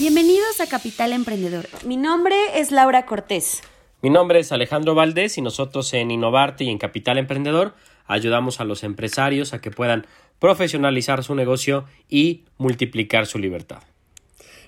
Bienvenidos 0.00 0.62
a 0.62 0.66
Capital 0.66 1.12
Emprendedor. 1.12 1.68
Mi 1.84 1.98
nombre 1.98 2.34
es 2.54 2.72
Laura 2.72 3.04
Cortés. 3.04 3.60
Mi 4.00 4.08
nombre 4.08 4.38
es 4.38 4.50
Alejandro 4.50 4.94
Valdés 4.94 5.36
y 5.36 5.42
nosotros 5.42 5.92
en 5.92 6.10
Innovarte 6.10 6.64
y 6.64 6.70
en 6.70 6.78
Capital 6.78 7.18
Emprendedor 7.18 7.74
ayudamos 8.06 8.60
a 8.60 8.64
los 8.64 8.82
empresarios 8.82 9.52
a 9.52 9.60
que 9.60 9.70
puedan 9.70 10.06
profesionalizar 10.38 11.22
su 11.22 11.34
negocio 11.34 11.84
y 12.08 12.44
multiplicar 12.56 13.26
su 13.26 13.38
libertad. 13.38 13.82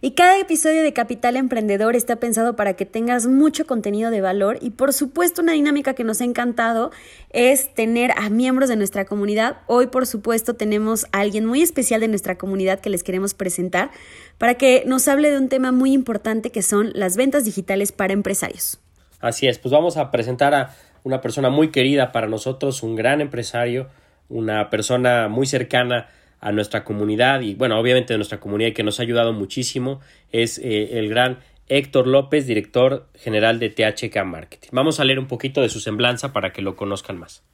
Y 0.04 0.14
cada 0.14 0.40
episodio 0.40 0.82
de 0.82 0.92
Capital 0.92 1.36
Emprendedor 1.36 1.94
está 1.94 2.16
pensado 2.16 2.56
para 2.56 2.74
que 2.74 2.84
tengas 2.84 3.28
mucho 3.28 3.68
contenido 3.68 4.10
de 4.10 4.20
valor 4.20 4.58
y 4.60 4.70
por 4.70 4.92
supuesto 4.92 5.42
una 5.42 5.52
dinámica 5.52 5.94
que 5.94 6.02
nos 6.02 6.20
ha 6.20 6.24
encantado 6.24 6.90
es 7.30 7.72
tener 7.72 8.10
a 8.16 8.28
miembros 8.28 8.68
de 8.68 8.74
nuestra 8.74 9.04
comunidad. 9.04 9.58
Hoy 9.68 9.86
por 9.86 10.08
supuesto 10.08 10.54
tenemos 10.54 11.04
a 11.12 11.20
alguien 11.20 11.46
muy 11.46 11.62
especial 11.62 12.00
de 12.00 12.08
nuestra 12.08 12.36
comunidad 12.36 12.80
que 12.80 12.90
les 12.90 13.04
queremos 13.04 13.32
presentar 13.32 13.92
para 14.38 14.54
que 14.54 14.82
nos 14.88 15.06
hable 15.06 15.30
de 15.30 15.38
un 15.38 15.48
tema 15.48 15.70
muy 15.70 15.92
importante 15.92 16.50
que 16.50 16.62
son 16.62 16.90
las 16.94 17.16
ventas 17.16 17.44
digitales 17.44 17.92
para 17.92 18.12
empresarios. 18.12 18.80
Así 19.20 19.46
es, 19.46 19.60
pues 19.60 19.70
vamos 19.70 19.96
a 19.98 20.10
presentar 20.10 20.52
a 20.52 20.74
una 21.04 21.20
persona 21.20 21.48
muy 21.48 21.70
querida 21.70 22.10
para 22.10 22.26
nosotros, 22.26 22.82
un 22.82 22.96
gran 22.96 23.20
empresario, 23.20 23.86
una 24.28 24.68
persona 24.68 25.28
muy 25.28 25.46
cercana 25.46 26.08
a 26.42 26.52
nuestra 26.52 26.84
comunidad 26.84 27.40
y 27.40 27.54
bueno, 27.54 27.78
obviamente 27.78 28.12
de 28.12 28.18
nuestra 28.18 28.40
comunidad 28.40 28.70
y 28.70 28.74
que 28.74 28.82
nos 28.82 28.98
ha 28.98 29.04
ayudado 29.04 29.32
muchísimo 29.32 30.00
es 30.32 30.58
eh, 30.58 30.98
el 30.98 31.08
gran 31.08 31.38
Héctor 31.68 32.08
López, 32.08 32.46
director 32.46 33.06
general 33.14 33.58
de 33.60 33.70
THK 33.70 34.24
Marketing. 34.24 34.68
Vamos 34.72 35.00
a 35.00 35.04
leer 35.04 35.20
un 35.20 35.28
poquito 35.28 35.62
de 35.62 35.68
su 35.68 35.80
semblanza 35.80 36.32
para 36.32 36.52
que 36.52 36.60
lo 36.60 36.74
conozcan 36.76 37.18
más. 37.18 37.44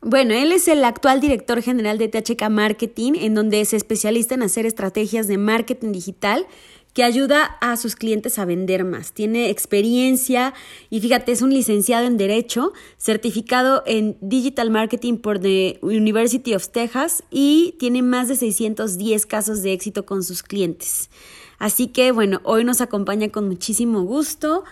Bueno, 0.00 0.34
él 0.34 0.52
es 0.52 0.68
el 0.68 0.84
actual 0.84 1.20
director 1.20 1.60
general 1.62 1.98
de 1.98 2.08
THK 2.08 2.48
Marketing, 2.48 3.14
en 3.16 3.34
donde 3.34 3.60
es 3.60 3.74
especialista 3.74 4.36
en 4.36 4.42
hacer 4.44 4.64
estrategias 4.64 5.26
de 5.26 5.36
marketing 5.36 5.90
digital 5.90 6.46
que 6.96 7.04
ayuda 7.04 7.58
a 7.60 7.76
sus 7.76 7.94
clientes 7.94 8.38
a 8.38 8.46
vender 8.46 8.82
más. 8.82 9.12
Tiene 9.12 9.50
experiencia 9.50 10.54
y 10.88 11.02
fíjate, 11.02 11.30
es 11.30 11.42
un 11.42 11.52
licenciado 11.52 12.06
en 12.06 12.16
Derecho, 12.16 12.72
certificado 12.96 13.82
en 13.84 14.16
Digital 14.22 14.70
Marketing 14.70 15.18
por 15.18 15.38
the 15.38 15.78
University 15.82 16.54
of 16.54 16.68
Texas 16.68 17.22
y 17.30 17.74
tiene 17.78 18.00
más 18.00 18.28
de 18.28 18.36
610 18.36 19.26
casos 19.26 19.62
de 19.62 19.74
éxito 19.74 20.06
con 20.06 20.24
sus 20.24 20.42
clientes. 20.42 21.10
Así 21.58 21.88
que 21.88 22.12
bueno, 22.12 22.40
hoy 22.44 22.64
nos 22.64 22.80
acompaña 22.80 23.28
con 23.28 23.46
muchísimo 23.46 24.00
gusto. 24.04 24.64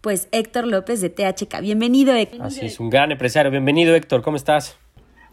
Pues 0.00 0.28
Héctor 0.30 0.68
López 0.68 1.00
de 1.00 1.10
THK. 1.10 1.60
Bienvenido, 1.60 2.14
Héctor. 2.14 2.42
Así 2.42 2.66
es, 2.66 2.78
un 2.78 2.88
gran 2.88 3.10
empresario. 3.10 3.50
Bienvenido, 3.50 3.96
Héctor. 3.96 4.22
¿Cómo 4.22 4.36
estás? 4.36 4.76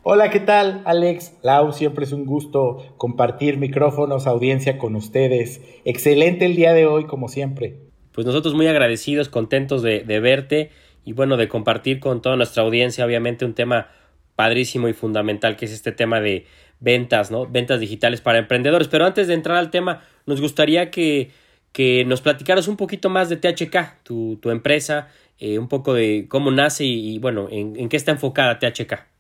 Hola, 0.04 0.32
¿qué 0.32 0.40
tal? 0.40 0.82
Alex, 0.86 1.38
Lau, 1.44 1.74
siempre 1.74 2.06
es 2.06 2.12
un 2.12 2.26
gusto 2.26 2.96
compartir 2.98 3.60
micrófonos, 3.60 4.26
audiencia 4.26 4.80
con 4.80 4.96
ustedes. 4.96 5.62
Excelente 5.86 6.48
el 6.48 6.56
día 6.56 6.74
de 6.74 6.88
hoy, 6.88 7.06
como 7.06 7.28
siempre. 7.28 7.78
Pues 8.12 8.26
nosotros 8.26 8.56
muy 8.56 8.66
agradecidos, 8.66 9.30
contentos 9.30 9.84
de, 9.84 10.02
verte 10.20 10.72
y 11.06 11.14
bueno, 11.14 11.38
de 11.38 11.48
compartir 11.48 12.00
con 12.00 12.20
toda 12.20 12.36
nuestra 12.36 12.64
audiencia, 12.64 13.06
obviamente, 13.06 13.46
un 13.46 13.54
tema 13.54 13.90
padrísimo 14.36 14.88
y 14.88 14.94
fundamental 14.94 15.56
que 15.56 15.66
es 15.66 15.72
este 15.72 15.92
tema 15.92 16.20
de 16.20 16.48
ventas, 16.80 17.30
¿no? 17.30 17.46
Ventas 17.46 17.80
digitales 17.80 18.22
para 18.22 18.40
emprendedores. 18.40 18.88
Pero 18.88 19.06
antes 19.06 19.28
de 19.28 19.36
entrar 19.36 19.58
al 19.58 19.70
tema, 19.70 20.02
nos 20.26 20.42
gustaría 20.42 20.90
que, 20.90 21.30
que 21.74 22.06
nos 22.06 22.22
platicaras 22.22 22.68
un 22.68 22.76
poquito 22.76 23.12
más 23.12 23.30
de 23.30 23.38
THK, 23.38 24.02
tu, 24.02 24.38
tu 24.38 24.50
empresa, 24.50 25.10
eh, 25.38 25.60
un 25.60 25.68
poco 25.68 25.94
de 25.94 26.26
cómo 26.28 26.50
nace 26.50 26.86
y, 26.86 27.20
bueno, 27.20 27.50
en, 27.52 27.76
en 27.80 27.88
qué 27.88 27.98
está 27.98 28.10
enfocada 28.10 28.58
THK. 28.58 29.12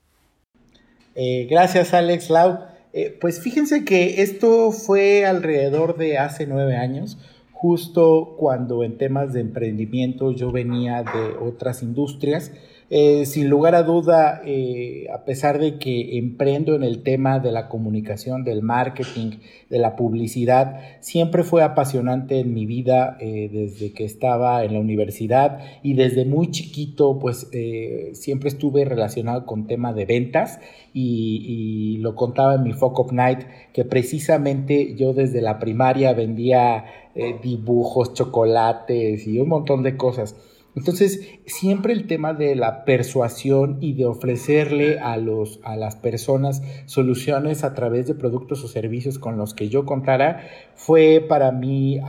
Eh, 1.16 1.48
gracias, 1.50 1.94
Alex 1.94 2.30
Lau. 2.30 2.60
Eh, 2.94 3.18
pues 3.20 3.40
fíjense 3.40 3.86
que 3.86 4.22
esto 4.22 4.72
fue 4.72 5.26
alrededor 5.26 5.98
de 5.98 6.18
hace 6.18 6.46
nueve 6.46 6.76
años, 6.76 7.18
justo 7.52 8.36
cuando 8.38 8.84
en 8.84 8.98
temas 8.98 9.34
de 9.34 9.42
emprendimiento 9.42 10.32
yo 10.32 10.52
venía 10.52 11.04
de 11.04 11.38
otras 11.40 11.84
industrias 11.84 12.52
eh, 12.94 13.26
sin 13.26 13.50
lugar 13.50 13.74
a 13.74 13.84
duda, 13.84 14.42
eh, 14.44 15.08
a 15.14 15.24
pesar 15.24 15.60
de 15.60 15.80
que 15.80 16.18
emprendo 16.18 16.76
en 16.76 16.84
el 16.84 17.04
tema 17.04 17.40
de 17.40 17.54
la 17.54 17.70
comunicación, 17.70 18.44
del 18.44 18.62
marketing, 18.64 19.38
de 19.70 19.80
la 19.80 19.96
publicidad, 19.96 20.82
siempre 21.00 21.46
fue 21.46 21.64
apasionante 21.64 22.42
en 22.42 22.54
mi 22.54 22.66
vida 22.66 23.16
eh, 23.22 23.50
desde 23.50 23.94
que 23.94 24.04
estaba 24.04 24.66
en 24.66 24.74
la 24.74 24.82
universidad 24.82 25.60
y 25.82 25.94
desde 25.94 26.26
muy 26.26 26.52
chiquito, 26.52 27.18
pues 27.18 27.50
siempre 28.12 28.50
estuve 28.50 28.84
relacionado 28.84 29.46
con 29.46 29.68
tema 29.68 29.94
de 29.94 30.06
ventas 30.06 30.60
y, 30.94 31.98
lo 32.02 32.16
contaba 32.16 32.56
en 32.56 32.64
mi 32.64 32.74
Fuck 32.74 33.00
Up 33.00 33.14
Night, 33.14 33.40
que 33.72 33.86
precisamente 33.86 34.96
yo 34.96 35.14
desde 35.14 35.40
la 35.42 35.60
primaria 35.60 36.14
vendía 36.14 36.84
dibujos, 37.42 38.14
chocolates 38.16 39.28
y 39.28 39.40
un 39.40 39.48
montón 39.48 39.82
de 39.84 39.96
cosas. 39.96 40.36
Entonces, 40.76 41.28
siempre 41.46 41.92
el 41.92 42.08
tema 42.08 42.34
de 42.34 42.56
la 42.56 42.86
persuasión 42.86 43.78
y 43.82 43.94
de 43.94 44.06
ofrecerle 44.06 45.00
a, 45.00 45.18
los, 45.18 45.60
a 45.64 45.76
las 45.76 45.98
personas 45.98 46.64
soluciones 46.86 47.64
a 47.64 47.74
través 47.74 48.08
de 48.08 48.16
productos 48.16 48.64
o 48.64 48.68
servicios 48.68 49.20
con 49.20 49.38
los 49.38 49.54
que 49.54 49.68
yo 49.68 49.86
contara 49.86 50.48
fue 50.76 51.26
para 51.28 51.52
mí 51.52 52.00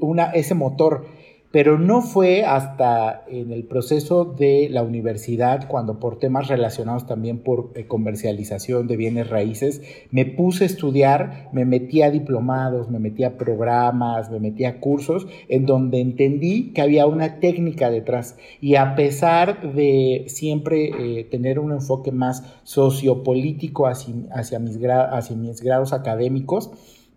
una, 0.00 0.30
ese 0.32 0.54
motor 0.54 1.06
pero 1.52 1.78
no 1.78 2.00
fue 2.00 2.44
hasta 2.44 3.24
en 3.28 3.50
el 3.50 3.64
proceso 3.64 4.24
de 4.24 4.68
la 4.70 4.84
universidad, 4.84 5.66
cuando 5.66 5.98
por 5.98 6.18
temas 6.18 6.46
relacionados 6.46 7.06
también 7.06 7.38
por 7.38 7.72
eh, 7.74 7.86
comercialización 7.86 8.86
de 8.86 8.96
bienes 8.96 9.28
raíces, 9.28 9.82
me 10.12 10.26
puse 10.26 10.64
a 10.64 10.66
estudiar, 10.68 11.48
me 11.52 11.64
metí 11.64 12.02
a 12.02 12.10
diplomados, 12.10 12.88
me 12.88 13.00
metí 13.00 13.24
a 13.24 13.36
programas, 13.36 14.30
me 14.30 14.38
metí 14.38 14.64
a 14.64 14.78
cursos, 14.78 15.26
en 15.48 15.66
donde 15.66 16.00
entendí 16.00 16.72
que 16.72 16.82
había 16.82 17.06
una 17.06 17.40
técnica 17.40 17.90
detrás. 17.90 18.36
Y 18.60 18.76
a 18.76 18.94
pesar 18.94 19.74
de 19.74 20.26
siempre 20.28 20.90
eh, 21.18 21.24
tener 21.24 21.58
un 21.58 21.72
enfoque 21.72 22.12
más 22.12 22.44
sociopolítico 22.62 23.88
hacia, 23.88 24.14
hacia, 24.32 24.60
mis, 24.60 24.78
hacia 24.84 25.36
mis 25.36 25.62
grados 25.62 25.92
académicos, 25.92 26.70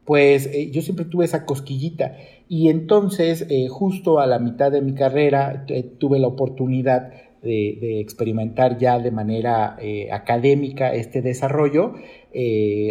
pues 0.05 0.47
eh, 0.47 0.69
yo 0.71 0.81
siempre 0.81 1.05
tuve 1.05 1.25
esa 1.25 1.45
cosquillita 1.45 2.17
y 2.49 2.69
entonces 2.69 3.45
eh, 3.49 3.67
justo 3.69 4.19
a 4.19 4.27
la 4.27 4.39
mitad 4.39 4.71
de 4.71 4.81
mi 4.81 4.93
carrera 4.93 5.65
eh, 5.67 5.83
tuve 5.83 6.19
la 6.19 6.27
oportunidad 6.27 7.11
de, 7.41 7.99
experimentar 7.99 8.77
ya 8.77 8.99
de 8.99 9.11
manera 9.11 9.77
académica 10.13 10.93
este 10.93 11.21
desarrollo 11.21 11.95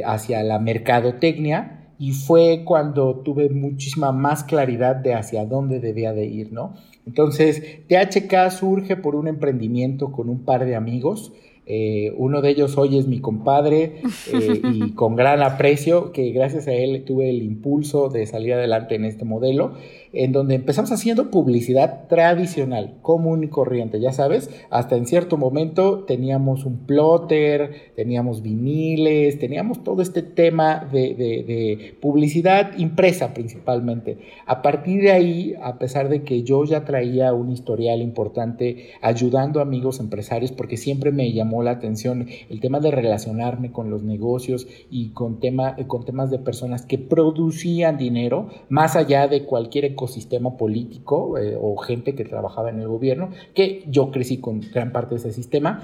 hacia 0.05 0.43
la 0.43 0.59
mercadotecnia 0.59 1.89
y 1.99 2.13
fue 2.13 2.63
cuando 2.63 3.21
tuve 3.21 3.49
muchísima 3.49 4.13
más 4.13 4.45
claridad 4.45 4.97
de 4.97 5.15
hacia 5.15 5.47
dónde 5.47 5.81
debía 5.81 6.13
de 6.13 6.27
ir, 6.27 6.53
¿no? 6.53 6.75
Entonces, 7.07 7.63
THK 7.89 8.51
surge 8.51 8.97
por 8.97 9.15
un 9.15 9.27
emprendimiento 9.27 10.13
con 10.13 10.29
un 10.29 10.45
par 10.45 10.67
de 10.67 10.75
amigos 10.75 11.33
eh, 11.65 12.13
uno 12.17 12.43
de 12.43 12.51
ellos 12.51 12.77
hoy 12.77 12.99
es 12.99 13.07
mi 13.07 13.21
compadre 13.21 14.03
eh, 14.33 14.61
y 14.73 14.93
con 14.93 15.15
gran 15.15 15.43
aprecio 15.43 16.11
que 16.11 16.31
gracias 16.33 16.67
a 16.67 16.73
él 16.73 17.05
tuve 17.05 17.31
el 17.31 17.43
impulso 17.43 18.09
de 18.09 18.27
salir 18.27 18.55
adelante 18.55 18.97
en 18.97 19.05
este 19.05 19.25
modelo 19.25 19.75
en 20.13 20.33
donde 20.33 20.55
empezamos 20.55 20.93
haciendo 20.93 21.31
publicidad 21.31 22.07
tradicional, 22.09 22.99
común 23.03 23.45
y 23.45 23.49
corriente, 23.49 24.01
ya 24.01 24.13
sabes, 24.13 24.51
hasta 24.71 24.97
en 24.97 25.07
cierto 25.07 25.37
momento 25.37 26.05
teníamos 26.05 26.65
un 26.65 26.87
plotter, 26.87 27.93
teníamos 27.97 28.43
viniles, 28.43 29.39
teníamos 29.39 29.83
todo 29.83 30.03
este 30.03 30.23
tema 30.23 30.89
de, 30.93 31.97
publicidad 32.01 32.77
impresa 32.79 33.35
principalmente. 33.35 34.19
A 34.47 34.63
partir 34.63 35.03
de 35.03 35.13
ahí, 35.13 35.55
a 35.63 35.79
pesar 35.79 36.09
de 36.09 36.23
que 36.23 36.43
yo 36.43 36.65
ya 36.65 36.85
traía 36.85 37.33
un 37.33 37.51
historial 37.51 38.03
importante 38.03 38.91
ayudando 39.01 39.61
a 39.61 39.63
amigos 39.63 40.01
empresarios, 40.01 40.53
porque 40.53 40.77
siempre 40.77 41.13
me 41.13 41.33
llamó 41.33 41.63
la 41.63 41.73
atención 41.73 42.29
el 42.51 42.61
tema 42.61 42.81
de 42.81 42.91
relacionarme 42.91 43.73
con 43.73 43.91
los 43.91 44.03
negocios 44.03 44.67
y 44.91 45.11
con, 45.11 45.41
tema, 45.41 45.77
con 45.87 46.05
temas 46.05 46.31
de 46.31 46.39
personas 46.39 46.85
que 46.85 46.99
producían 46.99 47.97
dinero, 47.97 48.49
más 48.69 48.97
allá 48.97 49.29
de 49.29 49.45
cualquier 49.45 49.85
ecosistema 50.03 50.57
político 50.57 51.39
eh, 51.39 51.57
o 51.61 51.77
gente 51.77 52.15
que 52.15 52.25
trabajaba 52.25 52.71
en 52.71 52.81
el 52.81 52.89
gobierno, 52.89 53.31
que 53.55 53.85
yo 53.89 54.11
crecí 54.11 54.39
con 54.39 54.61
gran 54.73 54.93
parte 54.93 55.15
de 55.15 55.21
ese 55.21 55.33
sistema, 55.33 55.83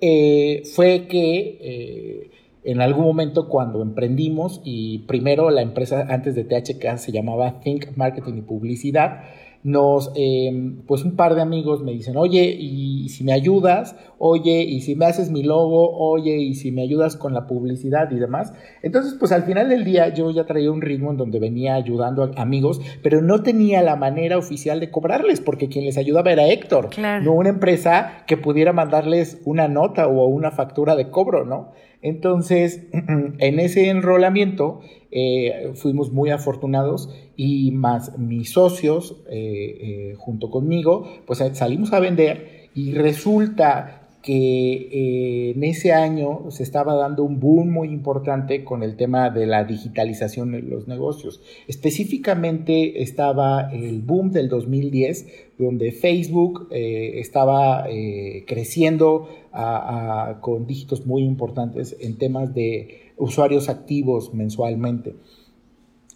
eh, 0.00 0.62
fue 0.74 1.06
que 1.06 2.30
en 2.62 2.80
algún 2.80 3.04
momento 3.04 3.48
cuando 3.48 3.82
emprendimos 3.82 4.60
y 4.64 5.00
primero 5.00 5.50
la 5.50 5.62
empresa 5.62 6.06
antes 6.08 6.34
de 6.34 6.44
THK 6.44 6.98
se 6.98 7.12
llamaba 7.12 7.60
Think 7.60 7.96
Marketing 7.96 8.34
y 8.34 8.42
Publicidad, 8.42 9.24
nos, 9.62 10.10
em, 10.14 10.82
pues 10.86 11.04
un 11.04 11.16
par 11.16 11.34
de 11.34 11.42
amigos 11.42 11.82
me 11.82 11.92
dicen, 11.92 12.16
oye, 12.16 12.44
y 12.58 13.08
si 13.10 13.24
me 13.24 13.32
ayudas, 13.32 13.94
oye, 14.18 14.62
y 14.62 14.80
si 14.80 14.96
me 14.96 15.04
haces 15.04 15.30
mi 15.30 15.42
logo, 15.42 15.96
oye, 15.98 16.38
y 16.38 16.54
si 16.54 16.72
me 16.72 16.82
ayudas 16.82 17.16
con 17.16 17.34
la 17.34 17.46
publicidad 17.46 18.10
y 18.10 18.18
demás. 18.18 18.54
Entonces, 18.82 19.14
pues 19.18 19.32
al 19.32 19.42
final 19.42 19.68
del 19.68 19.84
día 19.84 20.14
yo 20.14 20.30
ya 20.30 20.46
traía 20.46 20.72
un 20.72 20.80
ritmo 20.80 21.10
en 21.10 21.18
donde 21.18 21.38
venía 21.38 21.74
ayudando 21.74 22.24
a 22.24 22.40
amigos, 22.40 22.80
pero 23.02 23.20
no 23.20 23.42
tenía 23.42 23.82
la 23.82 23.96
manera 23.96 24.38
oficial 24.38 24.80
de 24.80 24.90
cobrarles, 24.90 25.40
porque 25.40 25.68
quien 25.68 25.84
les 25.84 25.98
ayudaba 25.98 26.32
era 26.32 26.46
Héctor, 26.46 26.90
no 26.98 27.32
una 27.32 27.50
empresa 27.50 28.24
que 28.26 28.36
pudiera 28.36 28.72
mandarles 28.72 29.40
una 29.44 29.68
nota 29.68 30.06
o 30.06 30.26
una 30.26 30.50
factura 30.50 30.96
de 30.96 31.10
cobro, 31.10 31.44
¿no? 31.44 31.72
Entonces, 32.02 32.86
en 33.38 33.60
ese 33.60 33.90
enrolamiento 33.90 34.80
eh, 35.10 35.72
fuimos 35.74 36.12
muy 36.12 36.30
afortunados 36.30 37.10
y 37.42 37.70
más 37.70 38.18
mis 38.18 38.50
socios 38.50 39.16
eh, 39.30 39.30
eh, 39.80 40.14
junto 40.18 40.50
conmigo, 40.50 41.10
pues 41.26 41.42
salimos 41.54 41.90
a 41.94 41.98
vender 41.98 42.68
y 42.74 42.92
resulta 42.92 44.08
que 44.22 45.52
en 45.52 45.64
ese 45.64 45.94
año 45.94 46.50
se 46.50 46.62
estaba 46.62 46.94
dando 46.94 47.24
un 47.24 47.40
boom 47.40 47.72
muy 47.72 47.88
importante 47.88 48.62
con 48.62 48.82
el 48.82 48.96
tema 48.96 49.30
de 49.30 49.46
la 49.46 49.64
digitalización 49.64 50.52
de 50.52 50.60
los 50.60 50.86
negocios. 50.86 51.40
Específicamente 51.66 53.02
estaba 53.02 53.70
el 53.72 54.02
boom 54.02 54.30
del 54.30 54.50
2010, 54.50 55.54
donde 55.56 55.92
Facebook 55.92 56.68
estaba 56.70 57.86
creciendo 58.46 59.30
con 60.42 60.66
dígitos 60.66 61.06
muy 61.06 61.22
importantes 61.22 61.96
en 61.98 62.18
temas 62.18 62.52
de 62.52 63.12
usuarios 63.16 63.70
activos 63.70 64.34
mensualmente. 64.34 65.14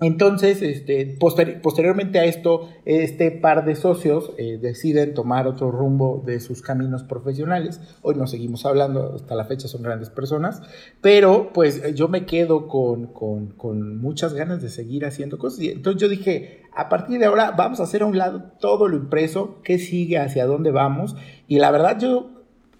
Entonces, 0.01 0.61
este, 0.61 1.17
posteriormente 1.19 2.19
a 2.19 2.25
esto, 2.25 2.69
este 2.85 3.31
par 3.31 3.65
de 3.65 3.77
socios 3.77 4.33
eh, 4.39 4.59
deciden 4.61 5.15
tomar 5.15 5.47
otro 5.47 5.71
rumbo 5.71 6.21
de 6.27 6.41
sus 6.41 6.63
caminos 6.63 7.05
profesionales. 7.05 7.81
Hoy 8.03 8.17
nos 8.17 8.33
seguimos 8.33 8.67
hablando, 8.67 9.15
hasta 9.15 9.37
la 9.37 9.45
fecha 9.45 9.69
son 9.69 9.83
grandes 9.83 10.11
personas, 10.11 10.63
pero 11.01 11.53
pues 11.53 11.95
yo 11.95 12.09
me 12.09 12.27
quedo 12.27 12.67
con, 12.67 13.07
con, 13.07 13.51
con 13.51 13.99
muchas 13.99 14.35
ganas 14.35 14.61
de 14.63 14.69
seguir 14.69 15.07
haciendo 15.07 15.39
cosas. 15.39 15.61
Y 15.61 15.71
entonces 15.71 16.03
yo 16.03 16.09
dije, 16.09 16.63
a 16.75 16.89
partir 16.89 17.21
de 17.21 17.27
ahora 17.27 17.53
vamos 17.53 17.79
a 17.79 17.85
hacer 17.85 18.03
a 18.03 18.07
un 18.07 18.19
lado 18.19 18.53
todo 18.59 18.89
lo 18.89 18.97
impreso, 18.97 19.61
qué 19.63 19.79
sigue, 19.79 20.19
hacia 20.19 20.45
dónde 20.47 20.73
vamos. 20.73 21.15
Y 21.47 21.61
la 21.61 21.71
verdad 21.71 22.01
yo 22.01 22.34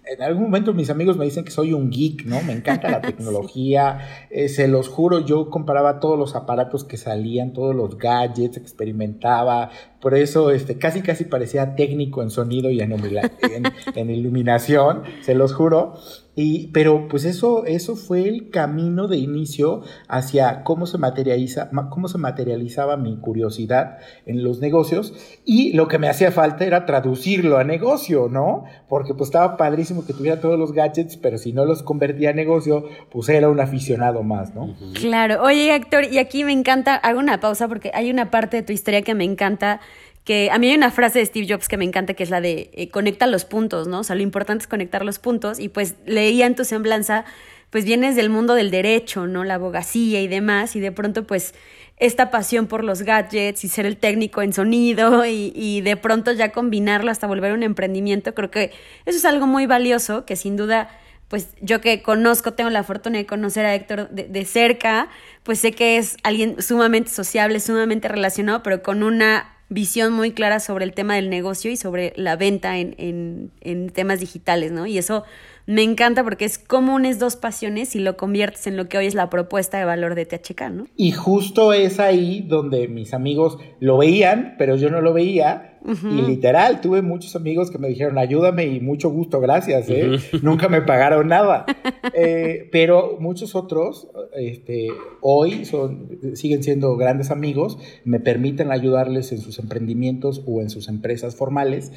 en 0.07 0.21
algún 0.21 0.43
momento 0.43 0.73
mis 0.73 0.89
amigos 0.89 1.17
me 1.17 1.25
dicen 1.25 1.43
que 1.43 1.51
soy 1.51 1.73
un 1.73 1.89
geek, 1.89 2.25
¿no? 2.25 2.41
Me 2.43 2.53
encanta 2.53 2.89
la 2.89 3.01
tecnología, 3.01 4.27
eh, 4.29 4.49
se 4.49 4.67
los 4.67 4.87
juro, 4.87 5.25
yo 5.25 5.49
comparaba 5.49 5.99
todos 5.99 6.17
los 6.17 6.35
aparatos 6.35 6.83
que 6.83 6.97
salían, 6.97 7.53
todos 7.53 7.75
los 7.75 7.97
gadgets, 7.97 8.57
experimentaba, 8.57 9.69
por 9.99 10.15
eso 10.15 10.51
este, 10.51 10.77
casi 10.77 11.01
casi 11.01 11.25
parecía 11.25 11.75
técnico 11.75 12.21
en 12.21 12.29
sonido 12.29 12.69
y 12.69 12.79
en, 12.81 12.93
en 12.93 14.09
iluminación, 14.09 15.03
se 15.21 15.35
los 15.35 15.53
juro. 15.53 15.95
Y, 16.35 16.67
pero 16.67 17.07
pues 17.07 17.23
eso, 17.23 17.65
eso 17.65 17.95
fue 17.95 18.27
el 18.27 18.49
camino 18.49 19.07
de 19.07 19.17
inicio 19.17 19.83
hacia 20.07 20.63
cómo 20.63 20.85
se, 20.85 20.97
materializa, 20.97 21.69
cómo 21.89 22.07
se 22.07 22.17
materializaba 22.17 22.97
mi 22.97 23.17
curiosidad 23.17 23.99
en 24.25 24.43
los 24.43 24.59
negocios 24.59 25.13
y 25.45 25.73
lo 25.73 25.87
que 25.87 25.97
me 25.97 26.09
hacía 26.09 26.31
falta 26.31 26.65
era 26.65 26.85
traducirlo 26.85 27.57
a 27.57 27.63
negocio, 27.63 28.27
¿no? 28.29 28.65
Porque 28.89 29.13
pues 29.13 29.29
estaba 29.29 29.55
padrísimo 29.55 30.05
que 30.05 30.13
tuviera 30.13 30.41
todos 30.41 30.59
los 30.59 30.73
gadgets, 30.73 31.15
pero 31.17 31.37
si 31.37 31.53
no 31.53 31.65
los 31.65 31.83
convertía 31.83 32.31
a 32.31 32.33
negocio, 32.33 32.85
pues 33.11 33.29
era 33.29 33.49
un 33.49 33.59
aficionado 33.59 34.23
más, 34.23 34.53
¿no? 34.53 34.75
Claro. 34.93 35.41
Oye, 35.41 35.73
Héctor, 35.73 36.05
y 36.11 36.17
aquí 36.17 36.43
me 36.43 36.51
encanta, 36.51 36.95
hago 36.95 37.19
una 37.19 37.39
pausa 37.39 37.67
porque 37.67 37.91
hay 37.93 38.11
una 38.11 38.29
parte 38.29 38.57
de 38.57 38.63
tu 38.63 38.73
historia 38.73 39.01
que 39.01 39.15
me 39.15 39.23
encanta 39.23 39.79
que 40.25 40.49
a 40.51 40.57
mí 40.57 40.69
hay 40.69 40.75
una 40.75 40.91
frase 40.91 41.19
de 41.19 41.25
Steve 41.25 41.47
Jobs 41.47 41.69
que 41.69 41.77
me 41.77 41.85
encanta, 41.85 42.15
que 42.15 42.23
es 42.23 42.31
la 42.31 42.41
de 42.41 42.71
eh, 42.73 42.89
conecta 42.89 43.27
los 43.27 43.45
puntos, 43.45 43.87
¿no? 43.87 43.99
O 43.99 44.03
sea, 44.03 44.15
lo 44.15 44.23
importante 44.23 44.63
es 44.63 44.67
conectar 44.67 45.05
los 45.05 45.19
puntos 45.19 45.59
y 45.59 45.69
pues 45.69 45.95
leía 46.05 46.47
en 46.47 46.55
tu 46.55 46.65
semblanza, 46.65 47.25
pues 47.69 47.85
vienes 47.85 48.15
del 48.15 48.31
mundo 48.31 48.55
del 48.55 48.71
derecho, 48.71 49.27
¿no? 49.27 49.43
La 49.43 49.53
abogacía 49.53 50.21
y 50.21 50.27
demás 50.27 50.75
y 50.75 50.79
de 50.79 50.91
pronto 50.91 51.25
pues 51.25 51.53
esta 51.97 52.31
pasión 52.31 52.65
por 52.65 52.83
los 52.83 53.03
gadgets 53.03 53.63
y 53.63 53.69
ser 53.69 53.85
el 53.85 53.97
técnico 53.97 54.41
en 54.41 54.51
sonido 54.51 55.25
y, 55.27 55.53
y 55.55 55.81
de 55.81 55.95
pronto 55.95 56.31
ya 56.31 56.51
combinarlo 56.51 57.11
hasta 57.11 57.27
volver 57.27 57.53
un 57.53 57.63
emprendimiento, 57.63 58.33
creo 58.33 58.49
que 58.51 58.71
eso 59.05 59.17
es 59.17 59.25
algo 59.25 59.45
muy 59.45 59.67
valioso 59.67 60.25
que 60.25 60.35
sin 60.35 60.57
duda 60.57 60.89
pues 61.27 61.49
yo 61.61 61.81
que 61.81 62.01
conozco, 62.01 62.53
tengo 62.53 62.69
la 62.69 62.83
fortuna 62.83 63.17
de 63.17 63.25
conocer 63.25 63.65
a 63.65 63.73
Héctor 63.73 64.09
de, 64.09 64.25
de, 64.25 64.45
cerca, 64.45 65.09
pues 65.43 65.59
sé 65.59 65.71
que 65.71 65.97
es 65.97 66.17
alguien 66.23 66.61
sumamente 66.61 67.09
sociable, 67.09 67.59
sumamente 67.59 68.07
relacionado, 68.07 68.61
pero 68.61 68.83
con 68.83 69.01
una 69.01 69.54
visión 69.69 70.13
muy 70.13 70.31
clara 70.31 70.59
sobre 70.59 70.85
el 70.85 70.93
tema 70.93 71.15
del 71.15 71.29
negocio 71.29 71.71
y 71.71 71.77
sobre 71.77 72.13
la 72.15 72.35
venta 72.35 72.77
en, 72.77 72.95
en, 72.97 73.51
en 73.61 73.89
temas 73.89 74.19
digitales, 74.19 74.71
¿no? 74.71 74.85
Y 74.85 74.97
eso 74.97 75.23
me 75.67 75.83
encanta 75.83 76.23
porque 76.23 76.45
es 76.45 76.57
como 76.57 76.95
unes 76.95 77.19
dos 77.19 77.35
pasiones 77.35 77.95
y 77.95 77.99
lo 77.99 78.17
conviertes 78.17 78.67
en 78.67 78.77
lo 78.77 78.87
que 78.87 78.97
hoy 78.97 79.07
es 79.07 79.15
la 79.15 79.29
propuesta 79.29 79.77
de 79.77 79.85
valor 79.85 80.15
de 80.15 80.25
THK, 80.25 80.61
¿no? 80.71 80.87
Y 80.95 81.11
justo 81.11 81.73
es 81.73 81.99
ahí 81.99 82.45
donde 82.47 82.87
mis 82.87 83.13
amigos 83.13 83.57
lo 83.79 83.97
veían, 83.97 84.55
pero 84.57 84.75
yo 84.75 84.89
no 84.89 85.01
lo 85.01 85.13
veía. 85.13 85.71
Y 85.87 86.23
literal, 86.23 86.81
tuve 86.81 87.03
muchos 87.03 87.35
amigos 87.35 87.69
que 87.69 87.77
me 87.77 87.87
dijeron, 87.87 88.17
ayúdame 88.17 88.65
y 88.65 88.79
mucho 88.79 89.11
gusto, 89.11 89.39
gracias, 89.39 89.87
¿eh? 89.89 90.17
Nunca 90.41 90.67
me 90.67 90.81
pagaron 90.81 91.27
nada. 91.27 91.65
Eh, 92.17 92.69
pero 92.71 93.17
muchos 93.19 93.55
otros, 93.55 94.07
este, 94.35 94.87
hoy 95.21 95.65
son, 95.65 96.19
siguen 96.35 96.63
siendo 96.63 96.95
grandes 96.95 97.29
amigos, 97.29 97.77
me 98.05 98.19
permiten 98.21 98.71
ayudarles 98.71 99.31
en 99.31 99.39
sus 99.39 99.59
emprendimientos 99.59 100.43
o 100.45 100.61
en 100.61 100.69
sus 100.69 100.87
empresas 100.87 101.35
formales. 101.35 101.91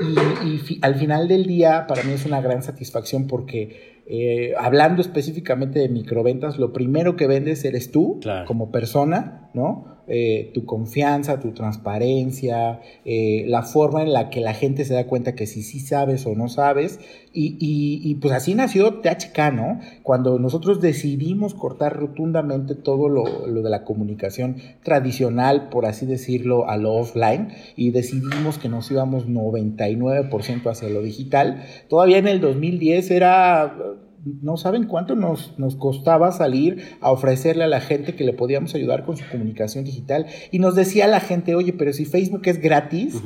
Y, 0.00 0.78
al 0.82 0.94
final 0.94 1.28
del 1.28 1.46
día, 1.46 1.86
para 1.86 2.02
mí 2.02 2.12
es 2.12 2.24
una 2.24 2.40
gran 2.40 2.62
satisfacción 2.62 3.26
porque 3.26 4.02
eh, 4.06 4.54
hablando 4.58 5.02
específicamente 5.02 5.78
de 5.78 5.88
microventas, 5.88 6.58
lo 6.58 6.72
primero 6.72 7.16
que 7.16 7.26
vendes 7.26 7.64
eres 7.64 7.92
tú 7.92 8.20
como 8.46 8.70
persona, 8.70 9.50
¿no? 9.54 9.99
Eh, 10.12 10.50
tu 10.52 10.64
confianza, 10.64 11.38
tu 11.38 11.52
transparencia, 11.52 12.80
eh, 13.04 13.44
la 13.46 13.62
forma 13.62 14.02
en 14.02 14.12
la 14.12 14.28
que 14.28 14.40
la 14.40 14.54
gente 14.54 14.84
se 14.84 14.92
da 14.92 15.06
cuenta 15.06 15.36
que 15.36 15.46
si 15.46 15.62
sí 15.62 15.78
sabes 15.78 16.26
o 16.26 16.34
no 16.34 16.48
sabes. 16.48 16.98
Y, 17.32 17.56
y, 17.60 18.16
pues 18.16 18.34
así 18.34 18.56
nació 18.56 18.94
THK, 19.02 19.52
¿no? 19.52 19.78
Cuando 20.02 20.40
nosotros 20.40 20.80
decidimos 20.80 21.54
cortar 21.54 21.96
rotundamente 21.96 22.74
todo 22.74 23.08
lo, 23.08 23.46
lo, 23.46 23.62
de 23.62 23.70
la 23.70 23.84
comunicación 23.84 24.56
tradicional, 24.82 25.68
por 25.68 25.86
así 25.86 26.06
decirlo, 26.06 26.68
a 26.68 26.76
lo 26.76 26.92
offline, 26.94 27.52
y 27.76 27.92
decidimos 27.92 28.58
que 28.58 28.68
nos 28.68 28.90
íbamos 28.90 29.28
99% 29.28 30.68
hacia 30.68 30.88
lo 30.88 31.02
digital, 31.02 31.62
todavía 31.88 32.18
en 32.18 32.26
el 32.26 32.40
2010 32.40 33.12
era 33.12 33.76
no 34.24 34.56
saben 34.56 34.84
cuánto 34.84 35.14
nos, 35.14 35.58
nos, 35.58 35.76
costaba 35.76 36.30
salir 36.32 36.96
a 37.00 37.10
ofrecerle 37.10 37.64
a 37.64 37.68
la 37.68 37.80
gente 37.80 38.14
que 38.14 38.24
le 38.24 38.32
podíamos 38.32 38.74
ayudar 38.74 39.04
con 39.04 39.16
su 39.16 39.24
comunicación 39.30 39.84
digital. 39.84 40.26
Y 40.50 40.58
nos 40.58 40.74
decía 40.74 41.06
la 41.06 41.20
gente, 41.20 41.54
oye, 41.54 41.72
pero 41.72 41.92
si 41.92 42.04
Facebook 42.04 42.42
es 42.44 42.60
gratis, 42.60 43.22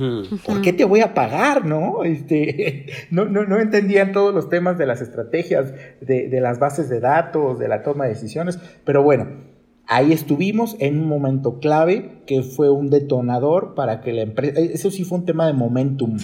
¿por 0.46 0.62
qué 0.62 0.72
te 0.72 0.84
voy 0.84 1.00
a 1.00 1.14
pagar? 1.14 1.64
¿No? 1.64 2.04
Este, 2.04 2.86
no, 3.10 3.24
no, 3.24 3.44
no 3.44 3.58
entendían 3.58 4.12
todos 4.12 4.34
los 4.34 4.48
temas 4.48 4.78
de 4.78 4.86
las 4.86 5.00
estrategias, 5.00 5.72
de, 6.00 6.28
de 6.28 6.40
las 6.40 6.58
bases 6.58 6.88
de 6.88 7.00
datos, 7.00 7.58
de 7.58 7.68
la 7.68 7.82
toma 7.82 8.04
de 8.04 8.10
decisiones. 8.10 8.58
Pero 8.84 9.02
bueno, 9.02 9.53
ahí 9.86 10.12
estuvimos 10.12 10.76
en 10.78 11.00
un 11.00 11.08
momento 11.08 11.58
clave 11.60 12.22
que 12.26 12.42
fue 12.42 12.70
un 12.70 12.90
detonador 12.90 13.74
para 13.74 14.00
que 14.00 14.12
la 14.12 14.22
empresa, 14.22 14.60
eh, 14.60 14.70
eso 14.72 14.90
sí 14.90 15.04
fue 15.04 15.18
un 15.18 15.24
tema 15.26 15.46
de 15.46 15.52
momentum, 15.52 16.16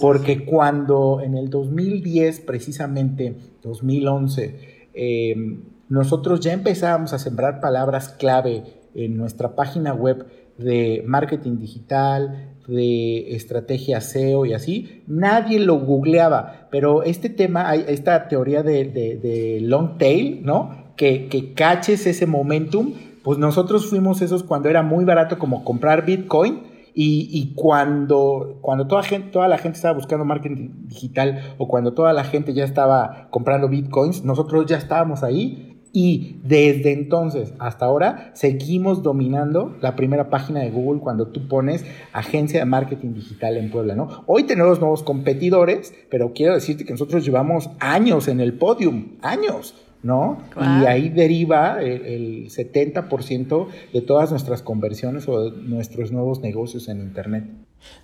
porque 0.00 0.44
cuando 0.44 1.20
en 1.22 1.34
el 1.36 1.50
2010, 1.50 2.40
precisamente 2.40 3.36
2011, 3.62 4.88
em, 4.94 5.62
nosotros 5.88 6.40
ya 6.40 6.52
empezábamos 6.52 7.12
a 7.12 7.18
sembrar 7.18 7.60
palabras 7.60 8.08
clave 8.08 8.64
en 8.94 9.16
nuestra 9.16 9.54
página 9.54 9.94
web 9.94 10.26
de 10.58 11.02
marketing 11.06 11.58
digital, 11.58 12.54
de 12.66 13.36
estrategia 13.36 14.00
SEO 14.00 14.44
y 14.44 14.52
así, 14.52 15.02
nadie 15.06 15.60
lo 15.60 15.78
googleaba, 15.78 16.68
pero 16.70 17.02
este 17.02 17.28
tema, 17.28 17.74
esta 17.74 18.28
teoría 18.28 18.62
de, 18.62 19.58
long 19.62 19.98
tail, 19.98 20.40
¿no? 20.44 20.85
Que, 20.96 21.28
que 21.28 21.52
caches 21.52 22.06
ese 22.06 22.26
momentum, 22.26 22.94
pues 23.22 23.38
nosotros 23.38 23.90
fuimos 23.90 24.22
esos 24.22 24.42
cuando 24.42 24.68
era 24.68 24.82
muy 24.82 25.04
barato 25.04 25.38
como 25.38 25.64
comprar 25.64 26.06
Bitcoin 26.06 26.62
y, 26.98 27.52
cuando, 27.54 28.58
cuando 28.62 28.86
toda, 28.86 29.02
gente, 29.02 29.28
toda 29.28 29.48
la 29.48 29.58
gente 29.58 29.76
estaba 29.76 29.94
buscando 29.94 30.24
marketing 30.24 30.70
digital 30.88 31.54
o 31.58 31.68
cuando 31.68 31.92
toda 31.92 32.14
la 32.14 32.24
gente 32.24 32.54
ya 32.54 32.64
estaba 32.64 33.28
comprando 33.30 33.68
Bitcoins, 33.68 34.24
nosotros 34.24 34.64
ya 34.64 34.78
estábamos 34.78 35.22
ahí 35.22 35.82
y 35.92 36.40
desde 36.42 36.92
entonces 36.92 37.52
hasta 37.58 37.84
ahora 37.84 38.30
seguimos 38.34 39.02
dominando 39.02 39.76
la 39.82 39.94
primera 39.94 40.30
página 40.30 40.60
de 40.60 40.70
Google 40.70 41.00
cuando 41.00 41.28
tú 41.28 41.48
pones 41.48 41.84
agencia 42.14 42.60
de 42.60 42.66
marketing 42.66 43.12
digital 43.12 43.58
en 43.58 43.70
Puebla, 43.70 43.94
¿no? 43.94 44.22
Hoy 44.26 44.44
tenemos 44.44 44.80
nuevos 44.80 45.02
competidores, 45.02 45.94
pero 46.10 46.32
quiero 46.32 46.54
decirte 46.54 46.86
que 46.86 46.92
nosotros 46.92 47.24
llevamos 47.24 47.70
años 47.78 48.28
en 48.28 48.40
el 48.40 48.54
podium, 48.54 49.16
años. 49.20 49.74
¿No? 50.02 50.38
Y 50.56 50.86
ahí 50.86 51.08
deriva 51.08 51.82
el, 51.82 52.48
70% 52.48 53.66
de 53.92 54.00
todas 54.00 54.30
nuestras 54.30 54.62
conversiones 54.62 55.28
o 55.28 55.50
de 55.50 55.62
nuestros 55.62 56.12
nuevos 56.12 56.40
negocios 56.40 56.88
en 56.88 57.00
Internet. 57.00 57.44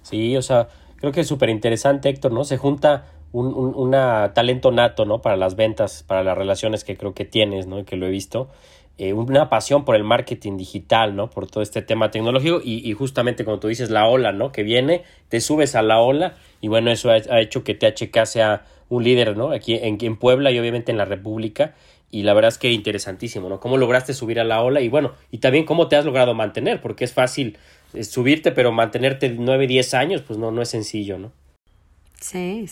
Sí, 0.03 0.37
o 0.37 0.43
sea, 0.43 0.69
creo 0.97 1.13
que 1.13 1.21
es 1.21 1.27
súper 1.27 1.49
interesante, 1.49 2.09
Héctor, 2.09 2.33
¿no? 2.33 2.45
Se 2.45 2.57
junta 2.57 3.07
un, 3.33 3.47
un 3.47 3.91
talento 4.35 4.71
nato, 4.71 5.05
¿no? 5.05 5.23
Para 5.23 5.37
las 5.37 5.57
ventas, 5.57 6.03
para 6.03 6.23
las 6.23 6.37
relaciones 6.37 6.85
que 6.85 6.97
creo 6.97 7.15
que 7.15 7.25
tienes, 7.25 7.67
¿no? 7.67 7.79
Y 7.79 7.85
que 7.85 7.97
lo 7.97 8.07
he 8.07 8.11
visto. 8.11 8.49
Eh, 8.99 9.15
una 9.15 9.49
pasión 9.49 9.87
por 9.87 9.97
el 9.97 10.05
marketing 10.05 10.59
digital, 10.59 11.17
¿no? 11.17 11.31
Por 11.31 11.47
todo 11.47 11.63
este 11.63 11.81
tema 11.81 12.11
tecnológico 12.11 12.61
y, 12.63 12.89
y, 12.89 12.93
justamente 12.93 13.43
como 13.45 13.59
tú 13.59 13.69
dices, 13.69 13.89
la 13.89 14.07
ola, 14.07 14.33
¿no? 14.33 14.53
Que 14.53 14.63
viene, 14.63 15.03
te 15.29 15.41
subes 15.41 15.75
a 15.75 15.83
la 15.83 15.99
ola 16.01 16.35
y 16.61 16.69
bueno, 16.69 16.91
eso 16.91 17.11
ha, 17.11 17.15
ha 17.15 17.41
hecho 17.41 17.65
que 17.65 17.75
THK 17.75 18.27
sea 18.27 18.67
un 18.93 19.05
líder, 19.05 19.37
¿no? 19.37 19.53
Aquí 19.53 19.79
en, 19.81 20.17
Puebla 20.17 20.51
y 20.51 20.59
obviamente 20.59 20.93
en 20.93 20.99
la 20.99 21.07
República 21.07 21.75
y 22.11 22.25
la 22.25 22.35
verdad 22.35 22.51
es 22.51 22.59
que 22.59 22.71
interesantísimo, 22.71 23.49
¿no? 23.49 23.59
Cómo 23.59 23.79
lograste 23.79 24.13
subir 24.13 24.39
a 24.39 24.45
la 24.45 24.61
ola 24.63 24.83
y 24.83 24.89
bueno, 24.89 25.13
y 25.31 25.39
también 25.39 25.65
cómo 25.65 25.89
te 25.89 25.97
has 25.97 26.05
logrado 26.05 26.35
mantener, 26.35 26.83
porque 26.83 27.05
es 27.05 27.15
fácil 27.15 27.57
eh, 27.95 28.05
subirte, 28.05 28.53
pero 28.53 28.71
mantenerte 28.71 29.31
9, 29.31 29.67
10 29.67 29.95
años, 29.95 30.21
pues 30.21 30.39
no, 30.39 30.51
no 30.51 30.61
es 30.61 30.69
sencillo, 30.69 31.19
¿no? 31.19 31.33
Sí, 32.21 32.67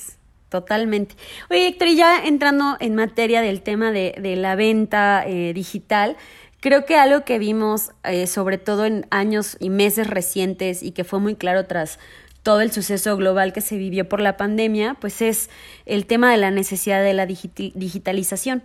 totalmente. 0.51 1.15
Oye, 1.49 1.69
Héctor, 1.69 1.89
y 1.89 1.97
ya 1.97 2.23
entrando 2.23 2.77
en 2.81 2.95
materia 2.95 3.41
del 3.41 3.63
tema 3.63 3.91
de, 3.91 4.15
de 4.21 4.37
la 4.37 4.57
venta 4.57 5.25
eh, 5.27 5.55
digital, 5.55 6.19
creo 6.61 6.85
que 6.85 6.97
algo 6.97 7.25
que 7.25 7.39
vimos, 7.39 7.93
eh, 8.05 8.27
sobre 8.27 8.59
todo 8.59 8.85
en 8.85 9.07
años 9.11 9.57
y 9.59 9.71
meses 9.71 10.07
recientes 10.07 10.83
y 10.83 10.93
que 10.93 11.05
fue 11.05 11.19
muy 11.19 11.35
claro 11.35 11.65
tras 11.65 11.99
todo 12.43 12.61
el 12.61 12.73
suceso 12.73 13.17
global 13.17 13.53
que 13.53 13.61
se 13.61 13.77
vivió 13.77 14.09
por 14.09 14.21
la 14.21 14.37
pandemia, 14.37 14.97
pues 15.01 15.23
es 15.23 15.51
el 15.87 16.07
tema 16.07 16.31
de 16.31 16.39
la 16.39 16.51
necesidad 16.51 17.03
de 17.03 17.15
la 17.15 17.27
digitalización. 17.27 18.63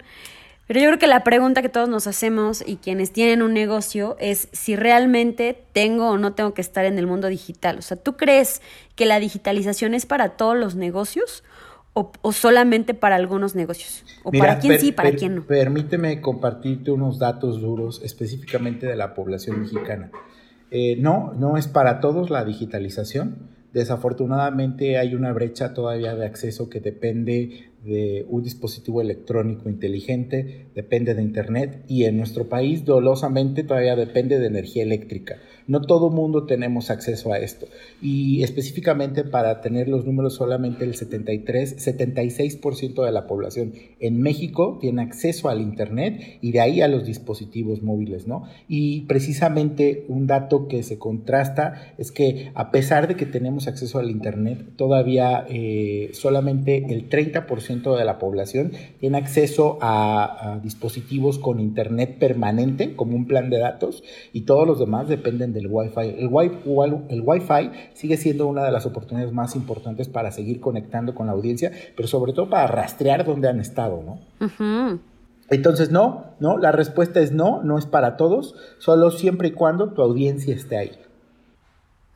Pero 0.68 0.80
yo 0.80 0.88
creo 0.88 1.00
que 1.00 1.08
la 1.08 1.24
pregunta 1.24 1.62
que 1.62 1.70
todos 1.70 1.88
nos 1.88 2.08
hacemos 2.08 2.64
y 2.66 2.78
quienes 2.78 3.12
tienen 3.12 3.44
un 3.44 3.54
negocio 3.54 4.18
es 4.20 4.48
si 4.52 4.76
realmente 4.76 5.64
tengo 5.74 6.10
o 6.10 6.18
no 6.18 6.34
tengo 6.34 6.56
que 6.56 6.62
estar 6.62 6.86
en 6.86 6.98
el 6.98 7.06
mundo 7.06 7.28
digital. 7.28 7.78
O 7.78 7.82
sea, 7.84 7.98
¿tú 7.98 8.18
crees 8.18 8.62
que 8.96 9.06
la 9.06 9.20
digitalización 9.20 9.94
es 9.94 10.08
para 10.08 10.30
todos 10.30 10.58
los 10.58 10.76
negocios 10.76 11.44
o, 11.94 12.12
solamente 12.32 12.96
para 12.96 13.16
algunos 13.16 13.54
negocios? 13.54 14.04
¿O 14.24 14.32
para 14.32 14.58
quién 14.58 14.80
sí 14.80 14.88
y 14.88 14.92
para 14.92 15.12
quién 15.12 15.36
no? 15.36 15.44
Permíteme 15.44 16.20
compartirte 16.20 16.90
unos 16.90 17.20
datos 17.20 17.62
duros 17.62 18.02
específicamente 18.04 18.88
de 18.88 18.96
la 18.96 19.14
población 19.14 19.62
mexicana. 19.62 20.10
Eh, 20.72 20.96
no, 20.98 21.34
no 21.38 21.58
es 21.58 21.68
para 21.68 22.00
todos 22.00 22.32
la 22.32 22.44
digitalización. 22.44 23.55
Desafortunadamente 23.76 24.98
hay 24.98 25.16
una 25.16 25.34
brecha 25.34 25.74
todavía 25.74 26.16
de 26.16 26.26
acceso 26.26 26.70
que 26.70 26.80
depende 26.80 27.72
de 27.84 28.26
un 28.30 28.42
dispositivo 28.42 29.02
electrónico 29.02 29.68
inteligente, 29.68 30.68
depende 30.74 31.14
de 31.14 31.22
Internet 31.22 31.84
y 31.90 32.06
en 32.06 32.16
nuestro 32.16 32.48
país 32.48 32.86
dolosamente 32.86 33.64
todavía 33.64 33.98
depende 33.98 34.40
de 34.40 34.48
energía 34.48 34.84
eléctrica. 34.84 35.40
No 35.68 35.82
todo 35.82 36.10
mundo 36.10 36.46
tenemos 36.46 36.90
acceso 36.90 37.34
a 37.34 37.40
esto 37.40 37.68
y 38.02 38.44
específicamente 38.44 39.24
para 39.24 39.62
tener 39.62 39.88
los 39.88 40.06
números 40.06 40.36
solamente 40.36 40.86
el 40.86 40.96
73, 40.96 41.86
76% 41.86 43.04
de 43.04 43.12
la 43.12 43.28
población 43.28 43.74
en 44.00 44.22
México 44.22 44.78
tiene 44.80 45.02
acceso 45.02 45.50
al 45.50 45.62
Internet 45.62 46.38
y 46.42 46.52
de 46.52 46.62
ahí 46.62 46.82
a 46.82 46.88
los 46.88 47.06
dispositivos 47.06 47.82
móviles, 47.82 48.28
¿no? 48.28 48.44
Y 48.68 49.02
precisamente 49.02 50.06
un 50.08 50.28
dato 50.28 50.68
que 50.68 50.84
se 50.84 51.00
contrasta 51.00 51.94
es 51.98 52.12
que 52.12 52.52
a 52.54 52.72
pesar 52.72 53.08
de 53.08 53.16
que 53.16 53.26
tenemos 53.26 53.68
acceso 53.68 54.00
al 54.00 54.10
Internet, 54.10 54.76
todavía 54.76 55.46
eh, 55.50 56.12
solamente 56.14 56.86
el 56.90 57.10
30% 57.10 57.98
de 57.98 58.06
la 58.06 58.20
población 58.20 58.72
tiene 59.00 59.18
acceso 59.18 59.78
a, 59.82 60.60
dispositivos 60.64 61.40
con 61.40 61.60
internet 61.60 62.18
permanente 62.20 62.96
como 62.96 63.16
un 63.16 63.26
plan 63.26 63.50
de 63.50 63.60
datos 63.60 64.04
y 64.34 64.42
todos 64.42 64.68
los 64.68 64.80
demás 64.80 65.08
dependen 65.08 65.54
del 65.56 65.68
Wi-Fi. 65.68 66.20
El, 66.20 66.28
wi 66.30 66.52
el 67.10 67.22
Wi-Fi 67.26 67.72
sigue 67.94 68.18
siendo 68.18 68.46
una 68.46 68.64
de 68.64 68.72
las 68.72 68.86
oportunidades 68.86 69.34
más 69.34 69.56
importantes 69.56 70.08
para 70.08 70.32
seguir 70.32 70.60
conectando 70.60 71.16
con 71.16 71.26
la 71.26 71.34
audiencia, 71.34 71.72
pero 71.96 72.08
sobre 72.08 72.34
todo 72.34 72.50
para 72.50 72.68
rastrear 72.68 73.26
dónde 73.26 73.50
han 73.50 73.60
estado, 73.60 74.04
¿no? 74.04 75.00
Entonces, 75.50 75.92
no, 75.92 76.26
no, 76.40 76.58
la 76.58 76.72
respuesta 76.72 77.20
es 77.20 77.32
no, 77.32 77.64
no 77.64 77.80
es 77.80 77.86
para 77.86 78.18
todos, 78.18 78.56
solo 78.78 79.10
siempre 79.10 79.48
y 79.48 79.52
cuando 79.52 79.90
tu 79.94 80.02
audiencia 80.02 80.54
esté 80.54 80.78
ahí. 80.78 80.92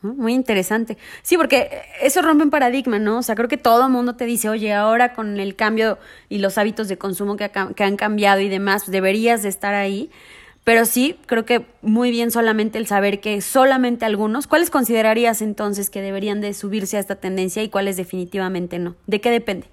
Muy 0.02 0.34
interesante. 0.34 0.98
Sí, 1.24 1.36
porque 1.36 1.70
eso 2.02 2.22
rompe 2.22 2.44
un 2.44 2.50
paradigma, 2.50 3.00
¿no? 3.00 3.18
O 3.18 3.22
sea, 3.22 3.36
creo 3.36 3.50
que 3.50 3.58
todo 3.58 3.88
el 3.88 3.92
mundo 3.92 4.16
te 4.16 4.26
dice, 4.26 4.48
oye, 4.48 4.74
ahora 4.74 5.14
con 5.14 5.40
el 5.40 5.56
cambio 5.56 5.98
y 6.30 6.38
los 6.38 6.58
hábitos 6.58 6.88
de 6.88 6.98
consumo 6.98 7.36
que, 7.36 7.52
que 7.76 7.84
han 7.84 7.98
cambiado 7.98 8.40
y 8.40 8.48
demás, 8.48 8.90
deberías 8.90 9.44
de 9.44 9.50
estar 9.50 9.74
ahí. 9.74 10.10
Pero 10.70 10.86
sí, 10.86 11.16
creo 11.26 11.46
que 11.46 11.66
muy 11.82 12.12
bien 12.12 12.30
solamente 12.30 12.78
el 12.78 12.86
saber 12.86 13.22
que 13.22 13.42
solamente 13.42 14.06
algunos, 14.06 14.46
¿cuáles 14.46 14.70
considerarías 14.70 15.42
entonces 15.42 15.90
que 15.90 16.00
deberían 16.00 16.42
de 16.42 16.54
subirse 16.54 16.98
a 16.98 17.00
esta 17.00 17.16
tendencia 17.16 17.64
y 17.64 17.70
cuáles 17.70 17.98
definitivamente 17.98 18.78
no? 18.78 18.96
¿De 19.08 19.20
qué 19.20 19.32
depende? 19.32 19.66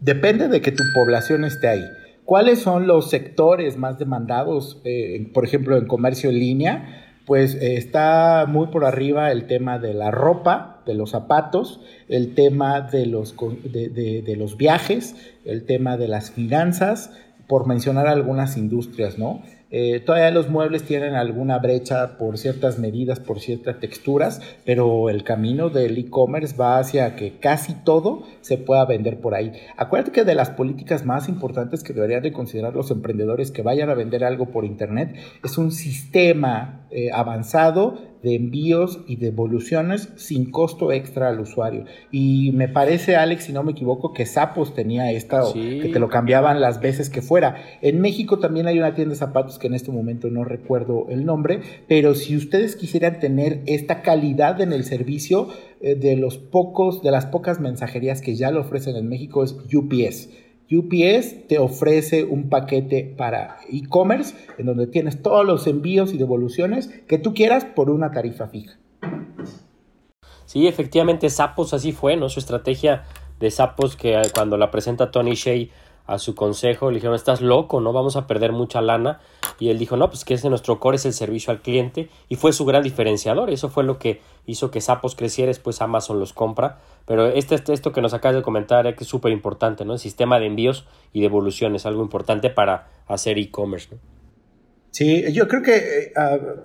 Depende 0.00 0.48
de 0.48 0.60
que 0.60 0.72
tu 0.72 0.82
población 0.96 1.44
esté 1.44 1.68
ahí. 1.68 1.84
¿Cuáles 2.24 2.58
son 2.58 2.88
los 2.88 3.08
sectores 3.08 3.76
más 3.76 4.00
demandados, 4.00 4.80
eh, 4.82 5.30
por 5.32 5.44
ejemplo, 5.44 5.76
en 5.76 5.86
comercio 5.86 6.30
en 6.30 6.38
línea? 6.40 7.06
pues 7.30 7.54
eh, 7.54 7.76
está 7.76 8.46
muy 8.48 8.68
por 8.68 8.84
arriba 8.84 9.30
el 9.30 9.46
tema 9.46 9.78
de 9.78 9.94
la 9.94 10.10
ropa, 10.10 10.82
de 10.84 10.94
los 10.94 11.10
zapatos, 11.10 11.80
el 12.08 12.34
tema 12.34 12.80
de 12.80 13.06
los, 13.06 13.36
de, 13.36 14.34
los 14.36 14.56
viajes, 14.56 15.14
el 15.44 15.64
tema 15.64 15.96
de 15.96 16.08
las 16.08 16.32
finanzas, 16.32 17.12
por 17.50 17.66
mencionar 17.66 18.06
algunas 18.06 18.56
industrias, 18.56 19.18
¿no? 19.18 19.42
Eh, 19.72 19.98
todavía 19.98 20.30
los 20.30 20.48
muebles 20.48 20.84
tienen 20.84 21.16
alguna 21.16 21.58
brecha 21.58 22.16
por 22.16 22.38
ciertas 22.38 22.78
medidas, 22.78 23.18
por 23.18 23.40
ciertas 23.40 23.80
texturas, 23.80 24.40
pero 24.64 25.10
el 25.10 25.24
camino 25.24 25.68
del 25.68 25.98
e-commerce 25.98 26.56
va 26.56 26.78
hacia 26.78 27.16
que 27.16 27.38
casi 27.38 27.74
todo 27.74 28.22
se 28.40 28.56
pueda 28.56 28.84
vender 28.84 29.20
por 29.20 29.34
ahí. 29.34 29.52
Acuérdate 29.76 30.12
que 30.12 30.24
de 30.24 30.36
las 30.36 30.50
políticas 30.50 31.04
más 31.04 31.28
importantes 31.28 31.82
que 31.82 31.92
deberían 31.92 32.22
de 32.22 32.32
considerar 32.32 32.74
los 32.74 32.92
emprendedores 32.92 33.50
que 33.50 33.62
vayan 33.62 33.90
a 33.90 33.94
vender 33.94 34.22
algo 34.22 34.46
por 34.46 34.64
internet 34.64 35.16
es 35.42 35.58
un 35.58 35.72
sistema 35.72 36.86
eh, 36.92 37.10
avanzado 37.12 37.98
de 38.22 38.34
envíos 38.34 39.00
y 39.06 39.16
devoluciones 39.16 40.10
sin 40.16 40.50
costo 40.50 40.92
extra 40.92 41.28
al 41.28 41.40
usuario. 41.40 41.84
Y 42.10 42.52
me 42.52 42.68
parece, 42.68 43.16
Alex, 43.16 43.44
si 43.44 43.52
no 43.52 43.62
me 43.62 43.72
equivoco, 43.72 44.12
que 44.12 44.26
Zapos 44.26 44.74
tenía 44.74 45.10
esta, 45.12 45.42
que 45.52 45.90
te 45.92 45.98
lo 45.98 46.08
cambiaban 46.08 46.60
las 46.60 46.80
veces 46.80 47.10
que 47.10 47.22
fuera. 47.22 47.56
En 47.82 48.00
México 48.00 48.38
también 48.38 48.66
hay 48.66 48.78
una 48.78 48.94
tienda 48.94 49.12
de 49.12 49.18
zapatos 49.18 49.58
que 49.58 49.66
en 49.66 49.74
este 49.74 49.90
momento 49.90 50.28
no 50.28 50.44
recuerdo 50.44 51.06
el 51.08 51.24
nombre, 51.24 51.60
pero 51.88 52.14
si 52.14 52.36
ustedes 52.36 52.76
quisieran 52.76 53.20
tener 53.20 53.62
esta 53.66 54.02
calidad 54.02 54.60
en 54.60 54.72
el 54.72 54.84
servicio, 54.84 55.48
eh, 55.82 55.94
de 55.94 56.14
los 56.16 56.36
pocos, 56.36 57.02
de 57.02 57.10
las 57.10 57.24
pocas 57.26 57.58
mensajerías 57.58 58.20
que 58.20 58.34
ya 58.34 58.50
lo 58.50 58.60
ofrecen 58.60 58.96
en 58.96 59.08
México 59.08 59.42
es 59.42 59.56
UPS. 59.72 60.28
UPS 60.70 61.48
te 61.48 61.58
ofrece 61.58 62.24
un 62.24 62.48
paquete 62.48 63.14
para 63.16 63.58
e-commerce 63.68 64.36
en 64.56 64.66
donde 64.66 64.86
tienes 64.86 65.20
todos 65.20 65.44
los 65.44 65.66
envíos 65.66 66.12
y 66.12 66.18
devoluciones 66.18 66.88
que 67.08 67.18
tú 67.18 67.34
quieras 67.34 67.64
por 67.64 67.90
una 67.90 68.12
tarifa 68.12 68.46
fija. 68.46 68.78
Sí, 70.46 70.68
efectivamente, 70.68 71.28
Sapos 71.30 71.74
así 71.74 71.92
fue, 71.92 72.16
¿no? 72.16 72.28
Su 72.28 72.40
estrategia 72.40 73.04
de 73.40 73.50
Sapos 73.50 73.96
que 73.96 74.20
cuando 74.34 74.56
la 74.56 74.70
presenta 74.70 75.10
Tony 75.10 75.34
Shea 75.34 75.68
a 76.06 76.18
su 76.18 76.34
consejo, 76.34 76.90
le 76.90 76.96
dijeron, 76.96 77.14
estás 77.14 77.40
loco, 77.40 77.80
no 77.80 77.92
vamos 77.92 78.16
a 78.16 78.26
perder 78.26 78.50
mucha 78.50 78.80
lana. 78.80 79.20
Y 79.60 79.68
él 79.68 79.78
dijo, 79.78 79.96
no, 79.96 80.08
pues 80.08 80.24
que 80.24 80.34
ese 80.34 80.50
nuestro 80.50 80.80
core 80.80 80.96
es 80.96 81.06
el 81.06 81.12
servicio 81.12 81.52
al 81.52 81.60
cliente. 81.60 82.08
Y 82.28 82.34
fue 82.34 82.52
su 82.52 82.64
gran 82.64 82.82
diferenciador. 82.82 83.50
Eso 83.50 83.68
fue 83.68 83.84
lo 83.84 83.98
que 83.98 84.20
hizo 84.44 84.72
que 84.72 84.80
Sapos 84.80 85.14
creciera, 85.14 85.50
después 85.50 85.80
Amazon 85.80 86.18
los 86.18 86.32
compra. 86.32 86.80
Pero 87.10 87.26
este, 87.26 87.56
este 87.56 87.72
esto 87.72 87.90
que 87.90 88.00
nos 88.00 88.14
acabas 88.14 88.36
de 88.36 88.42
comentar 88.42 88.86
es 88.86 89.04
súper 89.04 89.32
importante, 89.32 89.84
¿no? 89.84 89.94
El 89.94 89.98
sistema 89.98 90.38
de 90.38 90.46
envíos 90.46 90.86
y 91.12 91.22
devoluciones, 91.22 91.84
algo 91.84 92.04
importante 92.04 92.50
para 92.50 92.86
hacer 93.08 93.36
e-commerce, 93.36 93.88
¿no? 93.90 93.98
Sí, 94.92 95.24
yo 95.32 95.48
creo 95.48 95.60
que 95.60 95.74
eh, 95.76 96.12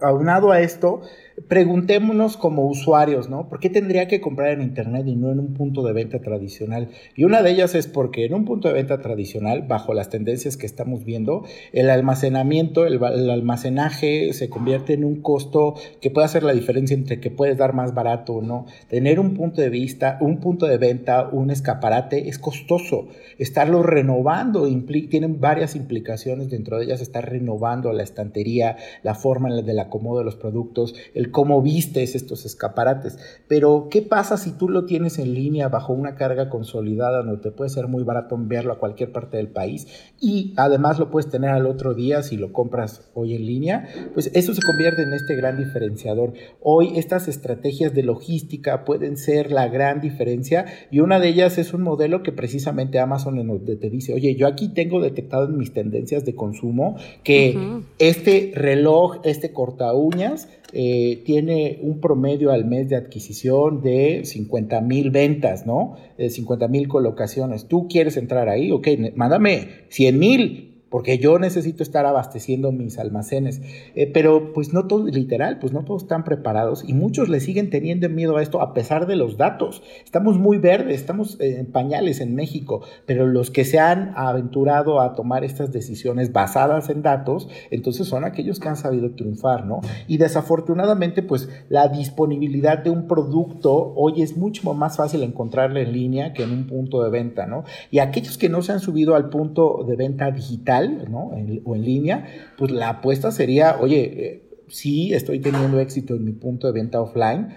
aunado 0.03 0.51
a 0.51 0.61
esto, 0.61 1.01
preguntémonos 1.47 2.37
como 2.37 2.65
usuarios, 2.65 3.29
¿no? 3.29 3.49
¿Por 3.49 3.59
qué 3.59 3.69
tendría 3.69 4.07
que 4.07 4.21
comprar 4.21 4.51
en 4.51 4.61
Internet 4.61 5.05
y 5.07 5.15
no 5.15 5.31
en 5.31 5.39
un 5.39 5.53
punto 5.53 5.83
de 5.83 5.93
venta 5.93 6.19
tradicional? 6.19 6.89
Y 7.15 7.25
una 7.25 7.41
de 7.41 7.51
ellas 7.51 7.75
es 7.75 7.87
porque 7.87 8.25
en 8.25 8.33
un 8.33 8.45
punto 8.45 8.67
de 8.67 8.73
venta 8.73 9.01
tradicional, 9.01 9.63
bajo 9.67 9.93
las 9.93 10.09
tendencias 10.09 10.57
que 10.57 10.65
estamos 10.65 11.03
viendo, 11.03 11.45
el 11.73 11.89
almacenamiento, 11.89 12.85
el, 12.85 13.03
almacenaje 13.03 14.33
se 14.33 14.49
convierte 14.49 14.93
en 14.93 15.03
un 15.03 15.21
costo 15.21 15.75
que 16.01 16.09
puede 16.09 16.25
hacer 16.25 16.43
la 16.43 16.53
diferencia 16.53 16.95
entre 16.95 17.19
que 17.19 17.31
puedes 17.31 17.57
dar 17.57 17.73
más 17.73 17.93
barato 17.93 18.35
o 18.35 18.41
no. 18.41 18.65
Tener 18.89 19.19
un 19.19 19.33
punto 19.33 19.61
de 19.61 19.69
vista, 19.69 20.17
un 20.21 20.39
punto 20.39 20.65
de 20.67 20.77
venta, 20.77 21.27
un 21.31 21.51
escaparate 21.51 22.29
es 22.29 22.39
costoso. 22.39 23.07
Estarlo 23.37 23.83
renovando 23.83 24.67
tienen 25.09 25.41
varias 25.41 25.75
implicaciones, 25.75 26.49
dentro 26.49 26.77
de 26.77 26.85
ellas 26.85 27.01
estar 27.01 27.29
renovando 27.29 27.91
la 27.91 28.03
estantería, 28.03 28.77
la 29.03 29.15
forma 29.15 29.53
del 29.53 29.79
acomodo 29.79 30.19
de 30.19 30.25
los 30.25 30.35
productos, 30.35 30.95
el 31.13 31.24
el 31.25 31.31
cómo 31.31 31.61
vistes 31.61 32.15
estos 32.15 32.45
escaparates. 32.45 33.17
Pero, 33.47 33.87
¿qué 33.89 34.01
pasa 34.01 34.37
si 34.37 34.51
tú 34.51 34.69
lo 34.69 34.85
tienes 34.85 35.19
en 35.19 35.33
línea 35.33 35.69
bajo 35.69 35.93
una 35.93 36.15
carga 36.15 36.49
consolidada 36.49 37.23
donde 37.23 37.41
te 37.41 37.51
puede 37.51 37.69
ser 37.69 37.87
muy 37.87 38.03
barato 38.03 38.35
enviarlo 38.35 38.73
a 38.73 38.79
cualquier 38.79 39.11
parte 39.11 39.37
del 39.37 39.49
país 39.49 39.87
y 40.19 40.53
además 40.57 40.99
lo 40.99 41.11
puedes 41.11 41.29
tener 41.29 41.51
al 41.51 41.65
otro 41.65 41.93
día 41.93 42.23
si 42.23 42.37
lo 42.37 42.51
compras 42.53 43.09
hoy 43.13 43.35
en 43.35 43.45
línea? 43.45 43.87
Pues 44.13 44.31
eso 44.33 44.53
se 44.53 44.61
convierte 44.61 45.03
en 45.03 45.13
este 45.13 45.35
gran 45.35 45.57
diferenciador. 45.57 46.33
Hoy 46.61 46.97
estas 46.97 47.27
estrategias 47.27 47.93
de 47.93 48.03
logística 48.03 48.85
pueden 48.85 49.17
ser 49.17 49.51
la 49.51 49.67
gran 49.67 50.01
diferencia 50.01 50.65
y 50.91 50.99
una 50.99 51.19
de 51.19 51.29
ellas 51.29 51.57
es 51.57 51.73
un 51.73 51.81
modelo 51.81 52.23
que 52.23 52.31
precisamente 52.31 52.99
Amazon 52.99 53.35
te 53.79 53.89
dice, 53.89 54.13
oye, 54.13 54.35
yo 54.35 54.47
aquí 54.47 54.69
tengo 54.69 55.01
detectado 55.01 55.45
en 55.45 55.57
mis 55.57 55.73
tendencias 55.73 56.25
de 56.25 56.35
consumo 56.35 56.95
que 57.23 57.57
este 57.99 58.51
reloj, 58.55 59.17
este 59.23 59.51
corta 59.51 59.93
uñas, 59.93 60.47
eh, 60.77 61.23
tiene 61.25 61.79
un 61.81 62.01
promedio 62.01 62.51
al 62.51 62.65
mes 62.65 62.89
de 62.89 62.97
adquisición 62.97 63.81
de 63.81 64.25
50 64.25 64.81
mil 64.81 65.09
ventas, 65.09 65.65
¿no? 65.65 65.95
De 66.17 66.29
50 66.29 66.67
mil 66.67 66.89
colocaciones. 66.89 67.69
¿Tú 67.69 67.87
quieres 67.87 68.17
entrar 68.17 68.49
ahí? 68.49 68.71
Ok, 68.71 68.89
mándame 69.15 69.85
100 69.87 70.19
mil 70.19 70.74
porque 70.95 71.17
yo 71.17 71.39
necesito 71.39 71.83
estar 71.83 72.05
abasteciendo 72.05 72.71
mis 72.71 72.97
almacenes. 72.99 73.61
Eh, 73.95 74.09
pero 74.13 74.53
pues 74.53 74.71
no 74.71 74.87
todo, 74.87 75.05
literal, 75.07 75.59
pues 75.59 75.73
no 75.73 75.83
todos 75.83 76.03
están 76.03 76.23
preparados 76.23 76.87
y 76.87 76.93
muchos 76.93 77.27
le 77.27 77.41
siguen 77.41 77.69
teniendo 77.69 78.07
miedo 78.07 78.37
a 78.37 78.41
esto 78.41 78.61
a 78.61 78.73
pesar 78.73 79.05
de 79.05 79.17
los 79.17 79.35
datos. 79.35 79.83
Estamos 80.05 80.39
muy 80.39 80.57
verdes, 80.57 80.95
estamos 80.95 81.37
eh, 81.41 81.59
en 81.59 81.65
pañales 81.65 82.21
en 82.21 82.33
México, 82.33 82.81
pero 83.05 83.27
los 83.27 83.51
que 83.51 83.65
se 83.65 83.77
han 83.77 84.13
aventurado 84.15 85.01
a 85.01 85.15
tomar 85.15 85.43
estas 85.43 85.73
decisiones 85.73 86.31
basadas 86.31 86.87
en 86.87 87.01
datos, 87.01 87.49
entonces 87.71 88.07
son 88.07 88.23
aquellos 88.23 88.61
que 88.61 88.69
han 88.69 88.77
sabido 88.77 89.11
triunfar, 89.15 89.65
¿no? 89.65 89.81
Y 90.07 90.15
desafortunadamente, 90.15 91.23
pues 91.23 91.49
la 91.67 91.89
disponibilidad 91.89 92.77
de 92.77 92.91
un 92.91 93.05
producto 93.05 93.91
hoy 93.97 94.21
es 94.21 94.37
mucho 94.37 94.73
más 94.73 94.95
fácil 94.95 95.23
encontrarle 95.23 95.81
en 95.81 95.91
línea 95.91 96.31
que 96.31 96.43
en 96.43 96.51
un 96.51 96.67
punto 96.67 97.03
de 97.03 97.09
venta, 97.09 97.47
¿no? 97.47 97.65
Y 97.91 97.99
aquellos 97.99 98.37
que 98.37 98.47
no 98.47 98.61
se 98.61 98.71
han 98.71 98.79
subido 98.79 99.15
al 99.15 99.27
punto 99.29 99.83
de 99.85 99.97
venta 99.97 100.31
digital, 100.31 100.84
o 101.13 101.75
en 101.75 101.81
línea, 101.83 102.25
pues 102.57 102.71
la 102.71 102.89
apuesta 102.89 103.31
sería, 103.31 103.77
oye, 103.79 104.03
eh, 104.03 104.41
si 104.67 105.13
estoy 105.13 105.39
teniendo 105.39 105.79
éxito 105.79 106.15
en 106.15 106.25
mi 106.25 106.31
punto 106.31 106.67
de 106.67 106.73
venta 106.73 107.01
offline, 107.01 107.49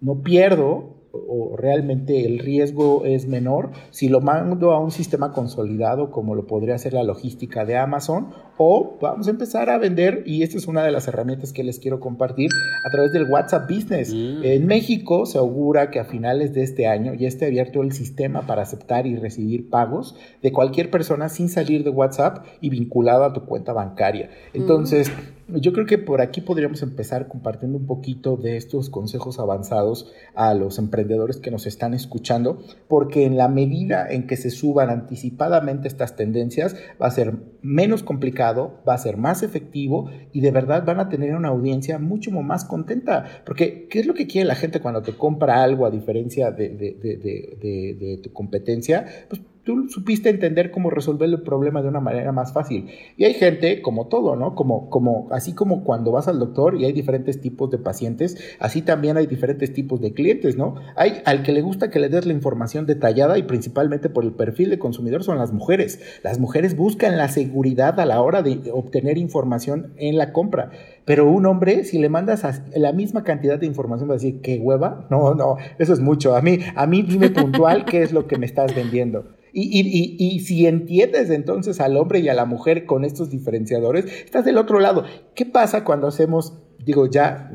no 0.00 0.22
pierdo 0.22 1.00
o 1.12 1.56
realmente 1.56 2.24
el 2.24 2.38
riesgo 2.38 3.04
es 3.04 3.26
menor 3.26 3.70
si 3.90 4.08
lo 4.08 4.20
mando 4.20 4.72
a 4.72 4.78
un 4.78 4.90
sistema 4.92 5.32
consolidado 5.32 6.10
como 6.10 6.34
lo 6.34 6.46
podría 6.46 6.78
ser 6.78 6.92
la 6.92 7.02
logística 7.02 7.64
de 7.64 7.76
Amazon 7.76 8.28
o 8.62 8.98
vamos 9.00 9.26
a 9.26 9.30
empezar 9.30 9.70
a 9.70 9.78
vender 9.78 10.22
y 10.26 10.42
esta 10.42 10.58
es 10.58 10.66
una 10.66 10.84
de 10.84 10.92
las 10.92 11.08
herramientas 11.08 11.54
que 11.54 11.64
les 11.64 11.78
quiero 11.78 11.98
compartir 11.98 12.50
a 12.84 12.90
través 12.90 13.10
del 13.10 13.24
WhatsApp 13.24 13.66
Business. 13.70 14.12
Mm. 14.12 14.44
En 14.44 14.66
México 14.66 15.24
se 15.24 15.38
augura 15.38 15.90
que 15.90 15.98
a 15.98 16.04
finales 16.04 16.52
de 16.52 16.62
este 16.62 16.86
año 16.86 17.14
ya 17.14 17.26
esté 17.26 17.46
abierto 17.46 17.80
el 17.82 17.92
sistema 17.92 18.42
para 18.46 18.60
aceptar 18.60 19.06
y 19.06 19.16
recibir 19.16 19.70
pagos 19.70 20.14
de 20.42 20.52
cualquier 20.52 20.90
persona 20.90 21.30
sin 21.30 21.48
salir 21.48 21.84
de 21.84 21.90
WhatsApp 21.90 22.44
y 22.60 22.68
vinculado 22.68 23.24
a 23.24 23.32
tu 23.32 23.46
cuenta 23.46 23.72
bancaria. 23.72 24.28
Entonces, 24.52 25.10
yo 25.54 25.72
creo 25.72 25.86
que 25.86 25.98
por 25.98 26.20
aquí 26.20 26.40
podríamos 26.40 26.82
empezar 26.82 27.28
compartiendo 27.28 27.78
un 27.78 27.86
poquito 27.86 28.36
de 28.36 28.56
estos 28.56 28.90
consejos 28.90 29.38
avanzados 29.38 30.12
a 30.34 30.54
los 30.54 30.78
emprendedores 30.78 31.38
que 31.38 31.50
nos 31.50 31.66
están 31.66 31.94
escuchando, 31.94 32.62
porque 32.88 33.24
en 33.24 33.36
la 33.36 33.48
medida 33.48 34.08
en 34.08 34.26
que 34.26 34.36
se 34.36 34.50
suban 34.50 34.90
anticipadamente 34.90 35.88
estas 35.88 36.14
tendencias, 36.14 36.76
va 37.00 37.06
a 37.06 37.10
ser 37.10 37.34
menos 37.62 38.02
complicado, 38.02 38.80
va 38.88 38.94
a 38.94 38.98
ser 38.98 39.16
más 39.16 39.42
efectivo 39.42 40.10
y 40.32 40.40
de 40.40 40.50
verdad 40.50 40.84
van 40.84 41.00
a 41.00 41.08
tener 41.08 41.34
una 41.34 41.48
audiencia 41.48 41.98
mucho 41.98 42.30
más 42.30 42.64
contenta. 42.64 43.42
Porque, 43.44 43.88
¿qué 43.88 44.00
es 44.00 44.06
lo 44.06 44.14
que 44.14 44.26
quiere 44.26 44.46
la 44.46 44.54
gente 44.54 44.80
cuando 44.80 45.02
te 45.02 45.12
compra 45.12 45.62
algo 45.62 45.86
a 45.86 45.90
diferencia 45.90 46.50
de, 46.50 46.68
de 46.70 48.20
tu 48.22 48.32
competencia? 48.32 49.06
Pues 49.28 49.40
supiste 49.88 50.28
entender 50.28 50.70
cómo 50.70 50.90
resolver 50.90 51.28
el 51.28 51.42
problema 51.42 51.82
de 51.82 51.88
una 51.88 52.00
manera 52.00 52.32
más 52.32 52.52
fácil. 52.52 52.88
Y 53.16 53.24
hay 53.24 53.34
gente, 53.34 53.82
como 53.82 54.08
todo, 54.08 54.36
¿no? 54.36 54.54
Como, 54.54 54.90
como, 54.90 55.28
así 55.30 55.54
como 55.54 55.84
cuando 55.84 56.12
vas 56.12 56.28
al 56.28 56.38
doctor 56.38 56.76
y 56.76 56.84
hay 56.84 56.92
diferentes 56.92 57.40
tipos 57.40 57.70
de 57.70 57.78
pacientes, 57.78 58.36
así 58.58 58.82
también 58.82 59.16
hay 59.16 59.26
diferentes 59.26 59.72
tipos 59.72 60.00
de 60.00 60.12
clientes, 60.12 60.56
¿no? 60.56 60.76
Hay 60.96 61.22
al 61.24 61.42
que 61.42 61.52
le 61.52 61.62
gusta 61.62 61.90
que 61.90 61.98
le 61.98 62.08
des 62.08 62.26
la 62.26 62.32
información 62.32 62.86
detallada 62.86 63.38
y 63.38 63.42
principalmente 63.44 64.08
por 64.08 64.24
el 64.24 64.32
perfil 64.32 64.70
de 64.70 64.78
consumidor 64.78 65.24
son 65.24 65.38
las 65.38 65.52
mujeres. 65.52 66.00
Las 66.22 66.38
mujeres 66.38 66.76
buscan 66.76 67.16
la 67.16 67.28
seguridad 67.28 67.98
a 68.00 68.06
la 68.06 68.20
hora 68.22 68.42
de 68.42 68.70
obtener 68.72 69.18
información 69.18 69.92
en 69.96 70.16
la 70.16 70.32
compra. 70.32 70.70
Pero 71.04 71.28
un 71.28 71.46
hombre, 71.46 71.84
si 71.84 71.98
le 71.98 72.08
mandas 72.08 72.44
la 72.74 72.92
misma 72.92 73.24
cantidad 73.24 73.58
de 73.58 73.66
información, 73.66 74.08
va 74.08 74.14
a 74.14 74.16
decir, 74.16 74.40
¿qué 74.42 74.58
hueva? 74.58 75.06
No, 75.10 75.34
no, 75.34 75.56
eso 75.78 75.92
es 75.92 76.00
mucho. 76.00 76.36
A 76.36 76.42
mí, 76.42 76.58
a 76.74 76.86
mí 76.86 77.02
dime 77.02 77.30
puntual 77.30 77.84
qué 77.84 78.02
es 78.02 78.12
lo 78.12 78.26
que 78.26 78.38
me 78.38 78.46
estás 78.46 78.74
vendiendo. 78.74 79.39
Y, 79.52 80.40
si 80.40 80.66
entiendes 80.66 81.30
entonces 81.30 81.80
al 81.80 81.96
hombre 81.96 82.20
y 82.20 82.28
a 82.28 82.34
la 82.34 82.44
mujer 82.44 82.86
con 82.86 83.04
estos 83.04 83.30
diferenciadores, 83.30 84.04
estás 84.24 84.44
del 84.44 84.58
otro 84.58 84.80
lado. 84.80 85.04
¿Qué 85.34 85.46
pasa 85.46 85.84
cuando 85.84 86.06
hacemos, 86.06 86.54
digo, 86.84 87.06
ya, 87.06 87.50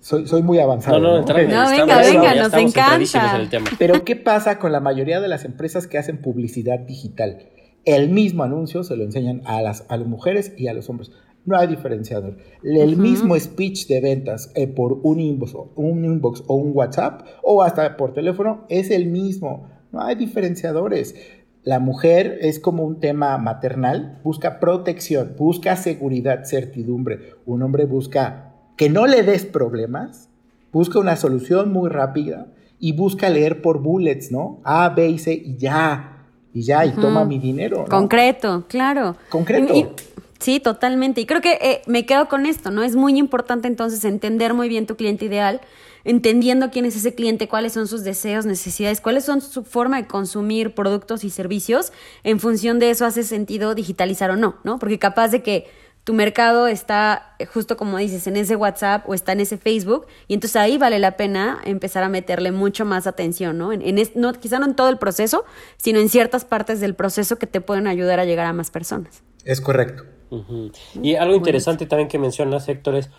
soy, 0.00 0.42
muy 0.42 0.58
avanzado? 0.58 0.98
No, 0.98 1.20
no, 1.20 1.34
venga, 1.34 1.68
venga, 1.68 2.34
nos 2.34 2.54
encanta. 2.54 3.38
Pero 3.78 4.04
¿qué 4.04 4.16
pasa 4.16 4.58
con 4.58 4.72
la 4.72 4.80
mayoría 4.80 5.20
de 5.20 5.28
las 5.28 5.44
empresas 5.44 5.86
que 5.86 5.98
hacen 5.98 6.20
publicidad 6.20 6.80
digital? 6.80 7.48
El 7.84 8.08
mismo 8.08 8.42
anuncio 8.42 8.82
se 8.82 8.96
lo 8.96 9.04
enseñan 9.04 9.42
a 9.44 9.60
las, 9.60 9.84
a 9.88 9.96
las 9.96 10.06
mujeres 10.06 10.54
y 10.56 10.68
a 10.68 10.74
los 10.74 10.88
hombres. 10.88 11.10
No 11.44 11.58
hay 11.58 11.66
diferenciador. 11.66 12.38
El 12.62 12.96
mismo 12.96 13.38
speech 13.38 13.86
de 13.86 14.00
ventas 14.00 14.50
eh, 14.54 14.66
por 14.66 15.00
un 15.02 15.20
inbox, 15.20 15.54
un 15.74 16.04
inbox 16.04 16.42
o 16.46 16.54
un 16.54 16.70
WhatsApp 16.74 17.26
o 17.42 17.62
hasta 17.62 17.98
por 17.98 18.14
teléfono 18.14 18.64
es 18.70 18.90
el 18.90 19.06
mismo 19.06 19.68
no 19.94 20.02
hay 20.02 20.16
diferenciadores. 20.16 21.14
La 21.62 21.78
mujer 21.78 22.38
es 22.42 22.58
como 22.58 22.84
un 22.84 23.00
tema 23.00 23.38
maternal, 23.38 24.18
busca 24.22 24.60
protección, 24.60 25.34
busca 25.38 25.76
seguridad, 25.76 26.44
certidumbre. 26.44 27.34
Un 27.46 27.62
hombre 27.62 27.86
busca 27.86 28.52
que 28.76 28.90
no 28.90 29.06
le 29.06 29.22
des 29.22 29.46
problemas, 29.46 30.28
busca 30.72 30.98
una 30.98 31.16
solución 31.16 31.72
muy 31.72 31.88
rápida 31.88 32.48
y 32.78 32.92
busca 32.92 33.30
leer 33.30 33.62
por 33.62 33.80
bullets, 33.80 34.30
¿no? 34.30 34.60
A, 34.64 34.90
B 34.90 35.08
y 35.08 35.18
C 35.18 35.32
y 35.32 35.56
ya, 35.56 36.26
y 36.52 36.62
ya, 36.62 36.84
y 36.84 36.90
toma 36.90 37.24
mi 37.24 37.38
dinero. 37.38 37.86
Concreto, 37.88 38.64
claro. 38.68 39.16
Concreto. 39.30 39.94
sí, 40.40 40.60
totalmente. 40.60 41.22
Y 41.22 41.26
creo 41.26 41.40
que 41.40 41.52
eh, 41.62 41.82
me 41.86 42.04
quedo 42.04 42.28
con 42.28 42.44
esto, 42.44 42.70
¿no? 42.70 42.82
Es 42.82 42.94
muy 42.94 43.16
importante 43.16 43.68
entonces 43.68 44.04
entender 44.04 44.52
muy 44.52 44.68
bien 44.68 44.86
tu 44.86 44.96
cliente 44.96 45.24
ideal 45.24 45.60
entendiendo 46.04 46.70
quién 46.70 46.84
es 46.84 46.96
ese 46.96 47.14
cliente, 47.14 47.48
cuáles 47.48 47.72
son 47.72 47.88
sus 47.88 48.04
deseos, 48.04 48.46
necesidades, 48.46 49.00
cuáles 49.00 49.24
son 49.24 49.40
su 49.40 49.64
forma 49.64 50.00
de 50.00 50.06
consumir 50.06 50.74
productos 50.74 51.24
y 51.24 51.30
servicios. 51.30 51.92
En 52.22 52.40
función 52.40 52.78
de 52.78 52.90
eso 52.90 53.06
hace 53.06 53.22
sentido 53.22 53.74
digitalizar 53.74 54.30
o 54.30 54.36
no, 54.36 54.56
¿no? 54.64 54.78
Porque 54.78 54.98
capaz 54.98 55.28
de 55.28 55.42
que 55.42 55.66
tu 56.04 56.12
mercado 56.12 56.66
está 56.66 57.34
justo 57.52 57.78
como 57.78 57.96
dices 57.96 58.26
en 58.26 58.36
ese 58.36 58.56
WhatsApp 58.56 59.08
o 59.08 59.14
está 59.14 59.32
en 59.32 59.40
ese 59.40 59.56
Facebook 59.56 60.06
y 60.28 60.34
entonces 60.34 60.56
ahí 60.56 60.76
vale 60.76 60.98
la 60.98 61.16
pena 61.16 61.60
empezar 61.64 62.04
a 62.04 62.10
meterle 62.10 62.52
mucho 62.52 62.84
más 62.84 63.06
atención, 63.06 63.56
¿no? 63.56 63.72
En, 63.72 63.96
no 64.14 64.32
quizá 64.34 64.58
no 64.58 64.66
en 64.66 64.76
todo 64.76 64.90
el 64.90 64.98
proceso, 64.98 65.44
sino 65.78 65.98
en 65.98 66.10
ciertas 66.10 66.44
partes 66.44 66.80
del 66.80 66.94
proceso 66.94 67.36
que 67.38 67.46
te 67.46 67.62
pueden 67.62 67.86
ayudar 67.86 68.20
a 68.20 68.26
llegar 68.26 68.46
a 68.46 68.52
más 68.52 68.70
personas. 68.70 69.22
Es 69.44 69.60
correcto. 69.62 70.04
Y 71.00 71.14
algo 71.14 71.36
interesante 71.36 71.86
también 71.86 72.08
que 72.08 72.18
mencionas, 72.18 72.68
Héctor, 72.68 72.96
es 72.96 73.10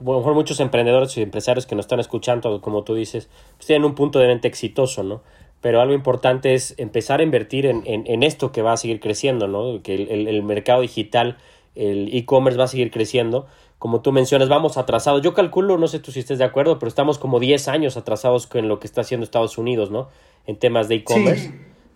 a 0.00 0.04
lo 0.04 0.18
mejor 0.18 0.34
muchos 0.34 0.60
emprendedores 0.60 1.16
y 1.16 1.22
empresarios 1.22 1.66
que 1.66 1.74
nos 1.74 1.84
están 1.84 2.00
escuchando, 2.00 2.60
como 2.60 2.82
tú 2.82 2.94
dices, 2.94 3.28
pues 3.56 3.66
tienen 3.66 3.84
un 3.84 3.94
punto 3.94 4.18
de 4.18 4.26
venta 4.26 4.48
exitoso, 4.48 5.02
¿no? 5.02 5.22
Pero 5.60 5.80
algo 5.80 5.94
importante 5.94 6.54
es 6.54 6.74
empezar 6.78 7.20
a 7.20 7.22
invertir 7.22 7.66
en, 7.66 7.84
en, 7.86 8.22
esto 8.24 8.50
que 8.50 8.62
va 8.62 8.72
a 8.72 8.76
seguir 8.76 8.98
creciendo, 8.98 9.46
¿no? 9.46 9.80
Que 9.82 9.94
el, 9.94 10.26
el, 10.26 10.42
mercado 10.42 10.80
digital, 10.80 11.36
el 11.76 12.12
e-commerce 12.12 12.58
va 12.58 12.64
a 12.64 12.68
seguir 12.68 12.90
creciendo. 12.90 13.46
Como 13.78 14.00
tú 14.00 14.10
mencionas, 14.10 14.48
vamos 14.48 14.76
atrasados. 14.76 15.22
Yo 15.22 15.34
calculo, 15.34 15.78
no 15.78 15.86
sé 15.86 16.00
tú 16.00 16.10
si 16.10 16.18
estés 16.18 16.38
de 16.38 16.44
acuerdo, 16.44 16.80
pero 16.80 16.88
estamos 16.88 17.18
como 17.18 17.38
10 17.38 17.68
años 17.68 17.96
atrasados 17.96 18.48
con 18.48 18.66
lo 18.66 18.80
que 18.80 18.88
está 18.88 19.02
haciendo 19.02 19.22
Estados 19.22 19.56
Unidos, 19.56 19.92
¿no? 19.92 20.08
En 20.46 20.56
temas 20.56 20.88
de 20.88 20.96
e-commerce. 20.96 21.52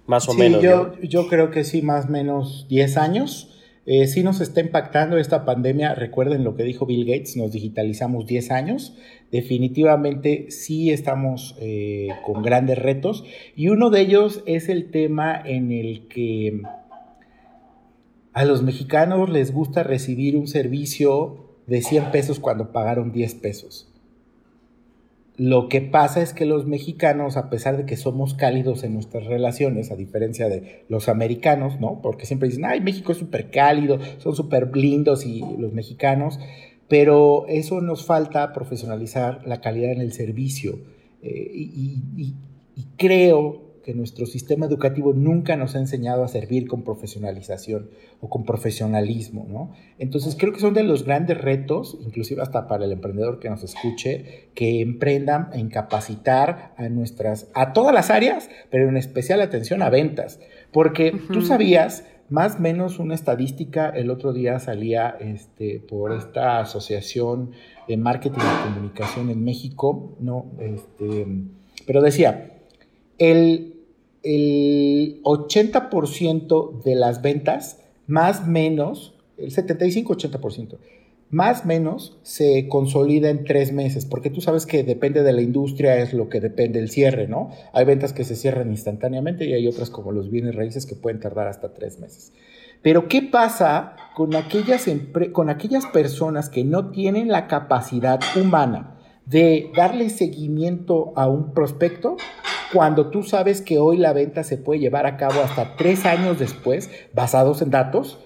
Más 0.06 0.28
o 0.28 0.34
menos. 0.34 0.62
Yo, 0.62 0.92
yo 1.02 1.26
creo 1.26 1.50
que 1.50 1.64
sí, 1.64 1.82
más 1.82 2.06
o 2.06 2.08
menos 2.08 2.66
10 2.68 2.96
años. 2.98 3.55
Eh, 3.86 4.08
sí 4.08 4.24
nos 4.24 4.40
está 4.40 4.60
impactando 4.60 5.16
esta 5.16 5.44
pandemia. 5.44 5.94
Recuerden 5.94 6.42
lo 6.42 6.56
que 6.56 6.64
dijo 6.64 6.86
Bill 6.86 7.06
Gates, 7.06 7.36
nos 7.36 7.52
digitalizamos 7.52 8.26
10 8.26 8.50
años. 8.50 8.96
Definitivamente 9.30 10.50
sí 10.50 10.90
estamos 10.90 11.56
eh, 11.60 12.08
con 12.24 12.42
grandes 12.42 12.78
retos 12.78 13.24
y 13.54 13.68
uno 13.68 13.90
de 13.90 14.00
ellos 14.00 14.42
es 14.46 14.68
el 14.68 14.90
tema 14.90 15.40
en 15.44 15.70
el 15.70 16.08
que 16.08 16.62
a 18.32 18.44
los 18.44 18.62
mexicanos 18.62 19.30
les 19.30 19.52
gusta 19.52 19.84
recibir 19.84 20.36
un 20.36 20.48
servicio 20.48 21.46
de 21.66 21.80
100 21.80 22.10
pesos 22.10 22.40
cuando 22.40 22.72
pagaron 22.72 23.12
10 23.12 23.36
pesos. 23.36 23.95
Lo 25.38 25.68
que 25.68 25.82
pasa 25.82 26.22
es 26.22 26.32
que 26.32 26.46
los 26.46 26.66
mexicanos, 26.66 27.36
a 27.36 27.50
pesar 27.50 27.76
de 27.76 27.84
que 27.84 27.96
somos 27.96 28.32
cálidos 28.32 28.84
en 28.84 28.94
nuestras 28.94 29.26
relaciones, 29.26 29.90
a 29.90 29.96
diferencia 29.96 30.48
de 30.48 30.84
los 30.88 31.10
americanos, 31.10 31.78
¿no? 31.78 32.00
Porque 32.00 32.24
siempre 32.24 32.48
dicen, 32.48 32.64
ay, 32.64 32.80
México 32.80 33.12
es 33.12 33.18
súper 33.18 33.50
cálido, 33.50 33.98
son 34.18 34.34
súper 34.34 34.74
lindos 34.74 35.26
y 35.26 35.40
los 35.58 35.74
mexicanos, 35.74 36.38
pero 36.88 37.46
eso 37.48 37.82
nos 37.82 38.06
falta 38.06 38.52
profesionalizar 38.54 39.42
la 39.46 39.60
calidad 39.60 39.92
en 39.92 40.00
el 40.00 40.12
servicio. 40.12 40.78
Eh, 41.22 41.50
y, 41.52 42.34
creo 42.96 43.65
que 43.86 43.94
nuestro 43.94 44.26
sistema 44.26 44.66
educativo 44.66 45.14
nunca 45.14 45.54
nos 45.54 45.76
ha 45.76 45.78
enseñado 45.78 46.24
a 46.24 46.28
servir 46.28 46.66
con 46.66 46.82
profesionalización 46.82 47.88
o 48.20 48.28
con 48.28 48.44
profesionalismo, 48.44 49.46
¿no? 49.48 49.70
Entonces 50.00 50.34
creo 50.36 50.52
que 50.52 50.58
son 50.58 50.74
de 50.74 50.82
los 50.82 51.04
grandes 51.04 51.40
retos, 51.40 51.96
inclusive 52.04 52.42
hasta 52.42 52.66
para 52.66 52.84
el 52.84 52.90
emprendedor 52.90 53.38
que 53.38 53.48
nos 53.48 53.62
escuche, 53.62 54.48
que 54.54 54.80
emprendan 54.80 55.50
en 55.52 55.68
capacitar 55.68 56.74
a 56.76 56.88
nuestras, 56.88 57.46
a 57.54 57.72
todas 57.72 57.94
las 57.94 58.10
áreas, 58.10 58.50
pero 58.70 58.88
en 58.88 58.96
especial 58.96 59.40
atención 59.40 59.82
a 59.82 59.88
ventas, 59.88 60.40
porque 60.72 61.16
tú 61.32 61.42
sabías 61.42 62.02
más 62.28 62.56
o 62.56 62.58
menos 62.58 62.98
una 62.98 63.14
estadística, 63.14 63.88
el 63.88 64.10
otro 64.10 64.32
día 64.32 64.58
salía 64.58 65.16
este, 65.20 65.78
por 65.78 66.10
esta 66.10 66.58
asociación 66.58 67.52
de 67.86 67.96
marketing 67.96 68.40
y 68.40 68.68
comunicación 68.68 69.30
en 69.30 69.44
México, 69.44 70.16
¿no? 70.18 70.46
Este, 70.58 71.24
pero 71.86 72.02
decía, 72.02 72.50
el, 73.18 73.75
el 74.26 75.22
80% 75.22 76.82
de 76.82 76.94
las 76.96 77.22
ventas, 77.22 77.80
más 78.06 78.46
menos, 78.46 79.14
el 79.38 79.54
75-80%, 79.54 80.78
más 81.30 81.64
menos 81.64 82.18
se 82.22 82.68
consolida 82.68 83.30
en 83.30 83.44
tres 83.44 83.72
meses, 83.72 84.04
porque 84.04 84.30
tú 84.30 84.40
sabes 84.40 84.66
que 84.66 84.82
depende 84.82 85.22
de 85.22 85.32
la 85.32 85.42
industria, 85.42 85.98
es 85.98 86.12
lo 86.12 86.28
que 86.28 86.40
depende 86.40 86.80
el 86.80 86.90
cierre, 86.90 87.28
¿no? 87.28 87.50
Hay 87.72 87.84
ventas 87.84 88.12
que 88.12 88.24
se 88.24 88.36
cierran 88.36 88.70
instantáneamente 88.70 89.44
y 89.44 89.52
hay 89.52 89.68
otras 89.68 89.90
como 89.90 90.12
los 90.12 90.30
bienes 90.30 90.54
raíces 90.54 90.86
que 90.86 90.96
pueden 90.96 91.20
tardar 91.20 91.46
hasta 91.46 91.72
tres 91.72 91.98
meses. 92.00 92.32
Pero 92.82 93.08
¿qué 93.08 93.22
pasa 93.22 93.96
con 94.16 94.34
aquellas, 94.34 94.86
con 95.32 95.50
aquellas 95.50 95.86
personas 95.86 96.48
que 96.48 96.64
no 96.64 96.90
tienen 96.90 97.28
la 97.28 97.46
capacidad 97.46 98.20
humana 98.40 98.96
de 99.24 99.70
darle 99.76 100.10
seguimiento 100.10 101.12
a 101.16 101.28
un 101.28 101.52
prospecto 101.52 102.16
cuando 102.72 103.10
tú 103.10 103.22
sabes 103.22 103.60
que 103.60 103.78
hoy 103.78 103.96
la 103.96 104.12
venta 104.12 104.44
se 104.44 104.58
puede 104.58 104.80
llevar 104.80 105.06
a 105.06 105.16
cabo 105.16 105.40
hasta 105.40 105.76
tres 105.76 106.04
años 106.06 106.38
después, 106.38 106.90
basados 107.12 107.62
en 107.62 107.70
datos? 107.70 108.18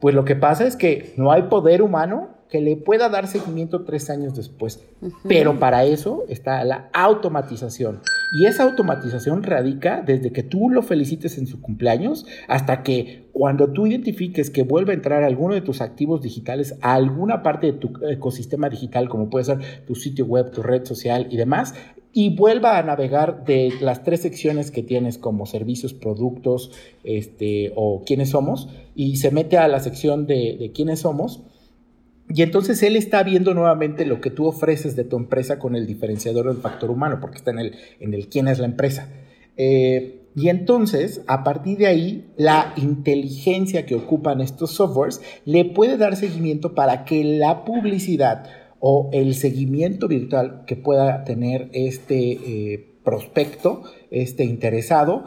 Pues 0.00 0.14
lo 0.14 0.24
que 0.24 0.36
pasa 0.36 0.66
es 0.66 0.76
que 0.76 1.14
no 1.16 1.32
hay 1.32 1.42
poder 1.44 1.82
humano 1.82 2.33
que 2.54 2.60
le 2.60 2.76
pueda 2.76 3.08
dar 3.08 3.26
seguimiento 3.26 3.82
tres 3.82 4.10
años 4.10 4.36
después. 4.36 4.86
Pero 5.26 5.58
para 5.58 5.86
eso 5.86 6.24
está 6.28 6.62
la 6.62 6.88
automatización. 6.92 8.00
Y 8.32 8.46
esa 8.46 8.62
automatización 8.62 9.42
radica 9.42 10.04
desde 10.06 10.30
que 10.30 10.44
tú 10.44 10.70
lo 10.70 10.82
felicites 10.82 11.36
en 11.36 11.48
su 11.48 11.60
cumpleaños 11.60 12.26
hasta 12.46 12.84
que 12.84 13.24
cuando 13.32 13.72
tú 13.72 13.88
identifiques 13.88 14.50
que 14.50 14.62
vuelve 14.62 14.92
a 14.92 14.94
entrar 14.94 15.24
alguno 15.24 15.54
de 15.54 15.62
tus 15.62 15.80
activos 15.80 16.22
digitales 16.22 16.76
a 16.80 16.94
alguna 16.94 17.42
parte 17.42 17.72
de 17.72 17.72
tu 17.72 17.90
ecosistema 18.08 18.68
digital, 18.68 19.08
como 19.08 19.30
puede 19.30 19.46
ser 19.46 19.58
tu 19.84 19.96
sitio 19.96 20.24
web, 20.24 20.52
tu 20.52 20.62
red 20.62 20.84
social 20.84 21.26
y 21.30 21.36
demás, 21.36 21.74
y 22.12 22.36
vuelva 22.36 22.78
a 22.78 22.84
navegar 22.84 23.44
de 23.44 23.72
las 23.80 24.04
tres 24.04 24.22
secciones 24.22 24.70
que 24.70 24.84
tienes 24.84 25.18
como 25.18 25.46
servicios, 25.46 25.92
productos 25.92 26.70
este, 27.02 27.72
o 27.74 28.04
quiénes 28.06 28.30
somos, 28.30 28.68
y 28.94 29.16
se 29.16 29.32
mete 29.32 29.58
a 29.58 29.66
la 29.66 29.80
sección 29.80 30.28
de, 30.28 30.56
de 30.56 30.70
quiénes 30.70 31.00
somos, 31.00 31.42
y 32.28 32.42
entonces 32.42 32.82
él 32.82 32.96
está 32.96 33.22
viendo 33.22 33.54
nuevamente 33.54 34.06
lo 34.06 34.20
que 34.20 34.30
tú 34.30 34.46
ofreces 34.46 34.96
de 34.96 35.04
tu 35.04 35.16
empresa 35.16 35.58
con 35.58 35.76
el 35.76 35.86
diferenciador 35.86 36.46
del 36.46 36.62
factor 36.62 36.90
humano, 36.90 37.18
porque 37.20 37.36
está 37.36 37.50
en 37.50 37.58
el, 37.58 37.76
en 38.00 38.14
el 38.14 38.28
quién 38.28 38.48
es 38.48 38.58
la 38.58 38.66
empresa. 38.66 39.08
Eh, 39.56 40.20
y 40.36 40.48
entonces, 40.48 41.22
a 41.26 41.44
partir 41.44 41.78
de 41.78 41.86
ahí, 41.86 42.32
la 42.36 42.72
inteligencia 42.76 43.86
que 43.86 43.94
ocupan 43.94 44.40
estos 44.40 44.72
softwares 44.72 45.20
le 45.44 45.64
puede 45.64 45.96
dar 45.96 46.16
seguimiento 46.16 46.74
para 46.74 47.04
que 47.04 47.22
la 47.22 47.64
publicidad 47.64 48.46
o 48.80 49.10
el 49.12 49.34
seguimiento 49.34 50.08
virtual 50.08 50.64
que 50.66 50.76
pueda 50.76 51.24
tener 51.24 51.70
este 51.72 52.32
eh, 52.32 52.94
prospecto, 53.04 53.84
este 54.10 54.44
interesado, 54.44 55.24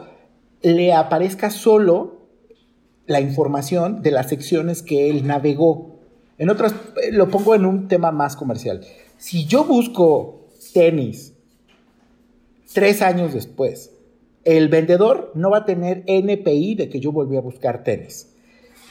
le 0.62 0.92
aparezca 0.92 1.50
solo 1.50 2.28
la 3.06 3.20
información 3.20 4.02
de 4.02 4.10
las 4.10 4.28
secciones 4.28 4.82
que 4.82 5.08
él 5.08 5.26
navegó 5.26 5.97
en 6.38 6.50
otras, 6.50 6.72
eh, 7.02 7.12
lo 7.12 7.28
pongo 7.28 7.54
en 7.54 7.66
un 7.66 7.88
tema 7.88 8.12
más 8.12 8.36
comercial. 8.36 8.80
Si 9.18 9.46
yo 9.46 9.64
busco 9.64 10.46
tenis 10.72 11.34
tres 12.72 13.02
años 13.02 13.34
después, 13.34 13.92
el 14.44 14.68
vendedor 14.68 15.32
no 15.34 15.50
va 15.50 15.58
a 15.58 15.64
tener 15.64 16.04
NPI 16.06 16.76
de 16.76 16.88
que 16.88 17.00
yo 17.00 17.12
volví 17.12 17.36
a 17.36 17.40
buscar 17.40 17.82
tenis. 17.82 18.34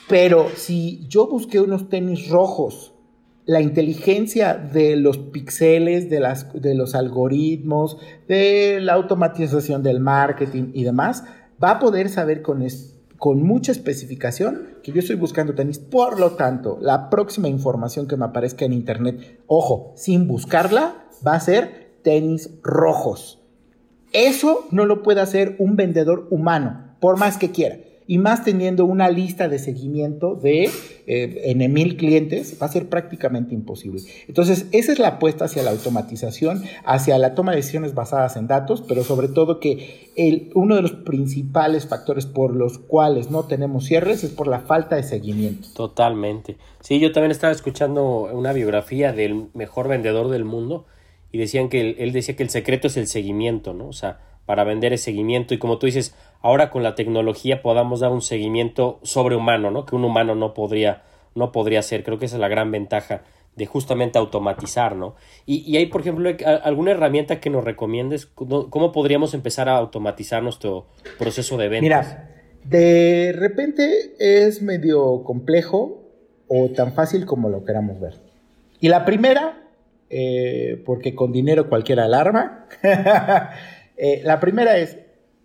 Pero 0.09 0.49
si 0.55 1.05
yo 1.07 1.27
busqué 1.27 1.59
unos 1.59 1.89
tenis 1.89 2.29
rojos, 2.29 2.93
la 3.45 3.61
inteligencia 3.61 4.55
de 4.55 4.97
los 4.97 5.17
píxeles, 5.17 6.09
de, 6.09 6.21
de 6.53 6.75
los 6.75 6.95
algoritmos, 6.95 7.97
de 8.27 8.79
la 8.81 8.93
automatización 8.93 9.83
del 9.83 10.01
marketing 10.01 10.71
y 10.73 10.83
demás, 10.83 11.23
va 11.63 11.71
a 11.71 11.79
poder 11.79 12.09
saber 12.09 12.41
con, 12.41 12.61
esto 12.61 12.96
con 13.17 13.43
mucha 13.43 13.71
especificación 13.71 14.77
que 14.83 14.91
yo 14.91 14.99
estoy 14.99 15.15
buscando 15.15 15.55
tenis. 15.55 15.79
Por 15.79 16.19
lo 16.19 16.31
tanto, 16.31 16.77
la 16.81 17.09
próxima 17.09 17.47
información 17.47 18.07
que 18.07 18.17
me 18.17 18.25
aparezca 18.25 18.65
en 18.65 18.73
internet, 18.73 19.41
ojo, 19.47 19.93
sin 19.95 20.27
buscarla, 20.27 21.05
va 21.25 21.33
a 21.33 21.39
ser 21.39 21.91
tenis 22.03 22.49
rojos. 22.63 23.41
Eso 24.13 24.67
no 24.71 24.85
lo 24.85 25.03
puede 25.03 25.21
hacer 25.21 25.55
un 25.59 25.75
vendedor 25.75 26.27
humano, 26.29 26.95
por 26.99 27.17
más 27.17 27.37
que 27.37 27.51
quiera 27.51 27.77
y 28.07 28.17
más 28.17 28.43
teniendo 28.43 28.85
una 28.85 29.09
lista 29.09 29.49
de 29.49 29.59
seguimiento 29.59 30.35
de 30.35 30.69
eh, 31.07 31.41
en 31.45 31.73
mil 31.73 31.97
clientes, 31.97 32.57
va 32.61 32.67
a 32.67 32.71
ser 32.71 32.87
prácticamente 32.87 33.53
imposible. 33.53 34.01
Entonces, 34.27 34.67
esa 34.71 34.93
es 34.93 34.99
la 34.99 35.09
apuesta 35.09 35.45
hacia 35.45 35.61
la 35.63 35.71
automatización, 35.71 36.63
hacia 36.85 37.17
la 37.17 37.35
toma 37.35 37.51
de 37.51 37.57
decisiones 37.57 37.93
basadas 37.93 38.37
en 38.37 38.47
datos, 38.47 38.83
pero 38.87 39.03
sobre 39.03 39.27
todo 39.27 39.59
que 39.59 40.09
el, 40.15 40.49
uno 40.55 40.75
de 40.75 40.81
los 40.81 40.93
principales 40.93 41.85
factores 41.87 42.25
por 42.25 42.55
los 42.55 42.77
cuales 42.77 43.29
no 43.29 43.43
tenemos 43.43 43.85
cierres 43.85 44.23
es 44.23 44.31
por 44.31 44.47
la 44.47 44.61
falta 44.61 44.95
de 44.95 45.03
seguimiento. 45.03 45.67
Totalmente. 45.75 46.57
Sí, 46.79 46.99
yo 46.99 47.11
también 47.11 47.31
estaba 47.31 47.51
escuchando 47.51 48.29
una 48.33 48.53
biografía 48.53 49.11
del 49.11 49.47
mejor 49.53 49.89
vendedor 49.89 50.29
del 50.29 50.45
mundo 50.45 50.85
y 51.33 51.37
decían 51.39 51.67
que 51.67 51.81
él, 51.81 51.95
él 51.99 52.13
decía 52.13 52.37
que 52.37 52.43
el 52.43 52.49
secreto 52.49 52.87
es 52.87 52.95
el 52.95 53.07
seguimiento, 53.07 53.73
¿no? 53.73 53.89
O 53.89 53.93
sea, 53.93 54.19
para 54.47 54.63
vender 54.63 54.93
el 54.93 54.97
seguimiento 54.97 55.53
y 55.53 55.57
como 55.59 55.77
tú 55.77 55.85
dices, 55.85 56.15
ahora 56.41 56.69
con 56.69 56.81
la 56.81 56.95
tecnología 56.95 57.61
podamos 57.61 57.99
dar 57.99 58.11
un 58.11 58.21
seguimiento 58.21 58.99
sobrehumano, 59.03 59.71
¿no? 59.71 59.85
Que 59.85 59.95
un 59.95 60.05
humano 60.05 60.35
no 60.35 60.53
podría, 60.53 61.03
no 61.35 61.51
podría 61.51 61.79
hacer. 61.79 62.03
Creo 62.03 62.17
que 62.17 62.25
esa 62.25 62.37
es 62.37 62.39
la 62.39 62.47
gran 62.47 62.71
ventaja 62.71 63.23
de 63.57 63.65
justamente 63.65 64.17
automatizar, 64.17 64.95
¿no? 64.95 65.15
Y, 65.45 65.69
y 65.69 65.75
hay, 65.75 65.87
por 65.87 65.99
ejemplo, 65.99 66.31
alguna 66.63 66.91
herramienta 66.91 67.41
que 67.41 67.49
nos 67.49 67.65
recomiendes, 67.65 68.25
¿cómo 68.25 68.91
podríamos 68.93 69.33
empezar 69.33 69.67
a 69.67 69.75
automatizar 69.75 70.41
nuestro 70.41 70.85
proceso 71.19 71.57
de 71.57 71.67
ventas? 71.67 72.07
Mira, 72.07 72.29
de 72.63 73.33
repente 73.37 74.13
es 74.17 74.61
medio 74.61 75.23
complejo 75.23 76.03
o 76.47 76.69
tan 76.69 76.93
fácil 76.93 77.25
como 77.25 77.49
lo 77.49 77.65
queramos 77.65 77.99
ver. 77.99 78.13
Y 78.79 78.87
la 78.87 79.03
primera, 79.03 79.61
eh, 80.09 80.81
porque 80.85 81.15
con 81.15 81.33
dinero 81.33 81.67
cualquier 81.67 81.99
alarma, 81.99 82.67
Eh, 83.97 84.21
la 84.23 84.39
primera 84.39 84.77
es, 84.77 84.97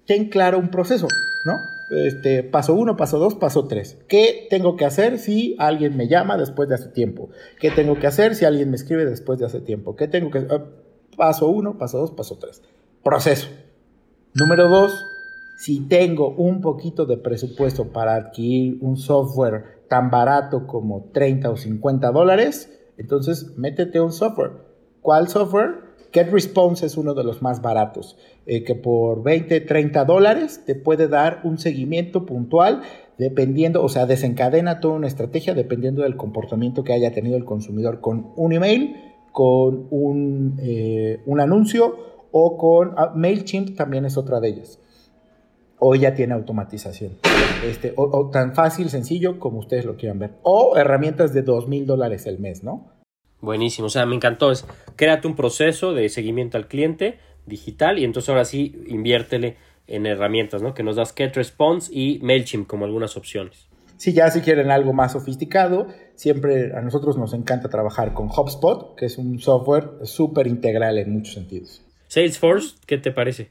ten 0.06 0.28
claro 0.28 0.58
un 0.58 0.68
proceso, 0.68 1.08
¿no? 1.44 1.58
Este, 1.90 2.42
paso 2.42 2.74
uno, 2.74 2.96
paso 2.96 3.18
dos, 3.18 3.34
paso 3.34 3.66
tres. 3.66 3.98
¿Qué 4.08 4.46
tengo 4.48 4.76
que 4.76 4.84
hacer 4.84 5.18
si 5.18 5.56
alguien 5.58 5.96
me 5.96 6.08
llama 6.08 6.38
después 6.38 6.68
de 6.68 6.76
hace 6.76 6.88
tiempo? 6.88 7.28
¿Qué 7.60 7.70
tengo 7.70 7.98
que 7.98 8.06
hacer 8.06 8.34
si 8.34 8.44
alguien 8.44 8.70
me 8.70 8.76
escribe 8.76 9.04
después 9.04 9.38
de 9.38 9.46
hace 9.46 9.60
tiempo? 9.60 9.94
¿Qué 9.96 10.08
tengo 10.08 10.30
que 10.30 10.46
ah, 10.50 10.64
Paso 11.16 11.48
uno, 11.48 11.76
paso 11.76 11.98
dos, 11.98 12.10
paso 12.10 12.38
tres. 12.40 12.62
Proceso. 13.04 13.48
Número 14.34 14.68
dos, 14.68 15.04
si 15.58 15.80
tengo 15.80 16.30
un 16.30 16.62
poquito 16.62 17.04
de 17.04 17.18
presupuesto 17.18 17.92
para 17.92 18.14
adquirir 18.14 18.78
un 18.80 18.96
software 18.96 19.82
tan 19.88 20.10
barato 20.10 20.66
como 20.66 21.10
30 21.12 21.50
o 21.50 21.56
50 21.56 22.10
dólares, 22.12 22.72
entonces 22.96 23.58
métete 23.58 24.00
un 24.00 24.12
software. 24.12 24.52
¿Cuál 25.02 25.28
software? 25.28 25.91
GetResponse 26.12 26.86
es 26.86 26.96
uno 26.96 27.14
de 27.14 27.24
los 27.24 27.42
más 27.42 27.62
baratos, 27.62 28.16
eh, 28.46 28.64
que 28.64 28.74
por 28.74 29.22
20, 29.22 29.60
30 29.62 30.04
dólares 30.04 30.62
te 30.66 30.74
puede 30.74 31.08
dar 31.08 31.40
un 31.44 31.58
seguimiento 31.58 32.26
puntual 32.26 32.82
dependiendo, 33.18 33.82
o 33.82 33.88
sea, 33.88 34.06
desencadena 34.06 34.80
toda 34.80 34.94
una 34.94 35.06
estrategia 35.06 35.54
dependiendo 35.54 36.02
del 36.02 36.16
comportamiento 36.16 36.84
que 36.84 36.92
haya 36.92 37.12
tenido 37.12 37.36
el 37.36 37.44
consumidor 37.44 38.00
con 38.00 38.32
un 38.36 38.52
email, 38.52 38.96
con 39.32 39.86
un, 39.90 40.58
eh, 40.60 41.20
un 41.26 41.40
anuncio 41.40 41.96
o 42.30 42.58
con 42.58 42.94
ah, 42.96 43.12
MailChimp 43.14 43.76
también 43.76 44.04
es 44.04 44.16
otra 44.16 44.40
de 44.40 44.48
ellas. 44.48 44.78
O 45.78 45.94
ya 45.94 46.14
tiene 46.14 46.34
automatización. 46.34 47.18
Este, 47.64 47.92
o, 47.96 48.30
tan 48.30 48.54
fácil, 48.54 48.88
sencillo 48.88 49.40
como 49.40 49.58
ustedes 49.58 49.84
lo 49.84 49.96
quieran 49.96 50.18
ver. 50.18 50.34
O 50.42 50.76
herramientas 50.76 51.34
de 51.34 51.42
dos 51.42 51.66
mil 51.66 51.86
dólares 51.86 52.26
el 52.26 52.38
mes, 52.38 52.62
¿no? 52.62 52.91
Buenísimo, 53.42 53.88
o 53.88 53.90
sea, 53.90 54.06
me 54.06 54.14
encantó. 54.14 54.52
Es, 54.52 54.64
créate 54.96 55.26
un 55.26 55.36
proceso 55.36 55.92
de 55.92 56.08
seguimiento 56.08 56.56
al 56.56 56.68
cliente 56.68 57.18
digital 57.44 57.98
y 57.98 58.04
entonces 58.04 58.28
ahora 58.30 58.44
sí 58.44 58.84
inviértele 58.86 59.56
en 59.88 60.06
herramientas, 60.06 60.62
¿no? 60.62 60.74
Que 60.74 60.84
nos 60.84 60.94
das 60.94 61.12
GetResponse 61.12 61.92
y 61.92 62.20
MailChimp 62.22 62.68
como 62.68 62.84
algunas 62.84 63.16
opciones. 63.16 63.68
Si 63.96 64.12
ya 64.12 64.30
si 64.30 64.42
quieren 64.42 64.70
algo 64.70 64.92
más 64.92 65.12
sofisticado, 65.12 65.88
siempre 66.14 66.72
a 66.76 66.80
nosotros 66.82 67.18
nos 67.18 67.34
encanta 67.34 67.68
trabajar 67.68 68.14
con 68.14 68.28
HubSpot, 68.28 68.94
que 68.96 69.06
es 69.06 69.18
un 69.18 69.40
software 69.40 69.90
súper 70.04 70.46
integral 70.46 70.98
en 70.98 71.12
muchos 71.12 71.34
sentidos. 71.34 71.82
Salesforce, 72.06 72.76
¿qué 72.86 72.98
te 72.98 73.10
parece? 73.10 73.50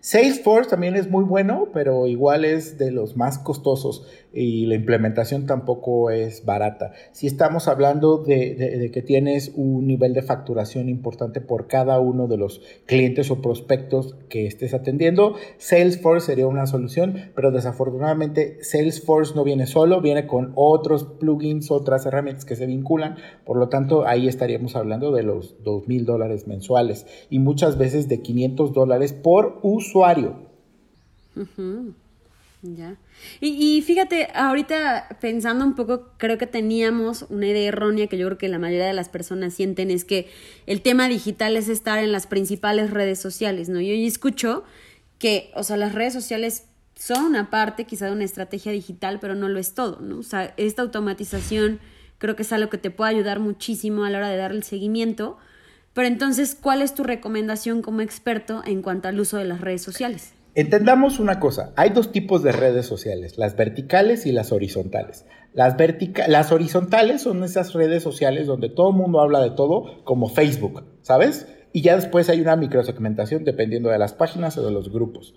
Salesforce 0.00 0.70
también 0.70 0.96
es 0.96 1.08
muy 1.08 1.24
bueno, 1.24 1.68
pero 1.72 2.06
igual 2.06 2.44
es 2.44 2.78
de 2.78 2.90
los 2.90 3.16
más 3.16 3.38
costosos 3.38 4.06
y 4.32 4.66
la 4.66 4.76
implementación 4.76 5.46
tampoco 5.46 6.10
es 6.10 6.44
barata. 6.44 6.92
Si 7.12 7.26
estamos 7.26 7.68
hablando 7.68 8.18
de, 8.18 8.90
que 8.92 9.02
tienes 9.02 9.52
un 9.56 9.86
nivel 9.86 10.14
de 10.14 10.22
facturación 10.22 10.88
importante 10.88 11.40
por 11.40 11.66
cada 11.66 11.98
uno 12.00 12.28
de 12.28 12.36
los 12.36 12.60
clientes 12.86 13.30
o 13.30 13.42
prospectos 13.42 14.14
que 14.28 14.46
estés 14.46 14.74
atendiendo, 14.74 15.34
Salesforce 15.58 16.26
sería 16.26 16.46
una 16.46 16.66
solución, 16.66 17.30
pero 17.34 17.50
desafortunadamente 17.50 18.62
Salesforce 18.62 19.34
no 19.34 19.44
viene 19.44 19.66
solo, 19.66 20.00
viene 20.00 20.26
con 20.26 20.52
otros 20.54 21.04
plugins, 21.04 21.70
otras 21.70 22.06
herramientas 22.06 22.44
que 22.44 22.56
se 22.56 22.66
vinculan, 22.66 23.16
por 23.44 23.56
lo 23.56 23.68
tanto 23.68 24.06
ahí 24.06 24.28
estaríamos 24.28 24.76
hablando 24.76 25.12
de 25.12 25.22
los 25.22 25.62
dos 25.64 25.88
mil 25.88 26.04
dólares 26.04 26.46
mensuales 26.46 27.06
y 27.30 27.38
muchas 27.38 27.78
veces 27.78 28.08
de 28.08 28.20
500 28.20 28.72
dólares 28.72 29.12
por 29.12 29.58
usuario. 29.62 30.50
Ya. 32.62 32.98
Y, 33.40 33.80
fíjate, 33.80 34.28
ahorita 34.34 35.16
pensando 35.20 35.64
un 35.64 35.74
poco, 35.74 36.10
creo 36.18 36.36
que 36.36 36.46
teníamos 36.46 37.24
una 37.30 37.46
idea 37.46 37.68
errónea 37.68 38.06
que 38.06 38.18
yo 38.18 38.26
creo 38.26 38.38
que 38.38 38.48
la 38.48 38.58
mayoría 38.58 38.86
de 38.86 38.92
las 38.92 39.08
personas 39.08 39.54
sienten, 39.54 39.90
es 39.90 40.04
que 40.04 40.28
el 40.66 40.82
tema 40.82 41.08
digital 41.08 41.56
es 41.56 41.68
estar 41.68 41.98
en 41.98 42.12
las 42.12 42.26
principales 42.26 42.90
redes 42.90 43.18
sociales, 43.18 43.70
¿no? 43.70 43.80
Yo 43.80 43.94
escucho 43.94 44.64
que, 45.18 45.50
o 45.54 45.62
sea, 45.62 45.78
las 45.78 45.94
redes 45.94 46.12
sociales 46.12 46.64
son 46.94 47.24
una 47.24 47.48
parte 47.48 47.84
quizá 47.84 48.06
de 48.06 48.12
una 48.12 48.24
estrategia 48.24 48.72
digital, 48.72 49.20
pero 49.20 49.34
no 49.34 49.48
lo 49.48 49.58
es 49.58 49.72
todo, 49.72 49.98
¿no? 50.00 50.18
O 50.18 50.22
sea, 50.22 50.52
esta 50.58 50.82
automatización 50.82 51.80
creo 52.18 52.36
que 52.36 52.42
es 52.42 52.52
algo 52.52 52.68
que 52.68 52.76
te 52.76 52.90
puede 52.90 53.12
ayudar 53.12 53.40
muchísimo 53.40 54.04
a 54.04 54.10
la 54.10 54.18
hora 54.18 54.28
de 54.28 54.36
darle 54.36 54.58
el 54.58 54.64
seguimiento. 54.64 55.38
Pero 55.94 56.06
entonces, 56.06 56.54
¿cuál 56.60 56.82
es 56.82 56.94
tu 56.94 57.04
recomendación 57.04 57.80
como 57.80 58.02
experto 58.02 58.62
en 58.66 58.82
cuanto 58.82 59.08
al 59.08 59.18
uso 59.18 59.38
de 59.38 59.46
las 59.46 59.62
redes 59.62 59.82
sociales? 59.82 60.34
Entendamos 60.54 61.20
una 61.20 61.38
cosa, 61.38 61.72
hay 61.76 61.90
dos 61.90 62.10
tipos 62.10 62.42
de 62.42 62.50
redes 62.50 62.84
sociales, 62.84 63.38
las 63.38 63.56
verticales 63.56 64.26
y 64.26 64.32
las 64.32 64.50
horizontales. 64.50 65.24
Las, 65.52 65.76
las 66.28 66.52
horizontales 66.52 67.22
son 67.22 67.44
esas 67.44 67.72
redes 67.72 68.02
sociales 68.02 68.46
donde 68.46 68.68
todo 68.68 68.90
el 68.90 68.96
mundo 68.96 69.20
habla 69.20 69.40
de 69.40 69.50
todo, 69.50 70.02
como 70.04 70.28
Facebook, 70.28 70.82
¿sabes? 71.02 71.46
Y 71.72 71.82
ya 71.82 71.94
después 71.94 72.28
hay 72.30 72.40
una 72.40 72.56
microsegmentación 72.56 73.44
dependiendo 73.44 73.90
de 73.90 73.98
las 73.98 74.12
páginas 74.12 74.58
o 74.58 74.64
de 74.64 74.72
los 74.72 74.92
grupos, 74.92 75.34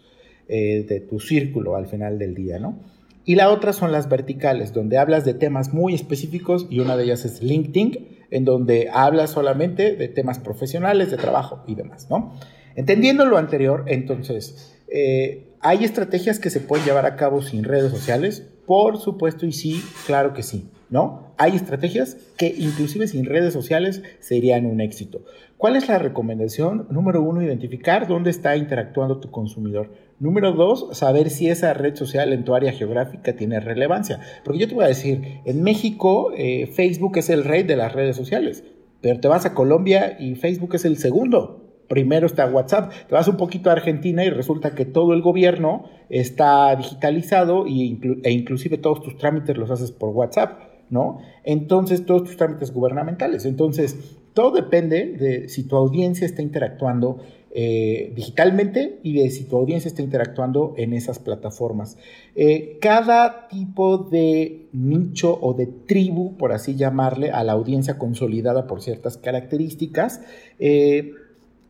eh, 0.48 0.86
de 0.88 1.00
tu 1.00 1.20
círculo 1.20 1.76
al 1.76 1.86
final 1.86 2.18
del 2.18 2.34
día, 2.34 2.58
¿no? 2.58 2.80
Y 3.26 3.36
la 3.36 3.52
otra 3.52 3.72
son 3.72 3.92
las 3.92 4.10
verticales, 4.10 4.74
donde 4.74 4.98
hablas 4.98 5.26
de 5.26 5.34
temas 5.34 5.74
muy 5.74 5.94
específicos 5.94 6.68
y 6.70 6.80
una 6.80 6.98
de 6.98 7.06
ellas 7.06 7.24
es 7.24 7.42
LinkedIn, 7.42 8.26
en 8.32 8.46
donde 8.46 8.90
hablas 8.92 9.30
solamente 9.30 9.96
de 9.96 10.08
temas 10.08 10.40
profesionales, 10.40 11.12
de 11.12 11.18
trabajo 11.18 11.64
y 11.68 11.76
demás, 11.76 12.08
¿no? 12.10 12.34
Entendiendo 12.76 13.26
lo 13.26 13.38
anterior, 13.38 13.86
entonces, 13.88 14.73
eh, 14.96 15.50
¿Hay 15.60 15.84
estrategias 15.84 16.40
que 16.40 16.52
se 16.52 16.60
pueden 16.60 16.86
llevar 16.86 17.08
a 17.08 17.16
cabo 17.16 17.42
sin 17.42 17.64
redes 17.64 17.90
sociales? 17.90 18.48
Por 18.68 18.98
supuesto 19.00 19.48
y 19.48 19.52
sí, 19.52 19.82
claro 20.06 20.34
que 20.34 20.44
sí, 20.44 20.70
¿no? 20.90 21.34
Hay 21.38 21.56
estrategias 21.56 22.18
que 22.38 22.54
inclusive 22.56 23.08
sin 23.08 23.26
redes 23.26 23.54
sociales 23.54 24.04
serían 24.20 24.68
un 24.68 24.82
éxito. 24.82 25.26
¿Cuál 25.58 25.78
es 25.78 25.88
la 25.88 25.98
recomendación? 25.98 26.86
Número 26.92 27.24
uno, 27.24 27.42
identificar 27.42 28.08
dónde 28.08 28.30
está 28.30 28.56
interactuando 28.56 29.20
tu 29.20 29.32
consumidor. 29.32 29.90
Número 30.20 30.52
dos, 30.52 30.90
saber 30.92 31.32
si 31.32 31.50
esa 31.50 31.74
red 31.74 31.96
social 31.96 32.32
en 32.32 32.44
tu 32.44 32.54
área 32.54 32.72
geográfica 32.72 33.36
tiene 33.36 33.60
relevancia. 33.60 34.20
Porque 34.44 34.60
yo 34.60 34.68
te 34.68 34.76
voy 34.76 34.86
a 34.86 34.90
decir, 34.90 35.40
en 35.46 35.64
México 35.64 36.34
eh, 36.38 36.68
Facebook 36.68 37.18
es 37.18 37.32
el 37.32 37.46
rey 37.46 37.64
de 37.64 37.78
las 37.78 37.94
redes 37.94 38.16
sociales, 38.16 38.64
pero 39.02 39.20
te 39.20 39.28
vas 39.28 39.48
a 39.48 39.56
Colombia 39.56 40.18
y 40.20 40.36
Facebook 40.36 40.76
es 40.76 40.86
el 40.86 40.98
segundo 40.98 41.63
primero 41.88 42.26
está 42.26 42.46
WhatsApp. 42.46 42.92
Te 43.08 43.16
vas 43.16 43.28
un 43.28 43.38
poquito 43.38 43.70
a 43.70 43.74
Argentina 43.74 44.24
y 44.24 44.30
resulta 44.30 44.76
que 44.76 44.86
todo 44.86 45.14
el 45.14 45.22
gobierno 45.22 45.90
está 46.10 46.76
digitalizado 46.76 47.66
e 47.66 48.32
inclusive 48.32 48.78
todos 48.78 49.02
tus 49.02 49.18
trámites 49.18 49.58
los 49.58 49.72
haces 49.72 49.92
por 49.92 50.10
WhatsApp, 50.10 50.60
¿no? 50.90 51.20
Entonces, 51.44 52.06
todos 52.06 52.24
tus 52.24 52.38
trámites 52.38 52.74
gubernamentales. 52.74 53.46
Entonces, 53.46 54.18
todo 54.34 54.52
depende 54.52 55.14
de 55.14 55.50
si 55.50 55.64
tu 55.64 55.76
audiencia 55.76 56.26
está 56.26 56.42
interactuando 56.42 57.20
eh, 57.56 58.12
digitalmente 58.16 59.00
y 59.04 59.22
de 59.22 59.30
si 59.30 59.44
tu 59.44 59.58
audiencia 59.58 59.88
está 59.88 60.02
interactuando 60.02 60.74
en 60.76 60.92
esas 60.92 61.20
plataformas. 61.20 62.00
Eh, 62.36 62.80
cada 62.82 63.48
tipo 63.48 64.00
de 64.00 64.70
nicho 64.74 65.38
o 65.40 65.54
de 65.54 65.68
tribu, 65.68 66.36
por 66.36 66.52
así 66.52 66.76
llamarle, 66.76 67.30
a 67.30 67.44
la 67.44 67.52
audiencia 67.52 68.00
consolidada 68.00 68.66
por 68.66 68.82
ciertas 68.82 69.18
características, 69.18 70.22
eh, 70.58 71.12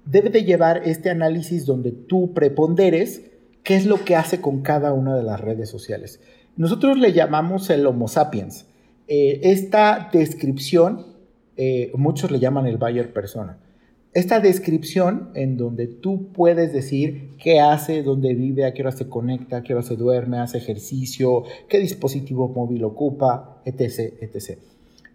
debe 0.06 0.30
de 0.30 0.44
llevar 0.44 0.82
este 0.86 1.10
análisis 1.10 1.66
donde 1.66 1.92
tú 1.92 2.34
preponderes 2.34 3.22
qué 3.64 3.76
es 3.76 3.86
lo 3.86 4.04
que 4.04 4.16
hace 4.16 4.42
con 4.42 4.62
cada 4.62 4.94
una 4.94 5.16
de 5.16 5.24
las 5.24 5.40
redes 5.40 5.70
sociales. 5.70 6.20
Nosotros 6.56 6.98
le 6.98 7.14
llamamos 7.14 7.70
el 7.70 7.86
Homo 7.88 8.08
sapiens. 8.08 8.66
Eh, 9.08 9.40
esta 9.44 10.10
descripción, 10.12 11.06
eh, 11.58 11.92
muchos 11.96 12.32
le 12.32 12.40
llaman 12.40 12.68
el 12.68 12.78
Bayer 12.78 13.12
persona. 13.14 13.58
Esta 14.14 14.40
descripción 14.40 15.32
en 15.34 15.58
donde 15.58 15.88
tú 15.88 16.32
puedes 16.34 16.72
decir 16.72 17.32
qué 17.42 17.60
hace, 17.60 18.04
dónde 18.04 18.36
vive, 18.36 18.66
a 18.66 18.74
qué 18.74 18.84
hora 18.84 18.92
se 18.92 19.10
conecta, 19.10 19.58
a 19.58 19.64
qué 19.64 19.74
hora 19.74 19.82
se 19.82 19.96
duerme, 19.96 20.38
hace 20.38 20.60
ejercicio, 20.60 21.44
qué 21.68 21.80
dispositivo 21.80 22.48
móvil 22.50 22.84
ocupa, 22.84 23.62
etc. 23.66 24.14
etc. 24.22 24.60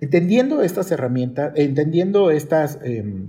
Entendiendo 0.01 0.63
estas 0.63 0.91
herramientas, 0.91 1.53
entendiendo 1.55 2.31
estas... 2.31 2.81
Em, 2.83 3.29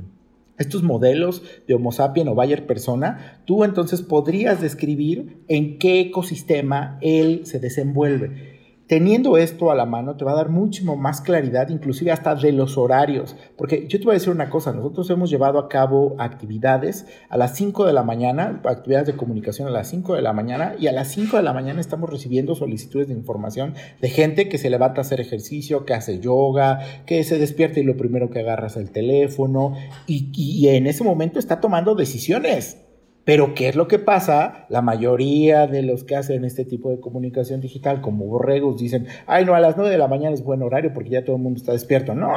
estos 0.59 0.83
modelos 0.83 1.41
de 1.67 1.73
Homo 1.73 1.91
sapiens 1.91 2.29
o 2.29 2.35
Bayer 2.35 2.67
persona, 2.67 3.41
tú 3.45 3.63
entonces 3.63 4.01
podrías 4.01 4.61
describir 4.61 5.43
en 5.47 5.79
qué 5.79 6.01
ecosistema 6.01 6.99
él 7.01 7.41
se 7.45 7.59
desenvuelve. 7.59 8.58
Teniendo 8.89 9.37
esto 9.37 9.69
a 9.69 9.75
la 9.75 9.85
mano 9.85 10.15
te 10.15 10.25
va 10.25 10.31
a 10.31 10.35
dar 10.35 10.49
muchísimo 10.49 10.95
más 10.95 11.21
claridad, 11.21 11.69
inclusive 11.69 12.11
hasta 12.11 12.33
de 12.33 12.51
los 12.51 12.75
horarios. 12.75 13.35
Porque 13.55 13.87
yo 13.87 13.99
te 13.99 14.05
voy 14.05 14.13
a 14.13 14.17
decir 14.17 14.31
una 14.33 14.49
cosa, 14.49 14.73
nosotros 14.73 15.07
hemos 15.11 15.29
llevado 15.29 15.59
a 15.59 15.69
cabo 15.69 16.15
actividades 16.17 17.05
a 17.29 17.37
las 17.37 17.55
5 17.55 17.85
de 17.85 17.93
la 17.93 18.01
mañana, 18.01 18.59
actividades 18.65 19.05
de 19.05 19.15
comunicación 19.15 19.67
a 19.67 19.71
las 19.71 19.89
5 19.89 20.15
de 20.15 20.23
la 20.23 20.33
mañana, 20.33 20.73
y 20.79 20.87
a 20.87 20.91
las 20.91 21.09
5 21.09 21.37
de 21.37 21.43
la 21.43 21.53
mañana 21.53 21.79
estamos 21.79 22.09
recibiendo 22.09 22.55
solicitudes 22.55 23.09
de 23.09 23.13
información 23.13 23.75
de 24.01 24.09
gente 24.09 24.49
que 24.49 24.57
se 24.57 24.71
levanta 24.71 25.01
a 25.01 25.03
hacer 25.03 25.21
ejercicio, 25.21 25.85
que 25.85 25.93
hace 25.93 26.19
yoga, 26.19 26.79
que 27.05 27.23
se 27.23 27.37
despierta 27.37 27.79
y 27.79 27.83
lo 27.83 27.95
primero 27.95 28.31
que 28.31 28.39
agarra 28.39 28.67
es 28.67 28.75
el 28.75 28.89
teléfono, 28.89 29.75
y, 30.07 30.31
y 30.33 30.67
en 30.69 30.87
ese 30.87 31.03
momento 31.03 31.37
está 31.37 31.61
tomando 31.61 31.93
decisiones. 31.93 32.88
Pero 33.29 33.53
¿qué 33.53 33.69
es 33.69 33.75
lo 33.75 33.87
que 33.87 33.99
pasa? 33.99 34.65
La 34.69 34.81
mayoría 34.81 35.67
de 35.67 35.83
los 35.83 36.03
que 36.03 36.15
hacen 36.15 36.45
este 36.45 36.65
tipo 36.65 36.89
de 36.89 36.99
comunicación 36.99 37.61
digital, 37.61 38.01
como 38.01 38.25
borregos, 38.25 38.81
dicen, 38.81 39.05
ay, 39.27 39.45
no, 39.45 39.53
a 39.53 39.59
las 39.59 39.77
9 39.77 39.91
de 39.91 39.99
la 39.99 40.07
mañana 40.07 40.33
es 40.33 40.43
buen 40.43 40.63
horario 40.63 40.93
porque 40.95 41.11
ya 41.11 41.23
todo 41.23 41.35
el 41.35 41.43
mundo 41.43 41.59
está 41.59 41.73
despierto. 41.73 42.15
No, 42.15 42.31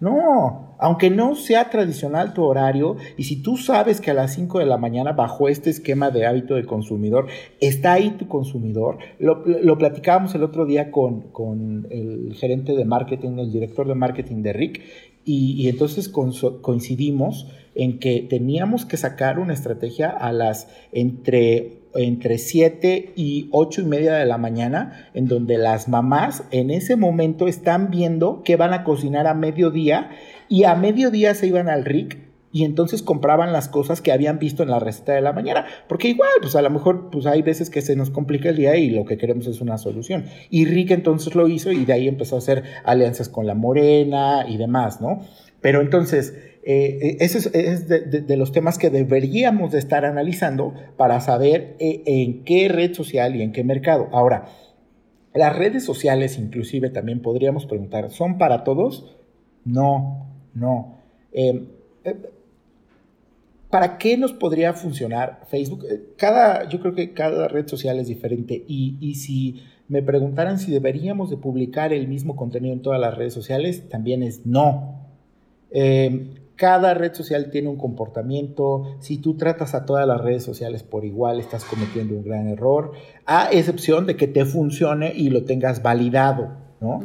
no, 0.00 0.76
aunque 0.78 1.08
no 1.08 1.34
sea 1.36 1.70
tradicional 1.70 2.34
tu 2.34 2.44
horario, 2.44 2.96
y 3.16 3.24
si 3.24 3.40
tú 3.40 3.56
sabes 3.56 4.02
que 4.02 4.10
a 4.10 4.14
las 4.14 4.34
5 4.34 4.58
de 4.58 4.66
la 4.66 4.76
mañana, 4.76 5.12
bajo 5.12 5.48
este 5.48 5.70
esquema 5.70 6.10
de 6.10 6.26
hábito 6.26 6.56
de 6.56 6.66
consumidor, 6.66 7.28
está 7.62 7.94
ahí 7.94 8.10
tu 8.10 8.28
consumidor, 8.28 8.98
lo, 9.18 9.42
lo 9.46 9.78
platicábamos 9.78 10.34
el 10.34 10.42
otro 10.42 10.66
día 10.66 10.90
con, 10.90 11.30
con, 11.32 11.86
el 11.88 12.34
gerente 12.34 12.74
de 12.76 12.84
marketing, 12.84 13.38
el 13.38 13.50
director 13.50 13.88
de 13.88 13.94
marketing 13.94 14.42
de 14.42 14.52
Rick, 14.52 14.82
y, 15.24 15.68
entonces 15.68 16.10
coincidimos 16.10 17.48
en 17.74 17.98
que 17.98 18.26
teníamos 18.28 18.84
que 18.84 18.96
sacar 18.96 19.38
una 19.38 19.52
estrategia 19.52 20.10
a 20.10 20.32
las 20.32 20.68
entre 20.92 21.84
entre 21.96 22.38
7 22.38 23.12
y 23.14 23.48
8 23.52 23.82
y 23.82 23.84
media 23.84 24.14
de 24.14 24.26
la 24.26 24.36
mañana, 24.38 25.08
en 25.14 25.28
donde 25.28 25.58
las 25.58 25.88
mamás 25.88 26.42
en 26.50 26.70
ese 26.70 26.96
momento 26.96 27.46
están 27.46 27.90
viendo 27.90 28.42
que 28.42 28.56
van 28.56 28.72
a 28.72 28.82
cocinar 28.84 29.26
a 29.26 29.34
mediodía 29.34 30.10
y 30.48 30.64
a 30.64 30.74
mediodía 30.74 31.34
se 31.34 31.46
iban 31.46 31.68
al 31.68 31.84
RIC 31.84 32.18
y 32.54 32.64
entonces 32.64 33.02
compraban 33.02 33.52
las 33.52 33.68
cosas 33.68 34.00
que 34.00 34.12
habían 34.12 34.38
visto 34.38 34.62
en 34.62 34.70
la 34.70 34.78
receta 34.78 35.12
de 35.12 35.20
la 35.20 35.32
mañana, 35.32 35.66
porque 35.88 36.06
igual, 36.06 36.30
pues 36.40 36.54
a 36.54 36.62
lo 36.62 36.70
mejor, 36.70 37.10
pues 37.10 37.26
hay 37.26 37.42
veces 37.42 37.68
que 37.68 37.82
se 37.82 37.96
nos 37.96 38.10
complica 38.10 38.50
el 38.50 38.56
día 38.56 38.76
y 38.76 38.90
lo 38.90 39.04
que 39.04 39.18
queremos 39.18 39.48
es 39.48 39.60
una 39.60 39.76
solución. 39.76 40.26
Y 40.50 40.64
Rick 40.64 40.92
entonces 40.92 41.34
lo 41.34 41.48
hizo 41.48 41.72
y 41.72 41.84
de 41.84 41.92
ahí 41.92 42.06
empezó 42.06 42.36
a 42.36 42.38
hacer 42.38 42.62
alianzas 42.84 43.28
con 43.28 43.48
la 43.48 43.56
Morena 43.56 44.46
y 44.48 44.56
demás, 44.56 45.00
¿no? 45.00 45.18
Pero 45.60 45.80
entonces, 45.80 46.34
eh, 46.66 47.18
ese 47.20 47.38
es, 47.38 47.88
de, 47.88 48.36
los 48.36 48.52
temas 48.52 48.78
que 48.78 48.90
deberíamos 48.90 49.72
de 49.72 49.78
estar 49.78 50.04
analizando 50.04 50.74
para 50.96 51.20
saber 51.20 51.76
eh, 51.78 52.02
en 52.06 52.44
qué 52.44 52.68
red 52.68 52.94
social 52.94 53.36
y 53.36 53.42
en 53.42 53.52
qué 53.52 53.64
mercado. 53.64 54.08
Ahora, 54.12 54.46
las 55.34 55.56
redes 55.56 55.84
sociales 55.84 56.38
inclusive 56.38 56.90
también 56.90 57.20
podríamos 57.20 57.66
preguntar, 57.66 58.10
¿son 58.10 58.38
para 58.38 58.64
todos? 58.64 59.16
No, 59.64 60.26
no. 60.54 60.98
Eh, 61.32 61.66
¿Para 63.68 63.98
qué 63.98 64.16
nos 64.16 64.32
podría 64.32 64.72
funcionar 64.72 65.40
Facebook? 65.48 65.84
Cada, 66.16 66.68
yo 66.68 66.80
creo 66.80 66.94
que 66.94 67.12
cada 67.12 67.48
red 67.48 67.66
social 67.66 67.98
es 67.98 68.06
diferente 68.06 68.64
y, 68.66 68.96
y 69.00 69.16
si 69.16 69.62
me 69.88 70.02
preguntaran 70.02 70.58
si 70.58 70.70
deberíamos 70.70 71.28
de 71.28 71.36
publicar 71.36 71.92
el 71.92 72.08
mismo 72.08 72.36
contenido 72.36 72.72
en 72.72 72.82
todas 72.82 73.00
las 73.00 73.14
redes 73.16 73.34
sociales, 73.34 73.88
también 73.88 74.22
es 74.22 74.46
no. 74.46 75.00
Eh, 75.70 76.43
cada 76.56 76.94
red 76.94 77.14
social 77.14 77.50
tiene 77.50 77.68
un 77.68 77.76
comportamiento. 77.76 78.96
Si 79.00 79.18
tú 79.18 79.36
tratas 79.36 79.74
a 79.74 79.84
todas 79.84 80.06
las 80.06 80.20
redes 80.20 80.44
sociales 80.44 80.82
por 80.82 81.04
igual, 81.04 81.40
estás 81.40 81.64
cometiendo 81.64 82.14
un 82.14 82.24
gran 82.24 82.48
error, 82.48 82.92
a 83.26 83.50
excepción 83.50 84.06
de 84.06 84.16
que 84.16 84.28
te 84.28 84.44
funcione 84.44 85.12
y 85.14 85.30
lo 85.30 85.44
tengas 85.44 85.82
validado, 85.82 86.56
¿no? 86.80 87.02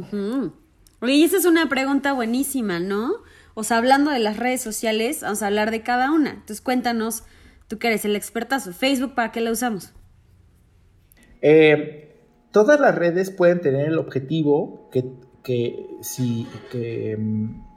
Oye, 1.01 1.13
y 1.13 1.23
esa 1.23 1.37
es 1.37 1.45
una 1.45 1.69
pregunta 1.69 2.13
buenísima, 2.13 2.79
¿no? 2.79 3.11
O 3.53 3.63
sea, 3.63 3.77
hablando 3.77 4.11
de 4.11 4.19
las 4.19 4.37
redes 4.37 4.61
sociales, 4.61 5.21
vamos 5.21 5.41
a 5.41 5.47
hablar 5.47 5.71
de 5.71 5.81
cada 5.81 6.11
una. 6.11 6.31
Entonces, 6.31 6.61
cuéntanos, 6.61 7.23
tú 7.67 7.77
que 7.77 7.87
eres 7.87 8.05
el 8.05 8.15
expertazo, 8.15 8.73
Facebook, 8.73 9.15
¿para 9.15 9.31
qué 9.31 9.41
la 9.41 9.51
usamos? 9.51 9.93
Eh, 11.41 12.15
todas 12.51 12.79
las 12.79 12.95
redes 12.95 13.31
pueden 13.31 13.61
tener 13.61 13.87
el 13.87 13.97
objetivo 13.97 14.89
que, 14.91 15.05
que 15.43 15.87
si 16.01 16.47
que, 16.71 17.17
mm, 17.17 17.68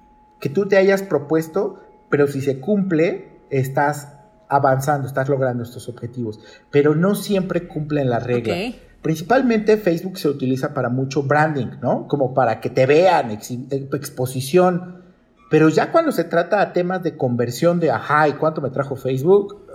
que 0.42 0.48
tú 0.48 0.66
te 0.66 0.76
hayas 0.76 1.02
propuesto, 1.02 1.78
pero 2.10 2.26
si 2.26 2.40
se 2.40 2.58
cumple, 2.58 3.38
estás 3.48 4.08
avanzando, 4.48 5.06
estás 5.06 5.28
logrando 5.28 5.62
estos 5.62 5.88
objetivos, 5.88 6.40
pero 6.70 6.96
no 6.96 7.14
siempre 7.14 7.68
cumplen 7.68 8.10
la 8.10 8.18
regla. 8.18 8.56
Principalmente 9.02 9.76
Facebook 9.76 10.18
se 10.18 10.28
utiliza 10.28 10.74
para 10.74 10.88
mucho 10.88 11.22
branding, 11.22 11.78
¿no? 11.80 12.08
Como 12.08 12.34
para 12.34 12.60
que 12.60 12.70
te 12.70 12.86
vean, 12.86 13.30
exposición. 13.30 15.04
Pero 15.48 15.68
ya 15.68 15.92
cuando 15.92 16.10
se 16.10 16.24
trata 16.24 16.60
a 16.60 16.72
temas 16.72 17.04
de 17.04 17.16
conversión 17.16 17.78
de, 17.78 17.92
ajá, 17.92 18.26
¿y 18.26 18.32
cuánto 18.32 18.60
me 18.60 18.70
trajo 18.70 18.96
Facebook? 18.96 19.68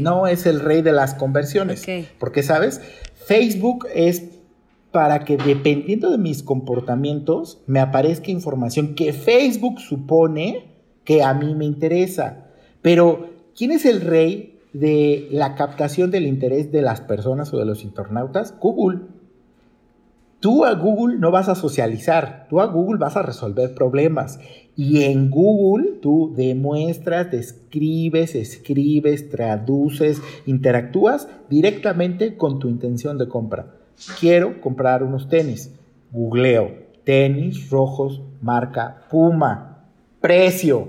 No 0.00 0.26
es 0.26 0.46
el 0.46 0.60
rey 0.60 0.80
de 0.80 0.92
las 0.92 1.14
conversiones. 1.14 1.84
Porque, 2.18 2.42
¿sabes? 2.42 2.80
Facebook 3.26 3.86
es 3.94 4.39
para 4.92 5.24
que 5.24 5.36
dependiendo 5.36 6.10
de 6.10 6.18
mis 6.18 6.42
comportamientos 6.42 7.62
me 7.66 7.80
aparezca 7.80 8.30
información 8.30 8.94
que 8.94 9.12
Facebook 9.12 9.80
supone 9.80 10.64
que 11.04 11.22
a 11.22 11.32
mí 11.34 11.54
me 11.54 11.64
interesa. 11.64 12.46
Pero, 12.82 13.30
¿quién 13.56 13.70
es 13.70 13.84
el 13.84 14.00
rey 14.00 14.58
de 14.72 15.28
la 15.30 15.54
captación 15.54 16.10
del 16.10 16.26
interés 16.26 16.72
de 16.72 16.82
las 16.82 17.00
personas 17.00 17.52
o 17.52 17.58
de 17.58 17.64
los 17.64 17.84
internautas? 17.84 18.54
Google. 18.60 19.00
Tú 20.40 20.64
a 20.64 20.72
Google 20.72 21.18
no 21.18 21.30
vas 21.30 21.50
a 21.50 21.54
socializar, 21.54 22.46
tú 22.48 22.60
a 22.60 22.66
Google 22.66 22.98
vas 22.98 23.16
a 23.16 23.22
resolver 23.22 23.74
problemas. 23.74 24.40
Y 24.74 25.02
en 25.02 25.30
Google 25.30 25.98
tú 26.00 26.32
demuestras, 26.34 27.30
describes, 27.30 28.34
escribes, 28.34 29.28
traduces, 29.28 30.22
interactúas 30.46 31.28
directamente 31.50 32.36
con 32.38 32.58
tu 32.58 32.68
intención 32.68 33.18
de 33.18 33.28
compra 33.28 33.79
quiero 34.18 34.60
comprar 34.60 35.02
unos 35.02 35.28
tenis. 35.28 35.74
Googleo, 36.12 36.72
tenis 37.04 37.70
rojos, 37.70 38.22
marca 38.40 39.02
Puma, 39.10 39.84
precio. 40.20 40.88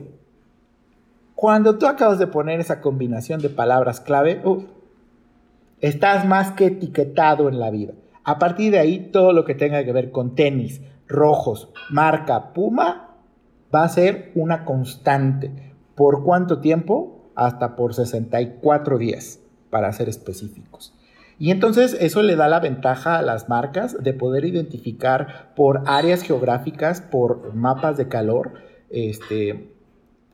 Cuando 1.36 1.78
tú 1.78 1.88
acabas 1.88 2.20
de 2.20 2.28
poner 2.28 2.60
esa 2.60 2.82
combinación 2.82 3.42
de 3.42 3.50
palabras 3.50 4.00
clave, 4.00 4.42
estás 5.80 6.28
más 6.28 6.52
que 6.52 6.68
etiquetado 6.68 7.50
en 7.50 7.60
la 7.60 7.72
vida. 7.72 7.94
A 8.24 8.38
partir 8.38 8.72
de 8.72 8.80
ahí, 8.80 9.10
todo 9.12 9.34
lo 9.34 9.46
que 9.46 9.56
tenga 9.56 9.84
que 9.84 9.92
ver 9.92 10.12
con 10.12 10.36
tenis 10.36 10.82
rojos, 11.08 11.70
marca 11.90 12.54
Puma, 12.54 13.16
va 13.74 13.84
a 13.84 13.90
ser 13.90 14.32
una 14.36 14.66
constante. 14.66 15.74
¿Por 15.96 16.24
cuánto 16.24 16.60
tiempo? 16.60 17.32
Hasta 17.36 17.76
por 17.76 17.94
64 17.94 18.98
días, 18.98 19.40
para 19.70 19.92
ser 19.94 20.10
específicos. 20.10 20.94
Y 21.42 21.50
entonces 21.50 21.98
eso 22.00 22.22
le 22.22 22.36
da 22.36 22.48
la 22.48 22.60
ventaja 22.60 23.18
a 23.18 23.24
las 23.24 23.50
marcas 23.50 23.98
de 24.04 24.14
poder 24.14 24.46
identificar 24.46 25.56
por 25.56 25.82
áreas 25.88 26.22
geográficas, 26.22 27.02
por 27.02 27.56
mapas 27.56 27.98
de 27.98 28.08
calor, 28.08 28.54
este, 28.92 29.72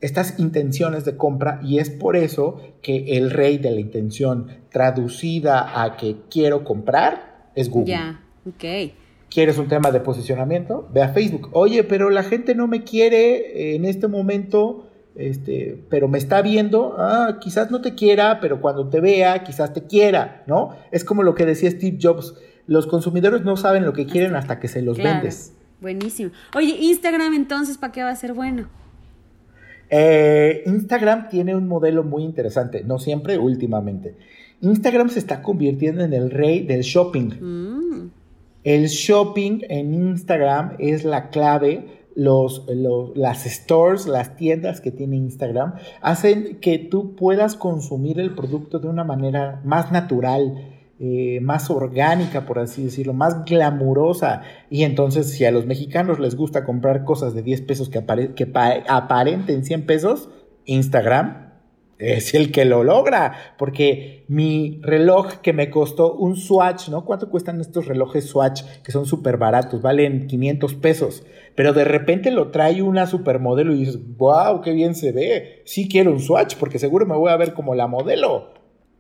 estas 0.02 0.38
intenciones 0.38 1.06
de 1.06 1.16
compra 1.16 1.62
y 1.64 1.80
es 1.80 1.90
por 1.90 2.18
eso 2.18 2.60
que 2.82 3.18
el 3.18 3.32
rey 3.32 3.58
de 3.58 3.72
la 3.72 3.80
intención 3.80 4.48
traducida 4.70 5.82
a 5.82 5.96
que 5.96 6.18
quiero 6.30 6.66
comprar 6.66 7.52
es 7.56 7.70
Google. 7.70 7.94
Ya, 7.94 8.22
ok. 8.46 8.92
¿Quieres 9.30 9.58
un 9.60 9.70
tema 9.70 9.92
de 9.92 10.02
posicionamiento? 10.02 10.90
Ve 10.94 11.04
a 11.04 11.14
Facebook. 11.14 11.52
Oye, 11.54 11.86
pero 11.86 12.10
la 12.10 12.24
gente 12.24 12.54
no 12.54 12.68
me 12.68 12.84
quiere 12.84 13.76
en 13.76 13.86
este 13.86 14.10
momento 14.10 14.87
este, 15.18 15.84
pero 15.90 16.08
me 16.08 16.18
está 16.18 16.42
viendo, 16.42 16.96
ah, 16.98 17.40
quizás 17.42 17.72
no 17.72 17.82
te 17.82 17.96
quiera, 17.96 18.40
pero 18.40 18.62
cuando 18.62 18.88
te 18.88 19.00
vea, 19.00 19.44
quizás 19.44 19.74
te 19.74 19.84
quiera, 19.84 20.44
¿no? 20.48 20.76
Es 20.92 21.04
como 21.04 21.24
lo 21.24 21.36
que 21.36 21.46
decía 21.46 21.72
Steve 21.72 21.98
Jobs, 22.02 22.36
los 22.68 22.88
consumidores 22.88 23.44
no 23.44 23.58
saben 23.58 23.86
lo 23.86 23.94
que 23.94 24.06
quieren 24.06 24.36
hasta 24.36 24.60
que 24.60 24.68
se 24.68 24.82
los 24.82 24.98
vendes. 24.98 25.54
Buenísimo. 25.82 26.32
Oye, 26.56 26.76
Instagram 26.80 27.34
entonces, 27.34 27.78
¿para 27.78 27.94
qué 27.94 28.04
va 28.04 28.10
a 28.10 28.16
ser 28.16 28.34
bueno? 28.34 28.68
Eh, 29.90 30.64
Instagram 30.66 31.30
tiene 31.30 31.56
un 31.56 31.68
modelo 31.68 32.04
muy 32.04 32.24
interesante, 32.24 32.84
no 32.84 33.00
siempre, 33.00 33.38
últimamente. 33.38 34.16
Instagram 34.62 35.10
se 35.10 35.20
está 35.20 35.42
convirtiendo 35.42 36.04
en 36.04 36.14
el 36.14 36.32
rey 36.32 36.66
del 36.66 36.82
shopping. 36.82 37.30
Mm. 37.40 38.12
El 38.64 38.88
shopping 38.88 39.62
en 39.70 39.94
Instagram 39.94 40.76
es 40.80 41.06
la 41.06 41.30
clave 41.30 41.97
los, 42.18 42.66
las 43.16 43.44
stores, 43.44 44.08
las 44.08 44.36
tiendas 44.36 44.82
que 44.82 44.92
tiene 44.92 45.18
Instagram, 45.18 45.76
hacen 46.02 46.58
que 46.60 46.80
tú 46.80 47.16
puedas 47.16 47.56
consumir 47.56 48.20
el 48.20 48.34
producto 48.34 48.80
de 48.80 48.88
una 48.88 49.04
manera 49.04 49.62
más 49.64 49.92
natural, 49.92 50.74
eh, 51.00 51.40
más 51.44 51.70
orgánica, 51.70 52.48
por 52.48 52.58
así 52.58 52.86
decirlo, 52.86 53.14
más 53.14 53.46
glamurosa. 53.46 54.42
Y 54.72 54.84
entonces, 54.84 55.30
si 55.30 55.46
a 55.46 55.52
los 55.52 55.68
mexicanos 55.68 56.20
les 56.20 56.36
gusta 56.36 56.66
comprar 56.66 57.06
cosas 57.06 57.36
de 57.36 57.44
10 57.44 57.62
pesos 57.62 57.90
que, 57.90 58.04
que 58.36 58.52
aparenten 58.88 59.64
100 59.64 59.86
pesos, 59.86 60.30
Instagram 60.66 61.47
es 62.00 62.34
el 62.34 62.52
que 62.52 62.66
lo 62.66 62.84
logra, 62.84 63.56
porque 63.58 64.26
mi 64.28 64.80
reloj 64.84 65.36
que 65.42 65.54
me 65.54 65.70
costó 65.70 66.14
un 66.14 66.36
Swatch, 66.36 66.90
¿no? 66.90 67.06
¿Cuánto 67.06 67.30
cuestan 67.30 67.60
estos 67.62 67.88
relojes 67.88 68.26
Swatch 68.26 68.64
que 68.84 68.92
son 68.92 69.06
súper 69.06 69.38
baratos? 69.38 69.82
Valen 69.82 70.28
500 70.28 70.76
pesos, 70.76 71.24
pero 71.56 71.74
de 71.74 71.86
repente 71.86 72.32
lo 72.32 72.52
trae 72.52 72.82
una 72.82 73.08
supermodelo 73.08 73.74
y 73.74 73.80
dices, 73.80 74.00
wow, 74.18 74.62
qué 74.62 74.72
bien 74.74 74.96
se 74.96 75.12
ve, 75.12 75.64
sí 75.66 75.88
quiero 75.88 76.12
un 76.12 76.20
Swatch 76.20 76.56
porque 76.56 76.80
seguro 76.80 77.06
me 77.06 77.16
voy 77.16 77.32
a 77.32 77.38
ver 77.38 77.54
como 77.54 77.76
la 77.76 77.88
modelo. 77.88 78.57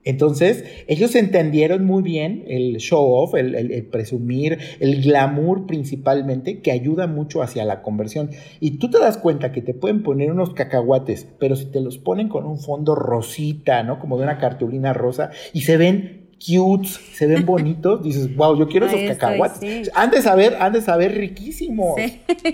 Entonces, 0.08 0.64
ellos 0.88 1.14
entendieron 1.16 1.84
muy 1.84 2.02
bien 2.02 2.46
el 2.48 2.78
show 2.78 3.12
off, 3.12 3.36
el, 3.36 3.86
presumir, 3.92 4.58
el 4.80 5.02
glamour 5.04 5.66
principalmente, 5.68 6.62
que 6.62 6.72
ayuda 6.72 7.08
mucho 7.08 7.42
hacia 7.42 7.66
la 7.66 7.82
conversión. 7.82 8.30
Y 8.62 8.78
tú 8.78 8.90
te 8.90 9.00
das 9.00 9.18
cuenta 9.18 9.52
que 9.52 9.62
te 9.62 9.74
pueden 9.74 10.04
poner 10.04 10.32
unos 10.32 10.54
cacahuates, 10.54 11.28
pero 11.40 11.58
si 11.58 11.66
te 11.66 11.82
los 11.82 11.98
ponen 11.98 12.30
con 12.30 12.46
un 12.46 12.58
fondo 12.58 12.96
rosita, 12.96 13.84
¿no? 13.84 14.00
Como 14.00 14.18
de 14.18 14.24
una 14.24 14.38
cartulina 14.38 14.94
rosa, 14.94 15.32
y 15.52 15.62
se 15.62 15.76
ven 15.76 16.27
cute, 16.40 16.88
se 16.88 17.28
ven 17.28 17.46
bonitos, 17.46 18.04
dices, 18.04 18.36
wow, 18.36 18.58
yo 18.58 18.68
quiero 18.68 18.86
esos 18.86 19.00
cacahuates. 19.02 19.92
Han 19.94 20.12
de 20.12 20.22
saber, 20.22 20.56
han 20.60 20.74
de 20.74 20.82
saber 20.82 21.16
riquísimos, 21.16 22.00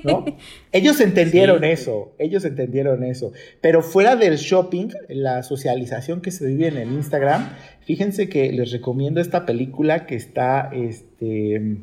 ¿no? 0.04 0.26
Ellos 0.72 1.00
entendieron 1.00 1.64
eso, 1.64 2.14
ellos 2.18 2.46
entendieron 2.46 3.04
eso. 3.04 3.32
Pero 3.62 3.82
fuera 3.82 4.16
del 4.16 4.38
shopping, 4.38 4.90
la 5.10 5.44
socialización 5.44 6.22
que 6.22 6.32
se 6.32 6.48
vive 6.48 6.68
en 6.68 6.78
el 6.78 6.92
Instagram, 6.92 7.50
fíjense 7.82 8.30
que 8.30 8.52
les 8.52 8.72
recomiendo 8.72 9.22
esta 9.22 9.46
película 9.46 10.06
que 10.06 10.16
está, 10.16 10.72
este, 10.74 11.78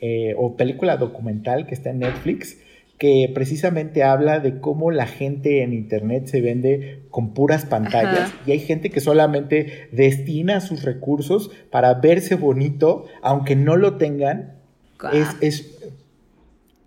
eh, 0.00 0.34
o 0.36 0.56
película 0.56 0.96
documental 0.96 1.66
que 1.66 1.74
está 1.74 1.90
en 1.90 2.00
Netflix, 2.00 2.58
que 3.02 3.28
precisamente 3.34 4.04
habla 4.04 4.38
de 4.38 4.60
cómo 4.60 4.92
la 4.92 5.08
gente 5.08 5.64
en 5.64 5.72
internet 5.72 6.26
se 6.26 6.40
vende 6.40 7.02
con 7.10 7.34
puras 7.34 7.64
pantallas 7.64 8.32
y 8.46 8.52
hay 8.52 8.60
gente 8.60 8.90
que 8.90 9.00
solamente 9.00 9.88
destina 9.90 10.60
sus 10.60 10.84
recursos 10.84 11.50
para 11.72 11.94
verse 11.94 12.36
bonito, 12.36 13.06
aunque 13.20 13.56
no 13.56 13.74
lo 13.74 13.96
tengan. 13.96 14.54
Es, 15.12 15.26
es, 15.40 15.78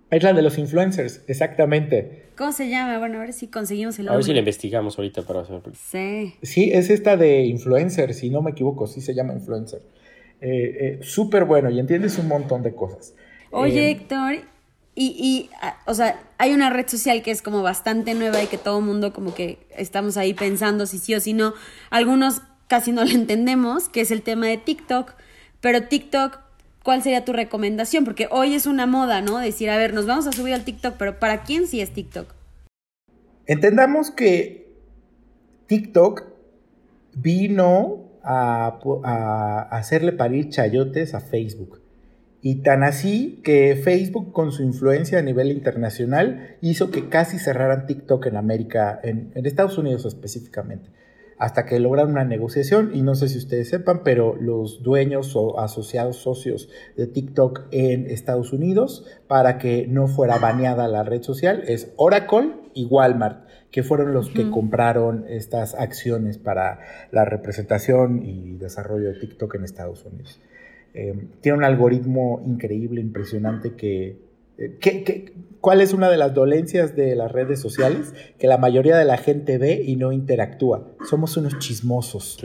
es, 0.09 0.23
la 0.23 0.31
de 0.31 0.41
los 0.41 0.57
influencers, 0.57 1.21
exactamente. 1.27 2.27
¿Cómo 2.37 2.53
se 2.53 2.69
llama? 2.69 2.97
Bueno, 2.97 3.17
a 3.17 3.19
ver 3.19 3.33
si 3.33 3.47
conseguimos 3.47 3.99
el 3.99 4.07
A 4.07 4.15
ver 4.15 4.23
si 4.23 4.31
la 4.31 4.39
investigamos 4.39 4.97
ahorita 4.97 5.23
para 5.23 5.41
hacer. 5.41 5.59
Sí. 5.73 6.33
Sí, 6.41 6.71
es 6.71 6.89
esta 6.91 7.17
de 7.17 7.43
influencer, 7.43 8.13
si 8.13 8.29
no 8.29 8.41
me 8.41 8.51
equivoco, 8.51 8.87
sí 8.87 9.01
se 9.01 9.13
llama 9.13 9.33
influencer. 9.33 9.81
Eh, 10.39 10.77
eh, 10.79 10.99
Súper 11.01 11.43
bueno 11.43 11.69
y 11.69 11.77
entiendes 11.77 12.17
un 12.19 12.29
montón 12.29 12.63
de 12.63 12.73
cosas. 12.73 13.13
Oye, 13.51 13.87
eh, 13.87 13.91
Héctor, 13.91 14.54
y, 14.97 15.07
y, 15.19 15.49
ah, 15.61 15.77
o 15.85 15.93
sea, 15.93 16.17
hay 16.37 16.53
una 16.53 16.69
red 16.69 16.87
social 16.87 17.21
que 17.21 17.31
es 17.31 17.41
como 17.41 17.61
bastante 17.61 18.13
nueva 18.13 18.41
y 18.41 18.47
que 18.47 18.57
todo 18.57 18.79
el 18.79 18.85
mundo 18.85 19.11
como 19.11 19.35
que 19.35 19.67
estamos 19.75 20.15
ahí 20.15 20.33
pensando 20.33 20.85
si 20.85 20.99
sí 20.99 21.13
o 21.13 21.19
si 21.19 21.33
no. 21.33 21.53
Algunos 21.89 22.41
casi 22.69 22.93
no 22.93 23.03
lo 23.05 23.11
entendemos, 23.11 23.89
que 23.89 24.01
es 24.01 24.11
el 24.11 24.21
tema 24.21 24.47
de 24.47 24.57
TikTok. 24.57 25.13
Pero 25.59 25.83
TikTok, 25.87 26.39
¿cuál 26.83 27.03
sería 27.03 27.25
tu 27.25 27.33
recomendación? 27.33 28.05
Porque 28.05 28.29
hoy 28.31 28.53
es 28.53 28.65
una 28.67 28.85
moda, 28.85 29.21
¿no? 29.21 29.37
Decir, 29.37 29.69
a 29.69 29.77
ver, 29.77 29.93
nos 29.93 30.05
vamos 30.05 30.27
a 30.27 30.31
subir 30.31 30.53
al 30.53 30.63
TikTok, 30.63 30.95
pero 30.97 31.19
¿para 31.19 31.43
quién 31.43 31.67
sí 31.67 31.81
es 31.81 31.93
TikTok? 31.93 32.33
Entendamos 33.47 34.11
que 34.11 34.73
TikTok 35.67 36.23
vino 37.15 38.11
a, 38.23 38.79
a 39.03 39.61
hacerle 39.77 40.13
parir 40.13 40.49
chayotes 40.49 41.13
a 41.13 41.19
Facebook 41.19 41.84
Y 42.47 42.57
tan 42.57 42.83
así 42.83 43.41
que 43.43 43.75
Facebook 43.75 44.31
con 44.31 44.51
su 44.51 44.61
influencia 44.61 45.17
a 45.17 45.23
nivel 45.23 45.49
internacional 45.49 46.57
hizo 46.61 46.91
que 46.91 47.09
casi 47.09 47.39
cerraran 47.39 47.87
TikTok 47.87 48.27
en 48.27 48.37
América, 48.37 48.99
en, 49.01 49.31
en 49.33 49.47
Estados 49.47 49.79
Unidos 49.79 50.05
específicamente 50.05 50.91
hasta 51.39 51.65
que 51.65 51.79
lograron 51.79 52.11
una 52.11 52.23
negociación 52.23 52.91
y 52.93 53.01
no 53.01 53.15
sé 53.15 53.29
si 53.29 53.39
ustedes 53.39 53.69
sepan, 53.69 54.03
pero 54.03 54.35
los 54.35 54.83
dueños 54.83 55.35
o 55.35 55.59
asociados 55.59 56.17
socios 56.17 56.69
de 56.95 57.07
TikTok 57.07 57.63
en 57.71 58.05
Estados 58.05 58.53
Unidos 58.53 59.07
para 59.27 59.57
que 59.57 59.87
no 59.87 60.07
fuera 60.07 60.37
baneada 60.37 60.87
la 60.87 61.01
red 61.01 61.23
social 61.23 61.63
es 61.65 61.93
Oracle 61.97 62.53
y 62.75 62.85
Walmart, 62.85 63.47
que 63.71 63.81
fueron 63.81 64.13
los 64.13 64.29
que 64.29 64.51
compraron 64.51 65.25
estas 65.27 65.73
acciones 65.73 66.37
para 66.37 66.79
la 67.11 67.25
representación 67.25 68.23
y 68.23 68.55
desarrollo 68.57 69.09
de 69.09 69.19
TikTok 69.19 69.55
en 69.55 69.63
Estados 69.63 70.05
Unidos. 70.05 70.39
Eh, 70.95 71.27
tiene 71.41 71.57
un 71.57 71.63
algoritmo 71.63 72.41
increíble, 72.45 73.01
impresionante 73.01 73.73
que 73.73 74.25
eh, 74.57 74.77
¿Qué, 74.79 75.33
cuál 75.59 75.81
es 75.81 75.93
una 75.93 76.09
de 76.09 76.17
las 76.17 76.33
dolencias 76.33 76.95
de 76.95 77.15
las 77.15 77.31
redes 77.31 77.59
sociales? 77.59 78.13
Que 78.39 78.47
la 78.47 78.57
mayoría 78.57 78.97
de 78.97 79.05
la 79.05 79.17
gente 79.17 79.57
ve 79.57 79.81
y 79.85 79.95
no 79.95 80.11
interactúa. 80.11 80.87
Somos 81.09 81.35
unos 81.37 81.59
chismosos. 81.59 82.37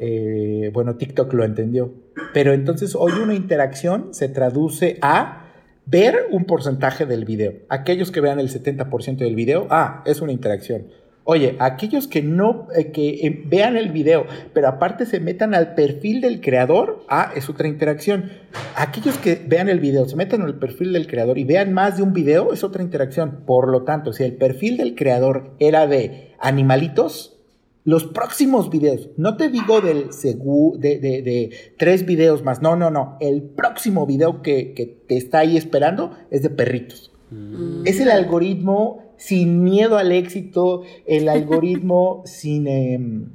Eh, 0.00 0.70
bueno, 0.72 0.96
TikTok 0.96 1.32
lo 1.32 1.44
entendió. 1.44 1.92
Pero 2.34 2.52
entonces 2.52 2.94
hoy 2.94 3.12
una 3.22 3.34
interacción 3.34 4.12
se 4.12 4.28
traduce 4.28 4.98
a 5.00 5.44
ver 5.86 6.26
un 6.30 6.44
porcentaje 6.44 7.06
del 7.06 7.24
video. 7.24 7.54
Aquellos 7.68 8.10
que 8.10 8.20
vean 8.20 8.40
el 8.40 8.50
70% 8.50 9.18
del 9.18 9.34
video, 9.34 9.66
ah, 9.70 10.02
es 10.06 10.20
una 10.20 10.32
interacción. 10.32 10.88
Oye, 11.30 11.56
aquellos 11.58 12.08
que 12.08 12.22
no, 12.22 12.68
eh, 12.74 12.90
que 12.90 13.26
eh, 13.26 13.42
vean 13.44 13.76
el 13.76 13.92
video, 13.92 14.24
pero 14.54 14.66
aparte 14.66 15.04
se 15.04 15.20
metan 15.20 15.52
al 15.52 15.74
perfil 15.74 16.22
del 16.22 16.40
creador, 16.40 17.04
ah, 17.10 17.32
es 17.36 17.50
otra 17.50 17.68
interacción. 17.68 18.30
Aquellos 18.74 19.18
que 19.18 19.34
vean 19.34 19.68
el 19.68 19.78
video, 19.78 20.08
se 20.08 20.16
metan 20.16 20.40
al 20.40 20.58
perfil 20.58 20.94
del 20.94 21.06
creador 21.06 21.36
y 21.36 21.44
vean 21.44 21.74
más 21.74 21.98
de 21.98 22.02
un 22.02 22.14
video, 22.14 22.54
es 22.54 22.64
otra 22.64 22.82
interacción. 22.82 23.42
Por 23.44 23.68
lo 23.68 23.82
tanto, 23.82 24.14
si 24.14 24.24
el 24.24 24.36
perfil 24.36 24.78
del 24.78 24.94
creador 24.94 25.54
era 25.58 25.86
de 25.86 26.32
animalitos, 26.40 27.36
los 27.84 28.04
próximos 28.04 28.70
videos, 28.70 29.10
no 29.18 29.36
te 29.36 29.50
digo 29.50 29.82
del 29.82 30.08
de, 30.08 30.98
de, 30.98 31.50
tres 31.76 32.06
videos 32.06 32.42
más, 32.42 32.62
no, 32.62 32.74
no, 32.74 32.90
no, 32.90 33.18
el 33.20 33.42
próximo 33.42 34.06
video 34.06 34.40
que, 34.40 34.72
que 34.72 34.86
te 34.86 35.18
está 35.18 35.40
ahí 35.40 35.58
esperando 35.58 36.16
es 36.30 36.40
de 36.40 36.48
perritos. 36.48 37.12
Mm. 37.30 37.86
Es 37.86 38.00
el 38.00 38.10
algoritmo 38.10 39.07
sin 39.18 39.62
miedo 39.62 39.98
al 39.98 40.12
éxito, 40.12 40.82
el 41.06 41.28
algoritmo 41.28 42.22
sin, 42.26 42.66
em, 42.66 43.30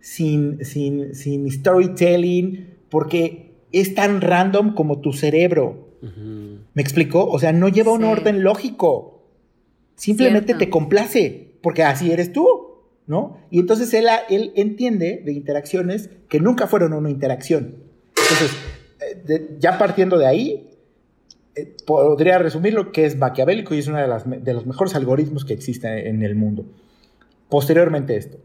sin, 0.00 0.64
sin, 0.64 1.14
sin, 1.14 1.50
storytelling, 1.50 2.74
porque 2.88 3.54
es 3.70 3.94
tan 3.94 4.20
random 4.20 4.74
como 4.74 5.00
tu 5.00 5.12
cerebro. 5.12 5.86
¿Me 6.74 6.82
explicó? 6.82 7.26
O 7.28 7.40
sea, 7.40 7.52
no 7.52 7.68
lleva 7.68 7.92
un 7.92 8.04
orden 8.04 8.44
lógico. 8.44 9.24
Simplemente 9.96 10.54
te 10.54 10.70
complace, 10.70 11.56
porque 11.60 11.82
así 11.82 12.12
eres 12.12 12.32
tú, 12.32 12.46
¿no? 13.08 13.38
Y 13.50 13.58
entonces 13.58 13.92
él, 13.94 14.06
él 14.30 14.52
entiende 14.54 15.20
de 15.24 15.32
interacciones 15.32 16.10
que 16.28 16.38
nunca 16.38 16.68
fueron 16.68 16.92
una 16.92 17.10
interacción. 17.10 17.82
Entonces, 18.10 18.50
eh, 19.28 19.56
ya 19.58 19.76
partiendo 19.76 20.18
de 20.18 20.26
ahí, 20.26 20.68
eh, 21.58 21.76
podría 21.86 22.38
resumir 22.38 22.74
lo 22.74 22.92
que 22.92 23.04
es 23.04 23.16
maquiavélico 23.16 23.74
y 23.74 23.78
es 23.78 23.88
uno 23.88 23.98
de, 23.98 24.38
de 24.38 24.54
los 24.54 24.66
mejores 24.66 24.94
algoritmos 24.94 25.44
que 25.44 25.54
existen 25.54 25.92
en 26.06 26.22
el 26.22 26.34
mundo. 26.34 26.66
Posteriormente 27.48 28.16
esto, 28.16 28.38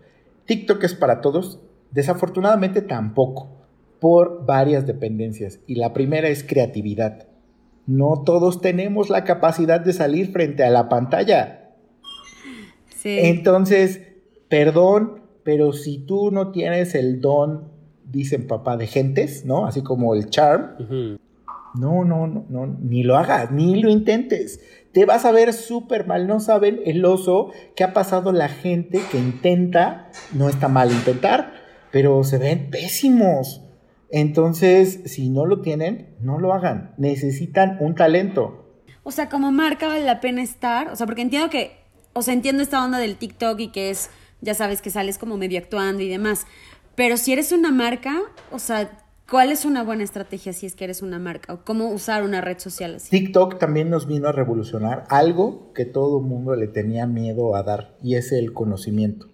TikTok 0.46 0.84
es 0.84 0.96
para 0.96 1.22
todos, 1.22 1.60
desafortunadamente 1.92 2.82
tampoco, 2.82 3.50
por 4.00 4.46
varias 4.46 4.86
dependencias. 4.86 5.60
Y 5.68 5.76
la 5.76 5.94
primera 5.94 6.28
es 6.28 6.44
creatividad. 6.44 7.28
No 7.86 8.24
todos 8.26 8.62
tenemos 8.62 9.10
la 9.10 9.24
capacidad 9.24 9.80
de 9.80 9.94
salir 9.94 10.32
frente 10.32 10.64
a 10.64 10.70
la 10.70 10.90
pantalla. 10.90 11.72
Sí. 12.96 13.18
Entonces, 13.20 14.02
perdón, 14.48 15.22
pero 15.44 15.74
si 15.74 15.98
tú 15.98 16.32
no 16.32 16.52
tienes 16.52 16.96
el 16.96 17.20
don, 17.20 17.70
dicen 18.10 18.48
papá, 18.48 18.78
de 18.78 18.88
gentes, 18.88 19.46
¿no? 19.46 19.66
Así 19.66 19.82
como 19.82 20.16
el 20.16 20.30
charm, 20.30 21.18
no, 21.76 22.06
no, 22.06 22.28
no, 22.28 22.68
ni 22.68 23.04
lo 23.04 23.18
hagas, 23.18 23.52
ni 23.52 23.82
lo 23.82 23.90
intentes. 23.90 24.60
Te 24.92 25.06
vas 25.06 25.26
a 25.26 25.32
ver 25.32 25.54
súper 25.54 26.06
mal. 26.06 26.28
No 26.28 26.40
saben 26.40 26.82
el 26.86 27.04
oso 27.04 27.52
que 27.76 27.84
ha 27.84 27.94
pasado 27.94 28.32
la 28.32 28.48
gente 28.48 29.02
que 29.12 29.18
intenta. 29.18 30.12
No 30.34 30.50
está 30.50 30.68
mal 30.68 30.92
intentar, 30.92 31.54
pero 31.92 32.24
se 32.24 32.38
ven 32.38 32.70
pésimos. 32.70 33.62
Entonces, 34.12 35.02
si 35.06 35.30
no 35.30 35.48
lo 35.48 35.62
tienen, 35.62 36.16
no 36.22 36.40
lo 36.40 36.54
hagan. 36.54 36.94
Necesitan 36.98 37.78
un 37.80 37.96
talento. 37.96 38.64
O 39.02 39.12
sea, 39.12 39.28
como 39.28 39.52
marca 39.52 39.88
vale 39.88 40.06
la 40.06 40.22
pena 40.22 40.44
estar. 40.44 40.90
O 40.90 40.96
sea, 40.96 41.08
porque 41.08 41.24
entiendo 41.24 41.50
que, 41.50 41.78
o 42.14 42.22
sea, 42.22 42.36
entiendo 42.36 42.62
esta 42.62 42.84
onda 42.84 43.00
del 43.00 43.16
TikTok 43.16 43.60
y 43.60 43.68
que 43.70 43.90
es, 43.90 44.12
ya 44.42 44.54
sabes, 44.54 44.84
que 44.84 44.92
sales 44.92 45.18
como 45.18 45.38
medio 45.38 45.58
actuando 45.58 46.04
y 46.04 46.10
demás. 46.10 46.46
Pero 46.94 47.18
si 47.18 47.34
eres 47.34 47.52
una 47.52 47.72
marca, 47.72 48.22
o 48.52 48.60
sea, 48.60 48.92
¿Cuál 49.30 49.52
es 49.52 49.64
una 49.66 49.84
buena 49.84 50.04
estrategia 50.04 50.52
si 50.54 50.66
es 50.66 50.76
que 50.76 50.84
eres 50.84 51.02
una 51.02 51.18
marca? 51.18 51.54
¿O 51.54 51.64
cómo 51.64 51.90
usar 51.90 52.24
una 52.24 52.42
red 52.42 52.60
social 52.60 52.96
así? 52.96 53.10
TikTok 53.10 53.58
también 53.58 53.90
nos 53.90 54.06
vino 54.06 54.28
a 54.28 54.32
revolucionar 54.32 55.06
algo 55.10 55.72
que 55.74 55.86
todo 55.86 56.20
el 56.20 56.26
mundo 56.26 56.56
le 56.56 56.68
tenía 56.68 57.08
miedo 57.08 57.56
a 57.56 57.64
dar 57.64 57.96
y 58.04 58.16
es 58.16 58.32
el 58.32 58.54
conocimiento. 58.54 59.28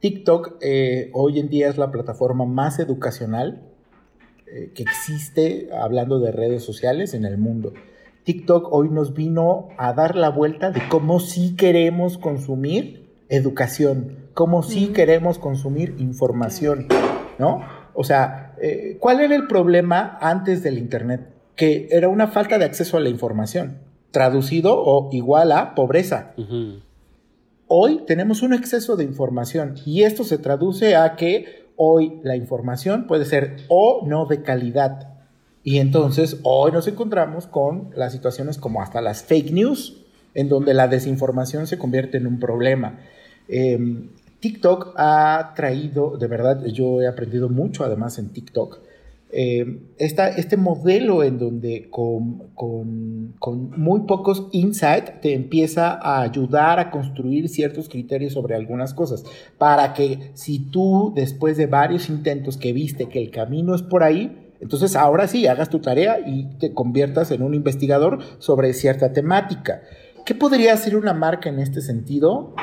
TikTok 0.00 0.56
eh, 0.60 1.10
hoy 1.12 1.40
en 1.40 1.48
día 1.48 1.68
es 1.68 1.78
la 1.78 1.90
plataforma 1.90 2.46
más 2.46 2.78
educacional 2.78 3.62
eh, 4.46 4.72
que 4.74 4.82
existe 4.82 5.68
hablando 5.72 6.18
de 6.20 6.32
redes 6.32 6.62
sociales 6.62 7.14
en 7.14 7.24
el 7.24 7.38
mundo. 7.38 7.74
TikTok 8.24 8.72
hoy 8.72 8.88
nos 8.88 9.14
vino 9.14 9.68
a 9.76 9.92
dar 9.92 10.16
la 10.16 10.30
vuelta 10.30 10.70
de 10.70 10.80
cómo 10.88 11.20
sí 11.20 11.54
queremos 11.56 12.16
consumir 12.16 13.10
educación, 13.28 14.28
cómo 14.32 14.62
sí 14.62 14.88
queremos 14.88 15.38
consumir 15.38 15.94
información, 15.98 16.86
¿no? 17.38 17.62
O 17.94 18.04
sea, 18.04 18.54
eh, 18.60 18.96
¿cuál 19.00 19.20
era 19.20 19.34
el 19.34 19.46
problema 19.46 20.18
antes 20.20 20.62
del 20.62 20.78
Internet? 20.78 21.28
Que 21.56 21.88
era 21.90 22.08
una 22.08 22.28
falta 22.28 22.58
de 22.58 22.64
acceso 22.64 22.96
a 22.96 23.00
la 23.00 23.08
información, 23.08 23.78
traducido 24.10 24.74
o 24.76 25.08
igual 25.12 25.52
a 25.52 25.74
pobreza. 25.74 26.32
Hoy 27.66 28.02
tenemos 28.06 28.42
un 28.42 28.52
exceso 28.52 28.96
de 28.96 29.04
información 29.04 29.76
y 29.86 30.02
esto 30.02 30.24
se 30.24 30.38
traduce 30.38 30.96
a 30.96 31.16
que 31.16 31.64
hoy 31.76 32.20
la 32.22 32.36
información 32.36 33.06
puede 33.06 33.24
ser 33.24 33.56
o 33.68 34.04
no 34.06 34.26
de 34.26 34.42
calidad. 34.42 35.14
Y 35.62 35.78
entonces 35.78 36.38
hoy 36.42 36.72
nos 36.72 36.86
encontramos 36.88 37.46
con 37.46 37.90
las 37.96 38.12
situaciones 38.12 38.58
como 38.58 38.82
hasta 38.82 39.00
las 39.00 39.22
fake 39.24 39.52
news, 39.52 40.04
en 40.34 40.48
donde 40.48 40.74
la 40.74 40.88
desinformación 40.88 41.66
se 41.66 41.78
convierte 41.78 42.18
en 42.18 42.26
un 42.26 42.38
problema. 42.38 42.98
Em, 43.48 44.10
TikTok 44.44 44.92
ha 44.98 45.54
traído, 45.56 46.18
de 46.18 46.26
verdad, 46.26 46.66
yo 46.66 47.00
he 47.00 47.06
aprendido 47.06 47.48
mucho 47.48 47.82
además 47.82 48.18
en 48.18 48.28
TikTok, 48.28 48.78
eh, 49.32 49.80
este 49.96 50.58
modelo 50.58 51.22
en 51.22 51.38
donde 51.38 51.88
con, 51.88 52.42
muy 53.74 54.00
pocos 54.00 54.48
insights 54.52 55.18
te 55.22 55.32
empieza 55.32 55.92
a 55.92 56.20
ayudar 56.20 56.78
a 56.78 56.90
construir 56.90 57.48
ciertos 57.48 57.88
criterios 57.88 58.34
sobre 58.34 58.54
algunas 58.54 58.92
cosas, 58.92 59.24
para 59.56 59.94
que 59.94 60.32
si 60.34 60.58
tú 60.58 61.14
después 61.16 61.56
de 61.56 61.64
varios 61.64 62.10
intentos 62.10 62.58
que 62.58 62.74
viste 62.74 63.08
que 63.08 63.22
el 63.22 63.30
camino 63.30 63.74
es 63.74 63.80
por 63.80 64.02
ahí, 64.02 64.52
entonces 64.60 64.94
ahora 64.94 65.26
sí 65.26 65.46
hagas 65.46 65.70
tu 65.70 65.78
tarea 65.78 66.18
y 66.20 66.50
te 66.58 66.74
conviertas 66.74 67.30
en 67.30 67.40
un 67.40 67.54
investigador 67.54 68.18
sobre 68.40 68.74
cierta 68.74 69.10
temática. 69.14 69.80
¿Qué 70.26 70.34
podría 70.34 70.76
ser 70.76 70.98
una 70.98 71.14
marca 71.14 71.48
en 71.48 71.60
este 71.60 71.80
sentido? 71.80 72.54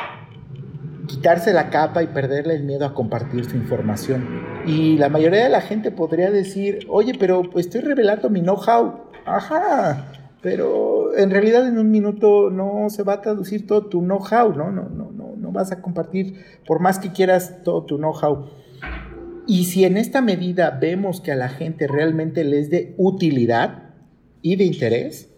Quitarse 1.11 1.51
la 1.51 1.69
capa 1.69 2.01
y 2.03 2.07
perderle 2.07 2.55
el 2.55 2.63
miedo 2.63 2.85
a 2.85 2.93
compartir 2.93 3.43
su 3.43 3.57
información. 3.57 4.25
Y 4.65 4.97
la 4.97 5.09
mayoría 5.09 5.43
de 5.43 5.49
la 5.49 5.59
gente 5.59 5.91
podría 5.91 6.31
decir, 6.31 6.87
oye, 6.89 7.13
pero 7.19 7.43
estoy 7.57 7.81
revelando 7.81 8.29
mi 8.29 8.39
know-how. 8.39 8.93
Ajá, 9.25 10.07
pero 10.41 11.15
en 11.17 11.29
realidad 11.29 11.67
en 11.67 11.77
un 11.77 11.91
minuto 11.91 12.49
no 12.49 12.89
se 12.89 13.03
va 13.03 13.13
a 13.13 13.21
traducir 13.21 13.67
todo 13.67 13.87
tu 13.87 13.99
know-how, 13.99 14.55
¿no? 14.55 14.71
No, 14.71 14.87
no, 14.87 15.11
no, 15.11 15.35
no 15.35 15.51
vas 15.51 15.73
a 15.73 15.81
compartir, 15.81 16.45
por 16.65 16.79
más 16.79 16.97
que 16.97 17.11
quieras, 17.11 17.61
todo 17.63 17.83
tu 17.83 17.97
know-how. 17.97 18.45
Y 19.47 19.65
si 19.65 19.83
en 19.83 19.97
esta 19.97 20.21
medida 20.21 20.69
vemos 20.69 21.19
que 21.19 21.33
a 21.33 21.35
la 21.35 21.49
gente 21.49 21.87
realmente 21.87 22.45
les 22.45 22.69
dé 22.69 22.95
utilidad 22.97 23.89
y 24.41 24.55
de 24.55 24.63
interés, 24.63 25.29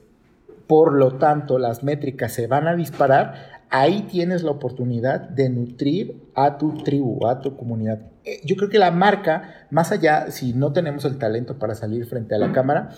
por 0.67 0.93
lo 0.93 1.17
tanto 1.17 1.57
las 1.57 1.83
métricas 1.83 2.31
se 2.31 2.45
van 2.45 2.67
a 2.67 2.75
disparar, 2.75 3.52
ahí 3.73 4.03
tienes 4.03 4.43
la 4.43 4.51
oportunidad 4.51 5.29
de 5.29 5.49
nutrir 5.49 6.29
a 6.35 6.59
tu 6.59 6.83
tribu, 6.83 7.25
a 7.25 7.41
tu 7.41 7.57
comunidad. 7.57 8.11
Eh, 8.23 8.39
yo 8.45 8.55
creo 8.55 8.69
que 8.69 8.77
la 8.77 8.91
marca, 8.91 9.67
más 9.71 9.91
allá, 9.91 10.29
si 10.29 10.53
no 10.53 10.73
tenemos 10.73 11.05
el 11.05 11.17
talento 11.17 11.57
para 11.57 11.73
salir 11.73 12.05
frente 12.05 12.35
a 12.35 12.37
la 12.37 12.51
cámara, 12.51 12.89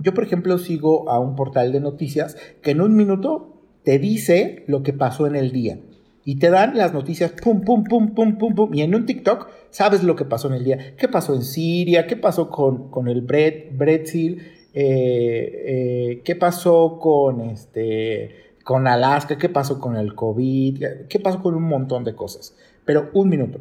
yo 0.00 0.12
por 0.12 0.24
ejemplo 0.24 0.58
sigo 0.58 1.08
a 1.08 1.20
un 1.20 1.36
portal 1.36 1.70
de 1.70 1.78
noticias 1.78 2.36
que 2.60 2.72
en 2.72 2.80
un 2.80 2.96
minuto 2.96 3.62
te 3.84 4.00
dice 4.00 4.64
lo 4.66 4.82
que 4.82 4.92
pasó 4.92 5.28
en 5.28 5.36
el 5.36 5.52
día. 5.52 5.78
Y 6.24 6.40
te 6.40 6.50
dan 6.50 6.76
las 6.76 6.92
noticias, 6.92 7.30
pum, 7.30 7.60
pum, 7.60 7.84
pum, 7.84 8.14
pum, 8.14 8.36
pum, 8.36 8.54
pum. 8.56 8.74
Y 8.74 8.82
en 8.82 8.96
un 8.96 9.06
TikTok 9.06 9.48
sabes 9.70 10.02
lo 10.02 10.16
que 10.16 10.24
pasó 10.24 10.48
en 10.48 10.54
el 10.54 10.64
día. 10.64 10.96
¿Qué 10.96 11.06
pasó 11.06 11.36
en 11.36 11.42
Siria? 11.42 12.08
¿Qué 12.08 12.16
pasó 12.16 12.50
con, 12.50 12.90
con 12.90 13.06
el 13.06 13.20
Brexit? 13.20 14.40
Eh, 14.72 14.72
eh, 14.74 16.22
¿Qué 16.24 16.34
pasó 16.34 16.98
con, 16.98 17.42
este, 17.42 18.43
con 18.64 18.88
Alaska? 18.88 19.38
¿Qué 19.38 19.48
pasó 19.48 19.78
con 19.78 19.96
el 19.96 20.14
COVID? 20.14 20.84
¿Qué 21.08 21.20
pasó 21.20 21.40
con 21.40 21.54
un 21.54 21.64
montón 21.64 22.02
de 22.02 22.16
cosas? 22.16 22.56
Pero 22.84 23.10
un 23.12 23.28
minuto. 23.28 23.60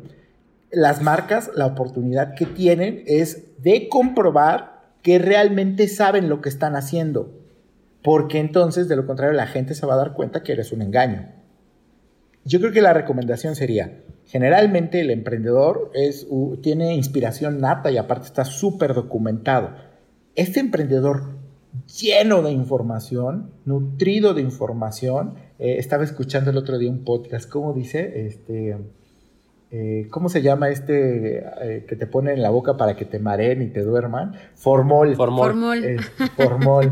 Las 0.71 1.03
marcas, 1.03 1.51
la 1.53 1.67
oportunidad 1.67 2.33
que 2.33 2.47
tienen 2.47 3.03
es 3.05 3.61
de 3.61 3.87
comprobar 3.89 4.81
que 5.03 5.19
realmente 5.19 5.87
saben 5.87 6.29
lo 6.29 6.41
que 6.41 6.49
están 6.49 6.75
haciendo. 6.75 7.31
Porque 8.01 8.39
entonces, 8.39 8.87
de 8.87 8.95
lo 8.95 9.05
contrario, 9.05 9.35
la 9.35 9.47
gente 9.47 9.75
se 9.75 9.85
va 9.85 9.93
a 9.93 9.97
dar 9.97 10.13
cuenta 10.13 10.41
que 10.41 10.53
eres 10.53 10.71
un 10.71 10.81
engaño. 10.81 11.29
Yo 12.45 12.59
creo 12.59 12.71
que 12.71 12.81
la 12.81 12.93
recomendación 12.93 13.55
sería, 13.55 14.01
generalmente 14.25 14.99
el 14.99 15.11
emprendedor 15.11 15.91
es, 15.93 16.27
tiene 16.61 16.95
inspiración 16.95 17.61
nata 17.61 17.91
y 17.91 17.97
aparte 17.97 18.25
está 18.25 18.43
súper 18.43 18.93
documentado. 18.93 19.75
Este 20.35 20.59
emprendedor 20.59 21.42
lleno 22.01 22.41
de 22.41 22.51
información, 22.51 23.51
nutrido 23.65 24.34
de 24.34 24.41
información, 24.41 25.36
eh, 25.59 25.76
estaba 25.78 26.03
escuchando 26.03 26.51
el 26.51 26.57
otro 26.57 26.78
día 26.78 26.89
un 26.89 27.03
podcast, 27.03 27.49
¿cómo 27.49 27.74
dice? 27.74 28.28
Este, 28.28 28.78
eh, 29.71 30.07
¿Cómo 30.11 30.30
se 30.30 30.41
llama 30.41 30.69
este 30.69 31.39
eh, 31.61 31.86
que 31.88 31.95
te 31.95 32.05
pone 32.05 32.34
en 32.34 32.41
la 32.41 32.51
boca 32.51 32.78
para 32.78 32.95
que 32.95 33.05
te 33.05 33.19
mareen 33.19 33.61
y 33.61 33.67
te 33.67 33.82
duerman? 33.82 34.36
Formol. 34.55 35.15
Formol. 35.15 35.53
formol. 36.36 36.91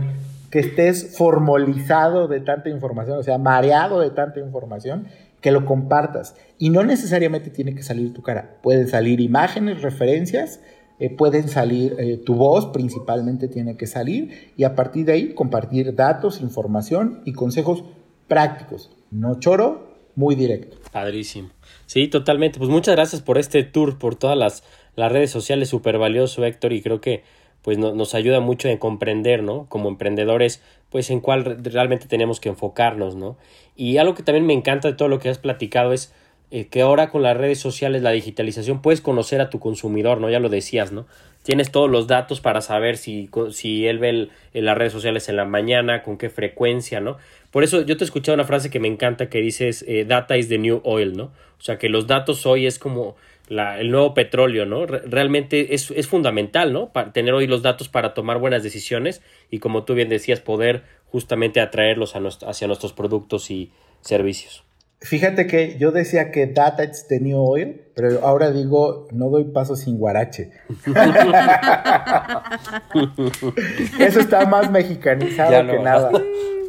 que 0.49 0.59
estés 0.59 1.15
formalizado 1.15 2.27
de 2.27 2.41
tanta 2.41 2.69
información, 2.69 3.19
o 3.19 3.23
sea, 3.23 3.37
mareado 3.37 4.01
de 4.01 4.09
tanta 4.09 4.39
información 4.39 5.07
que 5.41 5.51
lo 5.51 5.65
compartas. 5.65 6.35
Y 6.57 6.69
no 6.69 6.83
necesariamente 6.83 7.49
tiene 7.49 7.75
que 7.75 7.83
salir 7.83 8.13
tu 8.13 8.21
cara. 8.21 8.57
Pueden 8.61 8.87
salir 8.87 9.19
imágenes, 9.21 9.81
referencias, 9.81 10.59
eh, 11.01 11.09
pueden 11.09 11.49
salir, 11.49 11.95
eh, 11.97 12.17
tu 12.23 12.35
voz 12.35 12.67
principalmente 12.67 13.47
tiene 13.47 13.75
que 13.75 13.87
salir 13.87 14.51
y 14.55 14.65
a 14.65 14.75
partir 14.75 15.03
de 15.05 15.13
ahí 15.13 15.33
compartir 15.33 15.95
datos, 15.95 16.41
información 16.41 17.23
y 17.25 17.33
consejos 17.33 17.83
prácticos. 18.27 18.91
No 19.09 19.39
choro, 19.39 19.95
muy 20.15 20.35
directo. 20.35 20.77
Padrísimo. 20.91 21.49
Sí, 21.87 22.07
totalmente. 22.07 22.59
Pues 22.59 22.69
muchas 22.69 22.95
gracias 22.95 23.19
por 23.23 23.39
este 23.39 23.63
tour, 23.63 23.97
por 23.97 24.13
todas 24.13 24.37
las, 24.37 24.63
las 24.95 25.11
redes 25.11 25.31
sociales, 25.31 25.69
súper 25.69 25.97
valioso, 25.97 26.45
Héctor, 26.45 26.71
y 26.71 26.83
creo 26.83 27.01
que 27.01 27.23
pues 27.63 27.79
nos 27.79 28.13
ayuda 28.13 28.39
mucho 28.39 28.69
en 28.69 28.77
comprender, 28.77 29.41
¿no? 29.41 29.65
Como 29.69 29.89
emprendedores, 29.89 30.61
pues 30.91 31.09
en 31.09 31.19
cuál 31.19 31.63
realmente 31.63 32.05
tenemos 32.07 32.39
que 32.39 32.49
enfocarnos, 32.49 33.15
¿no? 33.15 33.37
Y 33.75 33.97
algo 33.97 34.13
que 34.13 34.21
también 34.21 34.45
me 34.45 34.53
encanta 34.53 34.87
de 34.87 34.93
todo 34.93 35.07
lo 35.07 35.17
que 35.17 35.29
has 35.29 35.39
platicado 35.39 35.93
es 35.93 36.13
eh, 36.53 36.67
que 36.67 36.81
ahora 36.81 37.09
con 37.09 37.23
las 37.23 37.37
redes 37.37 37.59
sociales, 37.59 38.01
la 38.01 38.11
digitalización, 38.11 38.81
puedes 38.81 38.99
conocer 38.99 39.39
a 39.39 39.49
tu 39.49 39.59
consumidor, 39.59 40.19
¿no? 40.19 40.29
Ya 40.29 40.41
lo 40.41 40.49
decías, 40.49 40.91
¿no? 40.91 41.07
Tienes 41.43 41.71
todos 41.71 41.89
los 41.89 42.07
datos 42.07 42.41
para 42.41 42.59
saber 42.59 42.97
si, 42.97 43.29
si 43.51 43.87
él 43.87 43.99
ve 43.99 44.29
en 44.53 44.65
las 44.65 44.77
redes 44.77 44.91
sociales 44.91 45.29
en 45.29 45.37
la 45.37 45.45
mañana, 45.45 46.03
con 46.03 46.17
qué 46.17 46.29
frecuencia, 46.29 46.99
¿no? 46.99 47.17
Por 47.51 47.63
eso 47.63 47.81
yo 47.83 47.95
te 47.95 48.03
he 48.03 48.05
escuchado 48.05 48.35
una 48.35 48.43
frase 48.43 48.69
que 48.69 48.81
me 48.81 48.89
encanta 48.89 49.29
que 49.29 49.39
dices, 49.39 49.85
eh, 49.87 50.03
data 50.03 50.37
is 50.37 50.49
the 50.49 50.57
new 50.57 50.81
oil, 50.83 51.15
¿no? 51.15 51.31
O 51.57 51.63
sea, 51.63 51.77
que 51.77 51.87
los 51.87 52.05
datos 52.05 52.45
hoy 52.45 52.65
es 52.65 52.79
como 52.79 53.15
el 53.49 53.89
nuevo 53.89 54.13
petróleo, 54.13 54.65
¿no? 54.65 54.85
realmente 54.85 55.73
es, 55.73 55.91
es, 55.91 56.07
fundamental, 56.07 56.71
¿no? 56.71 56.93
Para 56.93 57.11
tener 57.11 57.33
hoy 57.33 57.47
los 57.47 57.61
datos 57.61 57.89
para 57.89 58.13
tomar 58.13 58.39
buenas 58.39 58.63
decisiones 58.63 59.21
y 59.49 59.59
como 59.59 59.83
tú 59.83 59.93
bien 59.93 60.07
decías, 60.07 60.39
poder 60.39 60.83
justamente 61.07 61.59
atraerlos 61.59 62.15
a 62.15 62.21
hacia 62.47 62.67
nuestros 62.67 62.93
productos 62.93 63.51
y 63.51 63.71
servicios. 64.01 64.63
Fíjate 65.01 65.47
que 65.47 65.77
yo 65.79 65.91
decía 65.91 66.31
que 66.31 66.45
data 66.45 66.83
is 66.83 67.07
the 67.07 67.19
new 67.19 67.39
oil, 67.39 67.81
pero 67.95 68.23
ahora 68.23 68.51
digo, 68.51 69.07
no 69.11 69.29
doy 69.29 69.45
paso 69.45 69.75
sin 69.75 69.97
guarache. 69.97 70.51
Eso 73.99 74.19
está 74.19 74.45
más 74.45 74.69
mexicanizado 74.69 75.71
que 75.71 75.79
nada. 75.79 76.11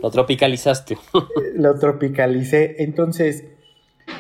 Lo 0.03 0.11
tropicalizaste. 0.11 0.97
Lo 1.55 1.79
tropicalicé. 1.79 2.77
Entonces, 2.79 3.45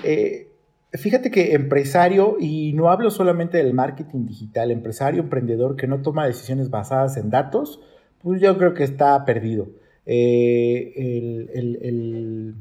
eh, 0.04 0.48
Fíjate 0.94 1.30
que 1.30 1.54
empresario, 1.54 2.36
y 2.38 2.74
no 2.74 2.90
hablo 2.90 3.10
solamente 3.10 3.56
del 3.56 3.72
marketing 3.72 4.26
digital, 4.26 4.70
empresario, 4.70 5.22
emprendedor 5.22 5.74
que 5.74 5.86
no 5.86 6.02
toma 6.02 6.26
decisiones 6.26 6.68
basadas 6.68 7.16
en 7.16 7.30
datos, 7.30 7.80
pues 8.22 8.42
yo 8.42 8.58
creo 8.58 8.74
que 8.74 8.84
está 8.84 9.24
perdido. 9.24 9.70
Eh, 10.04 11.48
el, 11.54 11.78
el, 11.82 12.54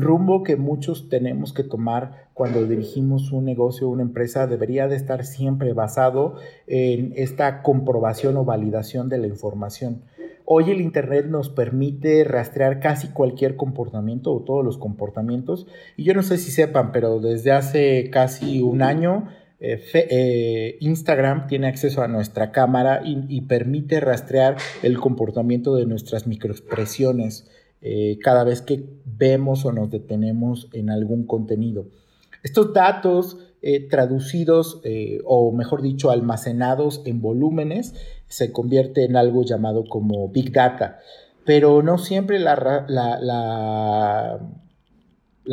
rumbo 0.00 0.42
que 0.42 0.56
muchos 0.56 1.08
tenemos 1.08 1.52
que 1.52 1.64
tomar 1.64 2.28
cuando 2.34 2.66
dirigimos 2.66 3.32
un 3.32 3.46
negocio 3.46 3.88
o 3.88 3.90
una 3.90 4.02
empresa 4.02 4.46
debería 4.46 4.86
de 4.86 4.96
estar 4.96 5.24
siempre 5.24 5.72
basado 5.72 6.36
en 6.66 7.12
esta 7.16 7.62
comprobación 7.62 8.36
o 8.36 8.44
validación 8.44 9.08
de 9.08 9.18
la 9.18 9.26
información. 9.26 10.02
Hoy 10.44 10.70
el 10.70 10.80
Internet 10.80 11.26
nos 11.26 11.50
permite 11.50 12.24
rastrear 12.24 12.80
casi 12.80 13.08
cualquier 13.08 13.56
comportamiento 13.56 14.32
o 14.32 14.40
todos 14.40 14.64
los 14.64 14.78
comportamientos. 14.78 15.66
Y 15.96 16.04
yo 16.04 16.14
no 16.14 16.22
sé 16.22 16.38
si 16.38 16.50
sepan, 16.50 16.90
pero 16.92 17.20
desde 17.20 17.52
hace 17.52 18.08
casi 18.10 18.62
un 18.62 18.80
año 18.80 19.28
eh, 19.60 19.82
eh, 19.92 20.76
Instagram 20.80 21.48
tiene 21.48 21.66
acceso 21.66 22.02
a 22.02 22.08
nuestra 22.08 22.52
cámara 22.52 23.02
y, 23.04 23.40
permite 23.42 23.98
rastrear 23.98 24.56
el 24.82 24.98
comportamiento 25.00 25.74
de 25.74 25.84
nuestras 25.84 26.26
microexpresiones 26.26 27.50
eh, 27.82 28.18
cada 28.22 28.44
vez 28.44 28.62
que 28.62 28.84
vemos 29.04 29.64
o 29.64 29.72
nos 29.72 29.90
detenemos 29.90 30.68
en 30.72 30.90
algún 30.90 31.26
contenido. 31.26 31.86
Estos 32.42 32.72
datos 32.72 33.38
traducidos 33.90 34.80
o 35.24 35.50
mejor 35.50 35.82
dicho 35.82 36.12
almacenados 36.12 37.02
en 37.04 37.20
volúmenes 37.20 37.92
se 38.28 38.52
convierte 38.52 39.04
en 39.04 39.16
algo 39.16 39.42
llamado 39.42 39.84
como 39.88 40.28
Big 40.28 40.52
Data. 40.52 41.00
Pero 41.44 41.82
no 41.82 41.98
siempre 41.98 42.38
la, 42.38 42.86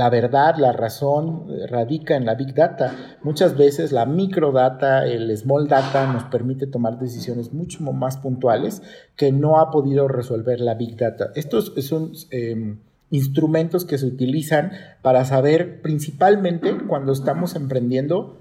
verdad, 0.09 0.55
la 0.57 0.71
razón 0.71 1.47
radica 1.69 2.15
en 2.15 2.25
la 2.25 2.35
Big 2.35 2.53
Data. 2.53 3.17
Muchas 3.23 3.57
veces 3.57 3.91
la 3.91 4.05
microdata, 4.05 5.05
el 5.05 5.35
small 5.37 5.67
data 5.67 6.11
nos 6.11 6.25
permite 6.25 6.67
tomar 6.67 6.99
decisiones 6.99 7.53
mucho 7.53 7.81
más 7.81 8.17
puntuales 8.17 8.81
que 9.15 9.31
no 9.31 9.59
ha 9.59 9.71
podido 9.71 10.07
resolver 10.07 10.59
la 10.59 10.75
Big 10.75 10.97
Data. 10.97 11.31
Estos 11.35 11.73
son... 11.79 12.11
Em, 12.31 12.79
instrumentos 13.11 13.85
que 13.85 13.99
se 13.99 14.07
utilizan 14.07 14.71
para 15.03 15.25
saber 15.25 15.81
principalmente 15.83 16.75
cuando 16.87 17.13
estamos 17.13 17.55
emprendiendo 17.55 18.39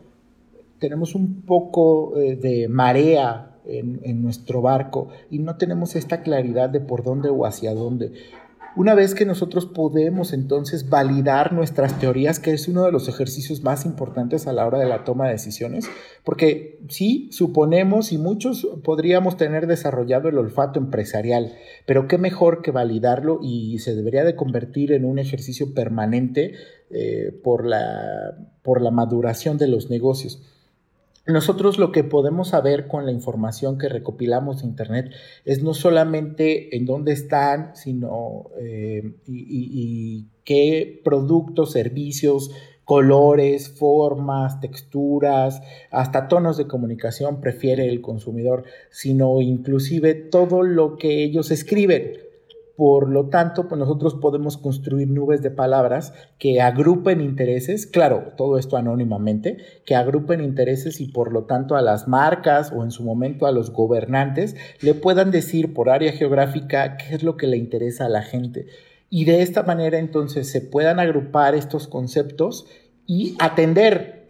tenemos 0.78 1.14
un 1.14 1.42
poco 1.42 2.16
eh, 2.18 2.36
de 2.36 2.68
marea 2.68 3.50
en, 3.66 4.22
nuestro 4.22 4.61
barco 4.61 5.09
y 5.30 5.38
no 5.38 5.57
tenemos 5.57 5.96
esta 5.96 6.22
claridad 6.22 6.68
de 6.68 6.80
por 6.80 7.02
dónde 7.02 7.30
o 7.30 7.46
hacia 7.46 7.74
dónde. 7.74 8.12
Una 8.77 8.95
vez 8.95 9.14
que 9.14 9.25
nosotros 9.25 9.66
podemos 9.66 10.33
entonces 10.33 10.89
validar 10.89 11.53
nuestras 11.53 12.01
teorías, 12.01 12.41
que 12.41 12.53
es 12.53 12.66
uno 12.66 12.85
de 12.85 12.91
los 12.91 13.09
ejercicios 13.09 13.62
más 13.62 13.87
importantes 13.87 14.49
a 14.49 14.53
la 14.53 14.66
hora 14.66 14.81
de 14.81 14.87
la 14.87 15.05
toma 15.05 15.27
de 15.27 15.33
decisiones, 15.33 15.89
porque 16.25 16.81
sí, 16.89 17.29
suponemos 17.31 18.11
y 18.11 18.18
muchos 18.18 18.66
podríamos 18.83 19.37
tener 19.37 19.68
desarrollado 19.68 20.29
el 20.29 20.39
olfato 20.39 20.81
empresarial, 20.81 21.53
pero 21.87 22.09
qué 22.09 22.18
mejor 22.18 22.62
que 22.62 22.72
validarlo 22.72 23.39
y 23.41 23.79
se 23.79 23.95
debería 23.95 24.25
de 24.25 24.35
convertir 24.35 24.91
en 24.91 25.05
un 25.05 25.20
ejercicio 25.20 25.72
permanente 25.72 26.55
eh, 26.91 27.33
por, 27.45 27.64
la, 27.64 28.37
por 28.62 28.83
la 28.83 28.91
maduración 28.91 29.57
de 29.57 29.68
los 29.68 29.89
negocios. 29.89 30.43
Nosotros 31.27 31.79
lo 31.79 31.91
que 31.91 32.05
podemos 32.05 32.49
saber 32.49 32.87
con 32.87 33.07
la 33.07 33.12
información 33.12 33.79
que 33.79 33.89
recopilamos 33.89 34.61
de 34.61 34.68
Internet 34.68 35.11
es 35.47 35.62
no 35.62 35.72
solamente 35.72 36.77
en 36.77 36.85
dónde 36.85 37.12
están, 37.12 37.75
sino 37.75 38.51
eh, 38.61 39.14
y, 39.27 40.27
qué 40.45 41.01
productos, 41.03 41.72
servicios, 41.72 42.51
colores, 42.85 43.70
formas, 43.70 44.61
texturas, 44.61 45.62
hasta 45.91 46.29
tonos 46.29 46.59
de 46.59 46.66
comunicación 46.66 47.41
prefiere 47.41 47.89
el 47.89 48.03
consumidor, 48.03 48.64
sino 48.91 49.41
inclusive 49.41 50.12
todo 50.14 50.62
lo 50.62 50.99
que 50.99 51.25
ellos 51.25 51.51
escriben. 51.51 52.24
Por 52.77 53.09
lo 53.09 53.29
tanto, 53.29 53.68
pues 53.68 53.79
nosotros 53.79 54.14
podemos 54.14 54.57
construir 54.57 55.09
nubes 55.09 55.43
de 55.43 55.53
palabras 55.53 56.12
que 56.39 56.61
agrupen 56.61 57.20
intereses, 57.20 57.87
claro, 57.87 58.33
todo 58.37 58.59
esto 58.59 58.77
anónimamente, 58.77 59.59
que 59.87 59.95
agrupen 59.95 60.41
intereses 60.41 61.01
y 61.01 61.07
por 61.07 61.33
lo 61.33 61.45
tanto 61.45 61.77
a 61.77 61.83
las 61.83 62.09
marcas 62.09 62.72
o 62.75 62.83
en 62.83 62.91
su 62.91 63.05
momento 63.05 63.47
a 63.47 63.53
los 63.53 63.70
gobernantes 63.70 64.57
le 64.81 64.95
puedan 64.95 65.31
decir 65.31 65.72
por 65.72 65.89
área 65.89 66.12
geográfica 66.12 66.97
qué 66.97 67.14
es 67.14 67.22
lo 67.22 67.37
que 67.37 67.47
le 67.47 67.57
interesa 67.57 68.07
a 68.07 68.09
la 68.09 68.22
gente. 68.22 68.66
Y 69.09 69.25
de 69.25 69.43
esta 69.43 69.62
manera 69.62 69.99
entonces 70.01 70.51
se 70.51 70.61
puedan 70.61 70.99
agrupar 70.99 71.55
estos 71.55 71.87
conceptos 71.87 72.66
y 73.07 73.37
atender 73.39 74.24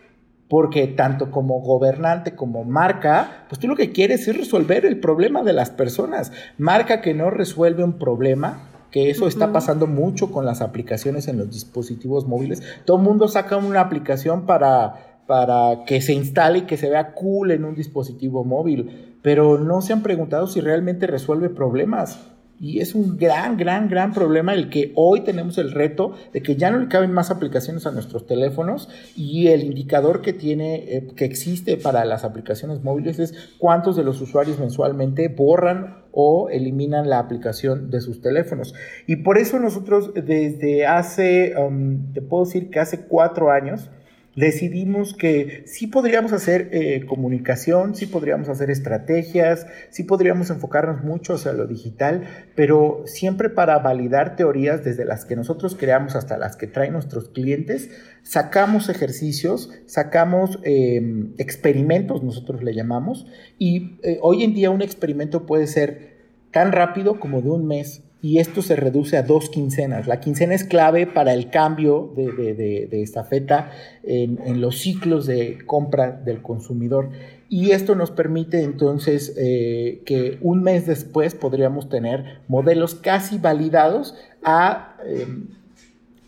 porque 0.48 0.86
tanto 0.86 1.30
como 1.30 1.60
gobernante 1.60 2.34
como 2.34 2.64
marca, 2.64 3.44
pues 3.48 3.58
tú 3.58 3.68
lo 3.68 3.76
que 3.76 3.92
quieres 3.92 4.28
es 4.28 4.36
resolver 4.36 4.84
el 4.84 5.00
problema 5.00 5.42
de 5.42 5.52
las 5.52 5.70
personas. 5.70 6.32
Marca 6.58 7.00
que 7.00 7.14
no 7.14 7.30
resuelve 7.30 7.82
un 7.82 7.98
problema, 7.98 8.70
que 8.90 9.10
eso 9.10 9.26
está 9.26 9.52
pasando 9.52 9.86
mucho 9.86 10.30
con 10.30 10.44
las 10.44 10.60
aplicaciones 10.60 11.26
en 11.26 11.38
los 11.38 11.50
dispositivos 11.50 12.28
móviles. 12.28 12.62
Todo 12.84 12.98
el 12.98 13.02
mundo 13.02 13.26
saca 13.26 13.56
una 13.56 13.80
aplicación 13.80 14.46
para, 14.46 15.22
para 15.26 15.84
que 15.84 16.00
se 16.00 16.12
instale 16.12 16.58
y 16.58 16.62
que 16.62 16.76
se 16.76 16.90
vea 16.90 17.14
cool 17.14 17.50
en 17.50 17.64
un 17.64 17.74
dispositivo 17.74 18.44
móvil, 18.44 19.18
pero 19.22 19.58
no 19.58 19.80
se 19.80 19.94
han 19.94 20.02
preguntado 20.02 20.46
si 20.46 20.60
realmente 20.60 21.06
resuelve 21.06 21.48
problemas. 21.48 22.33
Y 22.60 22.80
es 22.80 22.94
un 22.94 23.16
gran, 23.16 23.56
gran, 23.56 23.88
gran 23.88 24.12
problema 24.12 24.54
el 24.54 24.70
que 24.70 24.92
hoy 24.94 25.22
tenemos 25.22 25.58
el 25.58 25.72
reto 25.72 26.14
de 26.32 26.42
que 26.42 26.56
ya 26.56 26.70
no 26.70 26.78
le 26.78 26.88
caben 26.88 27.12
más 27.12 27.30
aplicaciones 27.30 27.86
a 27.86 27.90
nuestros 27.90 28.26
teléfonos 28.26 28.88
y 29.16 29.48
el 29.48 29.64
indicador 29.64 30.22
que 30.22 30.32
tiene, 30.32 30.96
eh, 30.96 31.06
que 31.16 31.24
existe 31.24 31.76
para 31.76 32.04
las 32.04 32.24
aplicaciones 32.24 32.82
móviles 32.82 33.18
es 33.18 33.34
cuántos 33.58 33.96
de 33.96 34.04
los 34.04 34.20
usuarios 34.20 34.58
mensualmente 34.58 35.28
borran 35.28 36.04
o 36.12 36.48
eliminan 36.48 37.10
la 37.10 37.18
aplicación 37.18 37.90
de 37.90 38.00
sus 38.00 38.20
teléfonos. 38.20 38.72
Y 39.06 39.16
por 39.16 39.36
eso 39.36 39.58
nosotros 39.58 40.12
desde 40.14 40.86
hace, 40.86 41.54
um, 41.58 42.12
te 42.12 42.22
puedo 42.22 42.44
decir 42.44 42.70
que 42.70 42.78
hace 42.78 43.06
cuatro 43.06 43.50
años, 43.50 43.90
decidimos 44.36 45.14
que 45.14 45.62
sí 45.66 45.86
podríamos 45.86 46.32
hacer 46.32 46.68
eh, 46.72 47.04
comunicación, 47.06 47.94
sí 47.94 48.06
podríamos 48.06 48.48
hacer 48.48 48.70
estrategias, 48.70 49.66
sí 49.90 50.02
podríamos 50.02 50.50
enfocarnos 50.50 51.04
mucho 51.04 51.34
hacia 51.34 51.52
lo 51.52 51.66
digital, 51.66 52.24
pero 52.54 53.02
siempre 53.06 53.50
para 53.50 53.78
validar 53.78 54.36
teorías 54.36 54.84
desde 54.84 55.04
las 55.04 55.24
que 55.24 55.36
nosotros 55.36 55.76
creamos 55.76 56.16
hasta 56.16 56.36
las 56.36 56.56
que 56.56 56.66
traen 56.66 56.94
nuestros 56.94 57.28
clientes, 57.28 57.90
sacamos 58.22 58.88
ejercicios, 58.88 59.70
sacamos 59.86 60.58
em, 60.64 61.32
experimentos, 61.38 62.22
nosotros 62.22 62.62
le 62.62 62.74
llamamos, 62.74 63.26
y 63.58 63.98
eh, 64.02 64.18
hoy 64.22 64.42
en 64.42 64.54
día 64.54 64.70
un 64.70 64.82
experimento 64.82 65.46
puede 65.46 65.66
ser 65.66 66.14
tan 66.50 66.72
rápido 66.72 67.20
como 67.20 67.42
de 67.42 67.50
un 67.50 67.66
mes 67.66 68.04
y 68.24 68.38
esto 68.38 68.62
se 68.62 68.74
reduce 68.74 69.18
a 69.18 69.22
dos 69.22 69.50
quincenas. 69.50 70.06
La 70.06 70.18
quincena 70.18 70.54
es 70.54 70.64
clave 70.64 71.06
para 71.06 71.34
el 71.34 71.50
cambio 71.50 72.10
de, 72.16 72.32
de, 72.32 72.86
de, 72.90 73.02
estafeta 73.02 73.70
en, 74.02 74.62
los 74.62 74.78
ciclos 74.78 75.26
de 75.26 75.58
compra 75.66 76.10
del 76.10 76.40
consumidor. 76.40 77.10
Y 77.50 77.72
esto 77.72 77.94
nos 77.94 78.10
permite 78.10 78.62
entonces 78.62 79.34
eh, 79.36 80.00
que 80.06 80.38
un 80.40 80.62
mes 80.62 80.86
después 80.86 81.34
podríamos 81.34 81.90
tener 81.90 82.40
modelos 82.48 82.94
casi 82.94 83.36
validados 83.36 84.14
a... 84.42 84.96
Eh, 85.04 85.26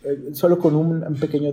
eh, 0.07 0.35
solo 0.35 0.59
con 0.59 0.77
un, 0.77 1.17
pequeño 1.17 1.51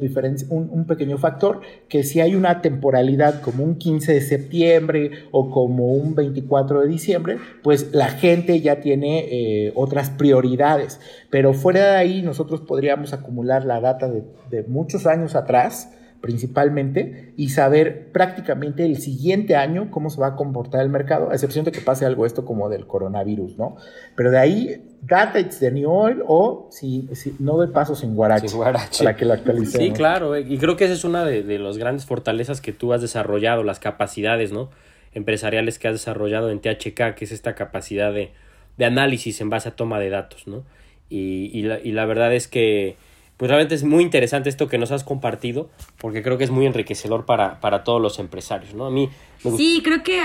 un, 0.50 0.86
pequeño 0.86 1.18
factor, 1.18 1.62
que 1.90 2.04
si 2.04 2.22
hay 2.22 2.36
una 2.36 2.62
temporalidad 2.62 3.42
como 3.42 3.64
un 3.64 3.76
15 3.78 4.14
de 4.14 4.22
septiembre 4.22 5.12
o 5.32 5.50
como 5.50 5.88
un 5.94 6.14
24 6.14 6.82
de 6.82 6.88
diciembre, 6.88 7.38
pues 7.64 7.94
la 7.94 8.10
gente 8.10 8.62
ya 8.62 8.80
tiene 8.80 9.26
eh, 9.32 9.74
otras 9.76 10.12
prioridades. 10.12 11.00
Pero 11.32 11.54
fuera 11.54 11.94
de 11.94 11.98
ahí 11.98 12.22
nosotros 12.22 12.62
podríamos 12.62 13.12
acumular 13.12 13.66
la 13.66 13.82
data 13.82 14.08
de 14.08 14.64
muchos 14.68 15.08
años 15.08 15.36
atrás, 15.36 15.90
principalmente 16.24 17.34
y 17.36 17.50
saber 17.50 18.10
prácticamente 18.14 18.86
el 18.86 18.98
siguiente 18.98 19.58
año 19.58 19.92
cómo 19.92 20.10
se 20.10 20.22
va 20.22 20.28
a 20.28 20.36
comportar 20.38 20.80
el 20.80 20.88
mercado, 20.88 21.30
a 21.30 21.34
excepción 21.34 21.66
de 21.66 21.74
que 21.74 21.82
pase 21.82 22.06
algo 22.06 22.26
esto 22.26 22.46
como 22.46 22.70
del 22.70 22.88
coronavirus, 22.88 23.58
¿no? 23.58 23.76
Pero 24.16 24.32
de 24.32 24.40
ahí, 24.40 24.82
data 25.02 25.38
it's 25.38 25.60
the 25.60 25.70
new 25.70 25.92
oil 25.92 26.24
o 26.26 26.70
si, 26.72 27.10
no 27.40 27.60
de 27.60 27.68
paso 27.68 27.94
sin 27.94 28.16
guarache, 28.16 28.48
sin 28.48 28.56
guarache, 28.56 29.04
para 29.04 29.18
que 29.18 29.26
lo 29.26 29.34
actualicemos. 29.34 29.86
Sí, 29.86 29.92
claro, 29.92 30.34
eh, 30.34 30.46
y 30.48 30.58
creo 30.60 30.78
que 30.78 30.86
esa 30.86 30.94
es 30.94 31.04
una 31.04 31.26
de, 31.26 31.44
de 31.44 31.60
las 31.60 31.78
grandes 31.78 32.06
fortalezas 32.06 32.62
que 32.62 32.72
tú 32.72 32.94
has 32.94 33.02
desarrollado, 33.02 33.66
las 33.66 33.82
capacidades, 33.82 34.54
¿no? 34.54 34.70
Empresariales 35.12 35.78
que 35.78 35.90
has 35.90 35.96
desarrollado 35.96 36.52
en 36.52 36.62
THK, 36.62 37.16
que 37.16 37.26
es 37.26 37.34
esta 37.34 37.54
capacidad 37.54 38.14
de, 38.14 38.32
de 38.78 38.86
análisis 38.86 39.42
en 39.42 39.50
base 39.50 39.68
a 39.68 39.76
toma 39.76 40.00
de 40.00 40.10
datos, 40.10 40.48
¿no? 40.48 40.64
Y, 41.10 41.52
y, 41.52 41.64
la, 41.64 41.82
y 41.82 41.92
la 41.92 42.06
verdad 42.06 42.34
es 42.34 42.48
que 42.48 42.96
pues 43.38 43.50
realmente 43.50 43.76
es 43.76 43.84
muy 43.84 44.04
interesante 44.04 44.50
esto 44.50 44.68
que 44.68 44.78
nos 44.78 44.92
has 44.92 45.04
compartido, 45.04 45.70
porque 45.98 46.22
creo 46.22 46.38
que 46.38 46.44
es 46.44 46.52
muy 46.52 46.66
enriquecedor 46.66 47.26
para, 47.26 47.60
para 47.60 47.84
todos 47.84 48.02
los 48.02 48.20
empresarios, 48.20 48.74
¿no? 48.74 48.86
A 48.86 48.92
mí 48.92 49.10
Sí, 49.58 49.82
creo 49.84 50.04
que... 50.04 50.22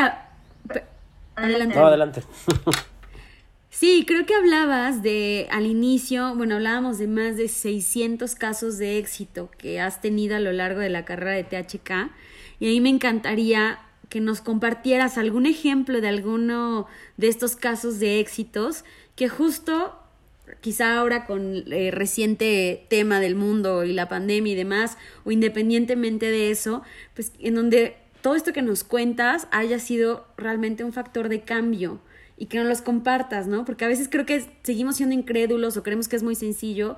Adelante. 1.34 1.74
No, 1.76 1.86
adelante. 1.86 2.22
Sí, 3.70 4.04
creo 4.08 4.26
que 4.26 4.34
hablabas 4.34 5.02
de, 5.02 5.46
al 5.52 5.64
inicio, 5.66 6.34
bueno, 6.34 6.56
hablábamos 6.56 6.98
de 6.98 7.06
más 7.06 7.36
de 7.36 7.46
600 7.46 8.34
casos 8.34 8.76
de 8.78 8.98
éxito 8.98 9.50
que 9.56 9.78
has 9.78 10.00
tenido 10.00 10.34
a 10.34 10.40
lo 10.40 10.50
largo 10.52 10.80
de 10.80 10.88
la 10.88 11.04
carrera 11.04 11.32
de 11.32 11.44
THK 11.44 12.10
y 12.58 12.66
a 12.66 12.70
mí 12.70 12.80
me 12.80 12.88
encantaría 12.88 13.78
que 14.08 14.20
nos 14.20 14.40
compartieras 14.40 15.18
algún 15.18 15.46
ejemplo 15.46 16.00
de 16.00 16.08
alguno 16.08 16.86
de 17.18 17.28
estos 17.28 17.56
casos 17.56 18.00
de 18.00 18.18
éxitos 18.20 18.84
que 19.14 19.28
justo 19.28 19.94
quizá 20.60 20.98
ahora 20.98 21.26
con 21.26 21.72
eh, 21.72 21.90
reciente 21.90 22.86
tema 22.88 23.20
del 23.20 23.34
mundo 23.34 23.84
y 23.84 23.92
la 23.92 24.08
pandemia 24.08 24.52
y 24.52 24.56
demás, 24.56 24.96
o 25.24 25.30
independientemente 25.30 26.26
de 26.26 26.50
eso, 26.50 26.82
pues 27.14 27.32
en 27.40 27.54
donde 27.54 27.96
todo 28.20 28.34
esto 28.34 28.52
que 28.52 28.62
nos 28.62 28.84
cuentas 28.84 29.46
haya 29.50 29.78
sido 29.78 30.26
realmente 30.36 30.84
un 30.84 30.92
factor 30.92 31.28
de 31.28 31.42
cambio 31.42 32.00
y 32.36 32.46
que 32.46 32.58
no 32.58 32.64
los 32.64 32.82
compartas, 32.82 33.46
¿no? 33.46 33.64
Porque 33.64 33.84
a 33.84 33.88
veces 33.88 34.08
creo 34.08 34.26
que 34.26 34.44
seguimos 34.62 34.96
siendo 34.96 35.14
incrédulos 35.14 35.76
o 35.76 35.82
creemos 35.82 36.08
que 36.08 36.16
es 36.16 36.22
muy 36.22 36.34
sencillo. 36.34 36.96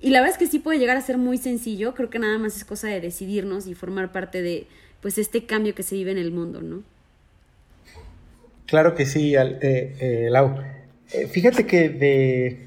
Y 0.00 0.10
la 0.10 0.20
verdad 0.20 0.34
es 0.34 0.38
que 0.38 0.46
sí 0.46 0.58
puede 0.58 0.78
llegar 0.78 0.96
a 0.96 1.00
ser 1.00 1.18
muy 1.18 1.38
sencillo, 1.38 1.94
creo 1.94 2.10
que 2.10 2.18
nada 2.18 2.38
más 2.38 2.56
es 2.56 2.64
cosa 2.64 2.88
de 2.88 3.00
decidirnos 3.00 3.66
y 3.66 3.74
formar 3.74 4.12
parte 4.12 4.42
de 4.42 4.66
pues 5.00 5.18
este 5.18 5.46
cambio 5.46 5.74
que 5.74 5.82
se 5.82 5.94
vive 5.94 6.10
en 6.10 6.18
el 6.18 6.30
mundo, 6.30 6.60
¿no? 6.60 6.82
Claro 8.66 8.94
que 8.94 9.06
sí, 9.06 9.34
eh, 9.34 9.58
eh, 9.60 10.28
Lau. 10.30 10.56
fíjate 11.30 11.66
que 11.66 11.88
de, 11.88 12.65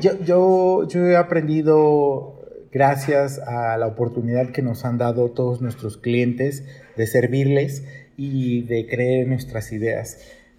yo, 0.00 0.18
yo, 0.24 0.88
yo 0.88 1.06
he 1.06 1.16
aprendido, 1.16 2.40
gracias 2.72 3.38
a 3.38 3.76
la 3.76 3.86
oportunidad 3.86 4.50
que 4.50 4.62
nos 4.62 4.84
han 4.84 4.98
dado 4.98 5.30
todos 5.30 5.60
nuestros 5.60 5.96
clientes, 5.96 6.64
de 6.96 7.06
servirles 7.06 7.84
y 8.16 8.62
de 8.62 8.86
creer 8.86 9.24
en 9.24 9.30
nuestras 9.30 9.72
ideas. 9.72 10.18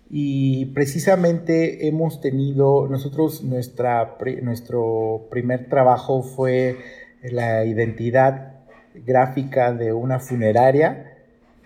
Y 0.09 0.67
precisamente 0.67 1.87
hemos 1.87 2.21
tenido, 2.21 2.87
nosotros, 2.87 3.43
nuestra, 3.43 4.17
nuestro 4.41 5.27
primer 5.31 5.69
trabajo 5.69 6.21
fue 6.21 6.77
la 7.23 7.65
identidad 7.65 8.53
gráfica 8.93 9.73
de 9.73 9.93
una 9.93 10.19
funeraria 10.19 11.13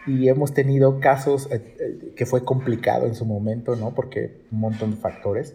y 0.05 0.30
hemos 0.30 0.53
tenido 0.53 0.99
casos 0.99 1.49
eh, 1.51 1.76
eh, 1.80 2.13
que 2.15 2.26
fue 2.26 2.45
complicado 2.45 3.05
en 3.05 3.15
su 3.15 3.26
momento, 3.26 3.76
¿no? 3.76 3.93
Porque 3.93 4.38
un 4.51 4.61
montón 4.61 4.91
de 4.91 4.97
factores. 4.97 5.53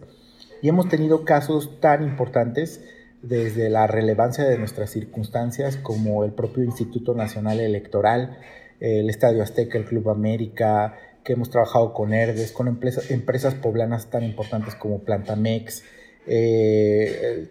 Y 0.63 0.69
hemos 0.69 0.87
tenido 0.87 1.25
casos 1.25 1.81
tan 1.81 2.03
importantes 2.03 2.81
desde 3.21 3.69
la 3.69 3.85
relevancia 3.85 4.45
de 4.45 4.57
nuestras 4.57 4.91
circunstancias 4.91 5.75
como 5.75 6.23
el 6.23 6.31
propio 6.31 6.63
Instituto 6.63 7.13
Nacional 7.13 7.59
Electoral, 7.59 8.37
el 8.79 9.09
Estadio 9.09 9.43
Azteca, 9.43 9.77
el 9.77 9.83
Club 9.83 10.09
América, 10.09 10.97
que 11.25 11.33
hemos 11.33 11.49
trabajado 11.49 11.93
con 11.93 12.13
ERDES, 12.13 12.53
con 12.53 12.69
empresas, 12.69 13.55
poblanas 13.55 14.09
tan 14.09 14.23
importantes 14.23 14.75
como 14.75 14.99
Plantamex. 14.99 15.83
Eh, 16.27 17.49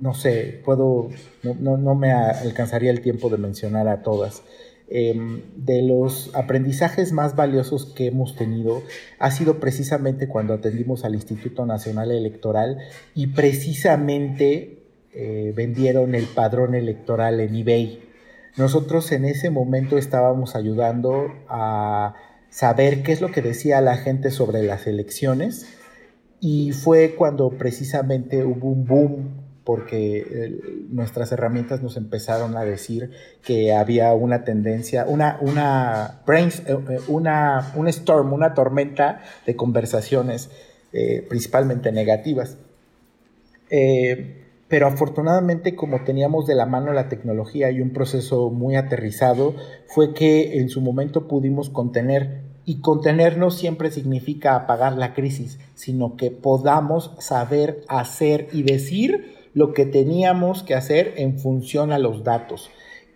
no 0.00 0.14
sé, 0.14 0.60
puedo, 0.64 1.08
no, 1.44 1.76
no 1.76 1.94
me 1.94 2.10
alcanzaría 2.10 2.90
el 2.90 3.00
tiempo 3.00 3.28
de 3.28 3.38
mencionar 3.38 3.86
a 3.86 4.02
todas. 4.02 4.42
Em, 4.92 5.42
de 5.54 5.82
los 5.82 6.34
aprendizajes 6.34 7.12
más 7.12 7.36
valiosos 7.36 7.86
que 7.86 8.08
hemos 8.08 8.34
tenido 8.34 8.82
ha 9.20 9.30
sido 9.30 9.60
precisamente 9.60 10.26
cuando 10.26 10.52
atendimos 10.52 11.04
al 11.04 11.14
Instituto 11.14 11.64
Nacional 11.64 12.10
Electoral 12.10 12.78
y 13.14 13.28
precisamente 13.28 14.82
eh, 15.12 15.52
vendieron 15.54 16.16
el 16.16 16.24
padrón 16.24 16.74
electoral 16.74 17.38
en 17.38 17.54
eBay. 17.54 18.02
Nosotros 18.56 19.12
en 19.12 19.26
ese 19.26 19.50
momento 19.50 19.96
estábamos 19.96 20.56
ayudando 20.56 21.34
a 21.48 22.16
saber 22.48 23.04
qué 23.04 23.12
es 23.12 23.20
lo 23.20 23.30
que 23.30 23.42
decía 23.42 23.80
la 23.80 23.96
gente 23.96 24.32
sobre 24.32 24.64
las 24.64 24.88
elecciones 24.88 25.68
y 26.40 26.72
fue 26.72 27.14
cuando 27.14 27.50
precisamente 27.50 28.44
hubo 28.44 28.70
un 28.70 28.86
boom 28.86 29.49
porque 29.70 30.18
eh, 30.18 30.60
nuestras 30.88 31.30
herramientas 31.30 31.80
nos 31.80 31.96
empezaron 31.96 32.56
a 32.56 32.64
decir 32.64 33.12
que 33.40 33.72
había 33.72 34.12
una 34.14 34.42
tendencia, 34.42 35.04
una, 35.06 35.38
una, 35.40 36.22
eh, 36.26 36.48
eh, 36.66 37.90
storm, 37.90 38.32
una 38.32 38.52
tormenta 38.52 39.20
de 39.46 39.54
conversaciones 39.54 40.50
principalmente 41.28 41.92
negativas. 41.92 42.56
pero 44.66 44.88
afortunadamente 44.88 45.76
como 45.76 46.02
teníamos 46.02 46.48
de 46.48 46.56
la 46.56 46.66
mano 46.66 46.92
la 46.92 47.08
tecnología 47.08 47.70
y 47.70 47.80
un 47.80 47.92
proceso 47.92 48.50
muy 48.50 48.74
aterrizado, 48.74 49.54
fue 49.86 50.14
que 50.14 50.58
en 50.58 50.68
su 50.68 50.80
momento 50.80 51.28
pudimos 51.28 51.70
contener 51.70 52.40
y 52.64 52.80
contener 52.80 53.38
no 53.38 53.52
siempre 53.52 53.92
significa 53.92 54.56
apagar 54.56 54.96
la 54.96 55.14
crisis, 55.14 55.60
sino 55.76 56.16
que 56.16 56.32
podamos 56.32 57.12
saber 57.20 57.84
hacer 57.86 58.48
y 58.52 58.64
decir 58.64 59.39
lo 59.54 59.72
que 59.72 59.86
teníamos 59.86 60.62
que 60.62 60.74
hacer 60.74 61.14
en 61.16 61.38
función 61.38 61.92
a 61.92 61.98
los 61.98 62.24
datos. 62.24 62.70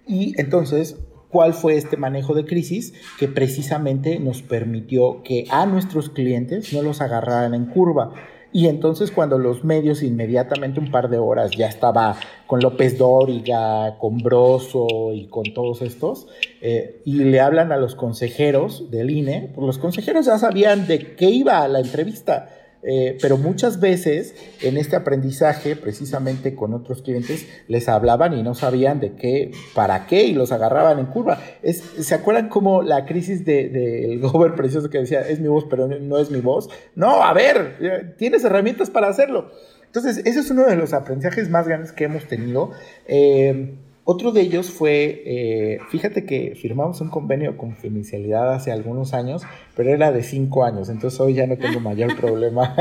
Y 0.06 0.38
entonces, 0.40 0.96
¿cuál 1.30 1.54
fue 1.54 1.76
este 1.76 1.96
manejo 1.96 2.34
de 2.34 2.44
crisis 2.44 2.94
que 3.18 3.28
precisamente 3.28 4.18
nos 4.18 4.42
permitió 4.42 5.22
que 5.22 5.46
a 5.50 5.66
nuestros 5.66 6.10
clientes 6.10 6.72
no 6.72 6.82
los 6.82 7.00
agarraran 7.00 7.54
en 7.54 7.66
curva? 7.66 8.12
Y 8.54 8.68
entonces 8.68 9.10
cuando 9.10 9.36
los 9.36 9.64
medios 9.64 10.04
inmediatamente 10.04 10.78
un 10.78 10.92
par 10.92 11.10
de 11.10 11.18
horas 11.18 11.50
ya 11.50 11.66
estaba 11.66 12.16
con 12.46 12.60
López 12.60 12.96
Dóriga, 12.96 13.98
con 13.98 14.18
Broso 14.18 15.12
y 15.12 15.26
con 15.26 15.42
todos 15.52 15.82
estos, 15.82 16.28
eh, 16.60 17.02
y 17.04 17.24
le 17.24 17.40
hablan 17.40 17.72
a 17.72 17.76
los 17.78 17.96
consejeros 17.96 18.92
del 18.92 19.10
INE, 19.10 19.50
pues 19.52 19.66
los 19.66 19.78
consejeros 19.78 20.26
ya 20.26 20.38
sabían 20.38 20.86
de 20.86 21.16
qué 21.16 21.30
iba 21.30 21.66
la 21.66 21.80
entrevista 21.80 22.48
eh, 22.86 23.16
pero 23.20 23.38
muchas 23.38 23.80
veces 23.80 24.34
en 24.60 24.76
este 24.76 24.96
aprendizaje, 24.96 25.74
precisamente 25.74 26.54
con 26.54 26.74
otros 26.74 27.02
clientes, 27.02 27.46
les 27.66 27.88
hablaban 27.88 28.34
y 28.34 28.42
no 28.42 28.54
sabían 28.54 29.00
de 29.00 29.14
qué, 29.14 29.52
para 29.74 30.06
qué, 30.06 30.24
y 30.24 30.34
los 30.34 30.52
agarraban 30.52 30.98
en 30.98 31.06
curva. 31.06 31.40
Es, 31.62 31.82
¿Se 31.98 32.14
acuerdan 32.14 32.48
cómo 32.48 32.82
la 32.82 33.06
crisis 33.06 33.44
del 33.44 33.72
de, 33.72 34.18
Gober 34.22 34.54
precioso 34.54 34.90
que 34.90 34.98
decía, 34.98 35.20
es 35.22 35.40
mi 35.40 35.48
voz, 35.48 35.66
pero 35.68 35.88
no 35.88 36.18
es 36.18 36.30
mi 36.30 36.40
voz? 36.40 36.68
No, 36.94 37.22
a 37.22 37.32
ver, 37.32 37.76
eh, 37.80 38.14
tienes 38.18 38.44
herramientas 38.44 38.90
para 38.90 39.08
hacerlo. 39.08 39.50
Entonces, 39.86 40.18
ese 40.26 40.40
es 40.40 40.50
uno 40.50 40.66
de 40.66 40.74
los 40.76 40.92
aprendizajes 40.92 41.48
más 41.48 41.68
grandes 41.68 41.92
que 41.92 42.04
hemos 42.04 42.24
tenido. 42.26 42.72
Eh, 43.06 43.78
otro 44.04 44.32
de 44.32 44.42
ellos 44.42 44.70
fue, 44.70 45.22
eh, 45.24 45.78
fíjate 45.88 46.26
que 46.26 46.54
firmamos 46.54 47.00
un 47.00 47.08
convenio 47.08 47.52
de 47.52 47.56
confidencialidad 47.56 48.52
hace 48.52 48.70
algunos 48.70 49.14
años, 49.14 49.42
pero 49.74 49.90
era 49.90 50.12
de 50.12 50.22
cinco 50.22 50.64
años, 50.64 50.90
entonces 50.90 51.18
hoy 51.20 51.32
ya 51.34 51.46
no 51.46 51.56
tengo 51.56 51.80
mayor 51.80 52.14
problema. 52.20 52.74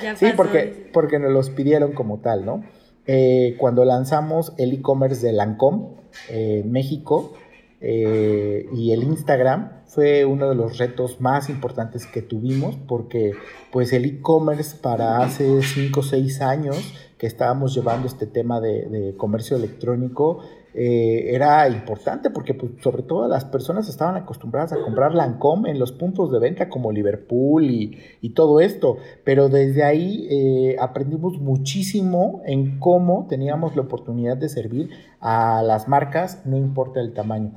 sí, 0.16 0.28
porque, 0.34 0.88
porque 0.92 1.18
nos 1.18 1.32
los 1.32 1.50
pidieron 1.50 1.92
como 1.92 2.18
tal, 2.20 2.46
¿no? 2.46 2.64
Eh, 3.06 3.56
cuando 3.58 3.84
lanzamos 3.84 4.54
el 4.56 4.72
e-commerce 4.72 5.26
de 5.26 5.32
Lancome 5.32 5.88
eh, 6.28 6.62
México 6.66 7.34
y 7.82 8.92
el 8.92 9.04
Instagram, 9.04 9.80
fue 9.86 10.26
uno 10.26 10.50
de 10.50 10.54
los 10.54 10.76
retos 10.76 11.20
más 11.20 11.48
importantes 11.48 12.06
que 12.06 12.20
tuvimos 12.20 12.76
porque 12.86 13.32
pues 13.72 13.92
el 13.94 14.04
e-commerce 14.04 14.76
para 14.76 15.18
hace 15.22 15.62
cinco 15.62 16.00
o 16.00 16.02
seis 16.02 16.42
años 16.42 16.92
que 17.16 17.26
estábamos 17.26 17.74
llevando 17.74 18.06
este 18.06 18.26
tema 18.26 18.60
de, 18.60 18.86
de 18.86 19.16
comercio 19.16 19.56
electrónico 19.56 20.42
eh, 20.72 21.34
era 21.34 21.68
importante 21.68 22.30
porque 22.30 22.54
pues, 22.54 22.72
sobre 22.82 23.02
todo 23.02 23.26
las 23.28 23.44
personas 23.44 23.88
estaban 23.88 24.16
acostumbradas 24.16 24.72
a 24.72 24.80
comprar 24.80 25.14
Lancome 25.14 25.70
en 25.70 25.78
los 25.78 25.92
puntos 25.92 26.30
de 26.30 26.38
venta 26.38 26.68
como 26.68 26.92
Liverpool 26.92 27.64
y, 27.70 28.30
todo 28.34 28.60
esto, 28.60 28.96
pero 29.24 29.48
desde 29.48 29.82
ahí 29.82 30.28
eh, 30.30 30.76
aprendimos 30.78 31.40
muchísimo 31.40 32.42
en 32.46 32.78
cómo 32.78 33.26
teníamos 33.28 33.74
la 33.74 33.82
oportunidad 33.82 34.36
de 34.36 34.48
servir 34.48 34.90
a 35.20 35.62
las 35.62 35.88
marcas, 35.88 36.42
no 36.46 36.56
importa 36.56 37.00
el 37.00 37.12
tamaño. 37.12 37.52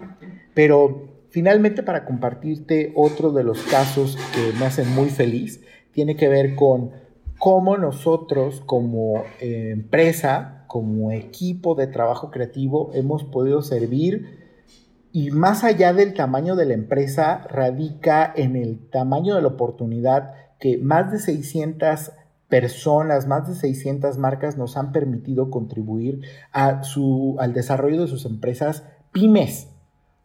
Pero 0.55 1.09
finalmente 1.29 1.83
para 1.83 2.05
compartirte 2.05 2.91
otro 2.95 3.31
de 3.31 3.43
los 3.43 3.61
casos 3.63 4.17
que 4.33 4.57
me 4.57 4.65
hacen 4.65 4.93
muy 4.93 5.09
feliz, 5.09 5.61
tiene 5.91 6.15
que 6.15 6.27
ver 6.27 6.55
con 6.55 6.91
cómo 7.37 7.77
nosotros 7.77 8.61
como 8.65 9.23
eh, 9.39 9.69
empresa 9.71 10.62
como 10.73 11.11
equipo 11.11 11.75
de 11.75 11.85
trabajo 11.85 12.31
creativo 12.31 12.89
hemos 12.95 13.23
podido 13.23 13.61
servir 13.61 14.39
y 15.11 15.29
más 15.29 15.63
allá 15.63 15.93
del 15.93 16.15
tamaño 16.15 16.55
de 16.55 16.65
la 16.65 16.73
empresa 16.73 17.45
radica 17.47 18.33
en 18.35 18.55
el 18.55 18.89
tamaño 18.89 19.35
de 19.35 19.43
la 19.43 19.49
oportunidad 19.49 20.33
que 20.59 20.79
más 20.79 21.11
de 21.11 21.19
600 21.19 22.13
personas, 22.49 23.27
más 23.27 23.47
de 23.47 23.53
600 23.53 24.17
marcas 24.17 24.57
nos 24.57 24.75
han 24.75 24.91
permitido 24.91 25.51
contribuir 25.51 26.21
a 26.51 26.81
su, 26.81 27.35
al 27.37 27.53
desarrollo 27.53 28.01
de 28.01 28.07
sus 28.07 28.25
empresas 28.25 28.83
pymes. 29.11 29.67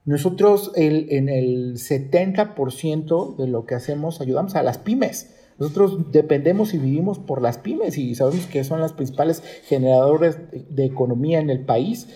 Nosotros 0.06 0.72
en 0.76 1.28
el 1.28 1.74
70% 1.74 3.36
de 3.36 3.48
lo 3.48 3.66
que 3.66 3.74
hacemos 3.74 4.22
ayudamos 4.22 4.54
a 4.54 4.62
las 4.62 4.78
pymes. 4.78 5.37
Nosotros 5.58 6.12
dependemos 6.12 6.72
y 6.72 6.78
vivimos 6.78 7.18
por 7.18 7.42
las 7.42 7.58
pymes 7.58 7.98
y 7.98 8.14
sabemos 8.14 8.46
que 8.46 8.62
son 8.62 8.80
las 8.80 8.92
principales 8.92 9.42
generadores 9.64 10.38
de 10.52 10.84
economía 10.84 11.40
en 11.40 11.50
el 11.50 11.64
país. 11.64 12.08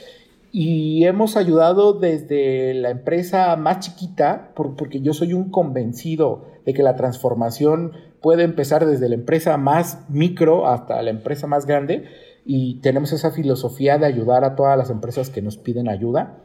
Y 0.53 1.05
hemos 1.07 1.37
ayudado 1.37 1.95
desde 1.95 2.75
la 2.75 2.91
empresa 2.91 3.57
más 3.57 3.81
chiquita, 3.81 4.53
porque 4.55 5.01
yo 5.01 5.15
soy 5.15 5.33
un 5.33 5.51
convencido 5.51 6.45
de 6.67 6.75
que 6.75 6.83
la 6.83 6.95
transformación 6.95 7.93
puede 8.21 8.45
empezar 8.45 8.87
desde 8.87 9.09
la 9.09 9.15
empresa 9.15 9.57
más 9.57 10.05
micro 10.09 10.69
hasta 10.69 11.03
la 11.03 11.11
empresa 11.11 11.47
más 11.47 11.67
grande. 11.67 12.05
Y 12.45 12.81
tenemos 12.81 13.13
esa 13.13 13.31
filosofía 13.31 13.99
de 13.99 14.07
ayudar 14.07 14.45
a 14.45 14.55
todas 14.55 14.77
las 14.77 14.91
empresas 14.91 15.31
que 15.31 15.43
nos 15.43 15.57
piden 15.57 15.89
ayuda. 15.89 16.45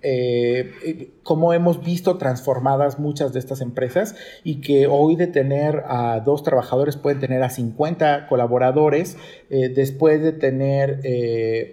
Eh, 0.00 0.70
eh, 0.84 1.10
cómo 1.24 1.52
hemos 1.52 1.82
visto 1.82 2.18
transformadas 2.18 3.00
muchas 3.00 3.32
de 3.32 3.40
estas 3.40 3.60
empresas 3.60 4.14
y 4.44 4.60
que 4.60 4.86
hoy 4.86 5.16
de 5.16 5.26
tener 5.26 5.82
a 5.88 6.20
dos 6.20 6.44
trabajadores 6.44 6.96
pueden 6.96 7.18
tener 7.18 7.42
a 7.42 7.50
50 7.50 8.28
colaboradores, 8.28 9.16
eh, 9.50 9.68
después 9.68 10.22
de 10.22 10.32
tener 10.32 11.00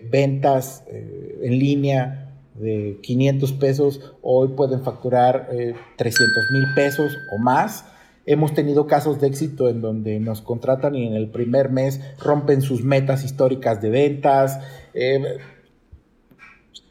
ventas 0.10 0.84
en 0.90 1.60
línea 1.60 2.34
de 2.56 3.00
500 3.04 3.54
pesos, 3.54 4.14
hoy 4.24 4.50
pueden 4.50 4.82
facturar 4.82 5.50
300 5.98 6.52
mil 6.52 6.66
pesos 6.74 7.18
o 7.32 7.38
más. 7.38 7.86
Hemos 8.26 8.56
tenido 8.56 8.88
casos 8.88 9.22
de 9.22 9.28
éxito 9.28 9.70
en 9.70 9.82
donde 9.82 10.20
nos 10.20 10.42
contratan 10.42 10.96
y 10.96 11.06
en 11.06 11.14
el 11.14 11.30
primer 11.30 11.70
mes 11.70 12.02
rompen 12.18 12.64
sus 12.64 12.84
metas 12.84 13.24
históricas 13.24 13.82
de 13.84 13.90
ventas 13.92 14.60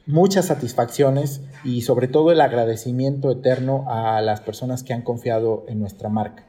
muchas 0.07 0.47
satisfacciones 0.47 1.43
y 1.65 1.83
sobre 1.83 2.09
todo 2.09 2.31
el 2.33 2.41
agradecimiento 2.41 3.31
eterno 3.31 3.85
a 3.89 4.21
las 4.21 4.41
personas 4.41 4.83
que 4.83 4.93
han 4.93 5.03
confiado 5.03 5.65
en 5.69 5.81
nuestra 5.81 6.09
marca. 6.09 6.45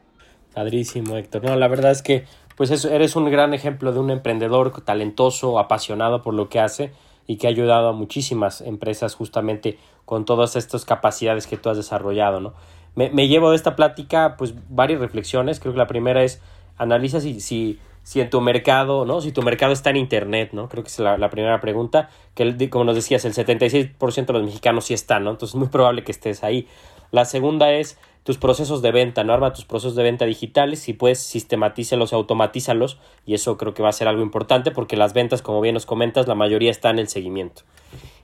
Padrísimo, 0.54 1.18
Héctor. 1.18 1.44
No, 1.44 1.56
la 1.56 1.68
verdad 1.68 1.92
es 1.92 2.02
que 2.02 2.26
pues 2.56 2.86
eres 2.86 3.16
un 3.16 3.30
gran 3.30 3.54
ejemplo 3.54 3.92
de 3.92 4.00
un 4.00 4.10
emprendedor 4.10 4.82
talentoso, 4.82 5.60
apasionado 5.60 6.22
por 6.22 6.34
lo 6.34 6.48
que 6.48 6.60
hace 6.60 6.92
y 7.28 7.38
que 7.38 7.48
ha 7.48 7.50
ayudado 7.50 7.90
a 7.90 7.94
muchísimas 7.94 8.62
empresas 8.62 9.16
justamente 9.16 9.78
con 10.06 10.26
todas 10.26 10.56
estas 10.56 10.86
capacidades 10.86 11.48
que 11.48 11.58
tú 11.58 11.70
has 11.70 11.78
desarrollado, 11.78 12.40
¿no? 12.40 12.54
Me, 12.96 13.10
me 13.10 13.28
llevo 13.28 13.50
de 13.50 13.58
esta 13.58 13.76
plática 13.76 14.36
pues 14.38 14.54
varias 14.70 15.02
reflexiones. 15.02 15.60
Creo 15.60 15.74
que 15.74 15.80
la 15.80 15.88
primera 15.88 16.24
es 16.24 16.40
analiza 16.78 17.20
si, 17.20 17.42
si 17.42 17.80
si 18.06 18.22
en 18.22 18.30
tu 18.30 18.40
mercado, 18.40 19.04
¿no? 19.04 19.20
Si 19.20 19.32
tu 19.32 19.42
mercado 19.42 19.74
está 19.74 19.90
en 19.90 19.98
Internet, 19.98 20.52
¿no? 20.54 20.70
Creo 20.70 20.84
que 20.84 20.90
es 20.90 21.00
la, 21.00 21.30
primera 21.32 21.60
pregunta, 21.60 22.12
que 22.36 22.70
como 22.70 22.86
nos 22.86 22.94
decías, 22.94 23.26
el 23.26 23.34
76% 23.34 24.26
de 24.28 24.34
los 24.34 24.44
mexicanos 24.44 24.86
sí 24.86 24.94
están, 24.94 25.24
¿no? 25.24 25.32
Entonces 25.32 25.56
es 25.56 25.60
muy 25.60 25.70
probable 25.70 26.04
que 26.04 26.12
estés 26.12 26.44
ahí. 26.44 26.68
La 27.10 27.26
segunda 27.26 27.72
es 27.72 27.98
tus 28.22 28.38
procesos 28.38 28.84
de 28.84 28.92
venta, 28.92 29.24
¿no? 29.24 29.34
Arma 29.34 29.54
tus 29.54 29.66
procesos 29.66 29.96
de 29.96 30.04
venta 30.04 30.26
digitales, 30.26 30.82
si 30.82 30.94
puedes 30.94 31.20
sistematízalos 31.20 32.14
automatízalos, 32.14 33.00
y 33.26 33.34
eso 33.34 33.58
creo 33.58 33.74
que 33.74 33.82
va 33.82 33.90
a 33.90 33.94
ser 33.94 34.08
algo 34.08 34.22
importante 34.22 34.70
porque 34.70 34.98
las 34.98 35.14
ventas, 35.14 35.42
como 35.42 35.60
bien 35.60 35.74
nos 35.74 35.88
comentas, 35.88 36.28
la 36.28 36.36
mayoría 36.36 36.70
está 36.70 36.92
en 36.92 37.00
el 37.00 37.08
seguimiento. 37.08 37.64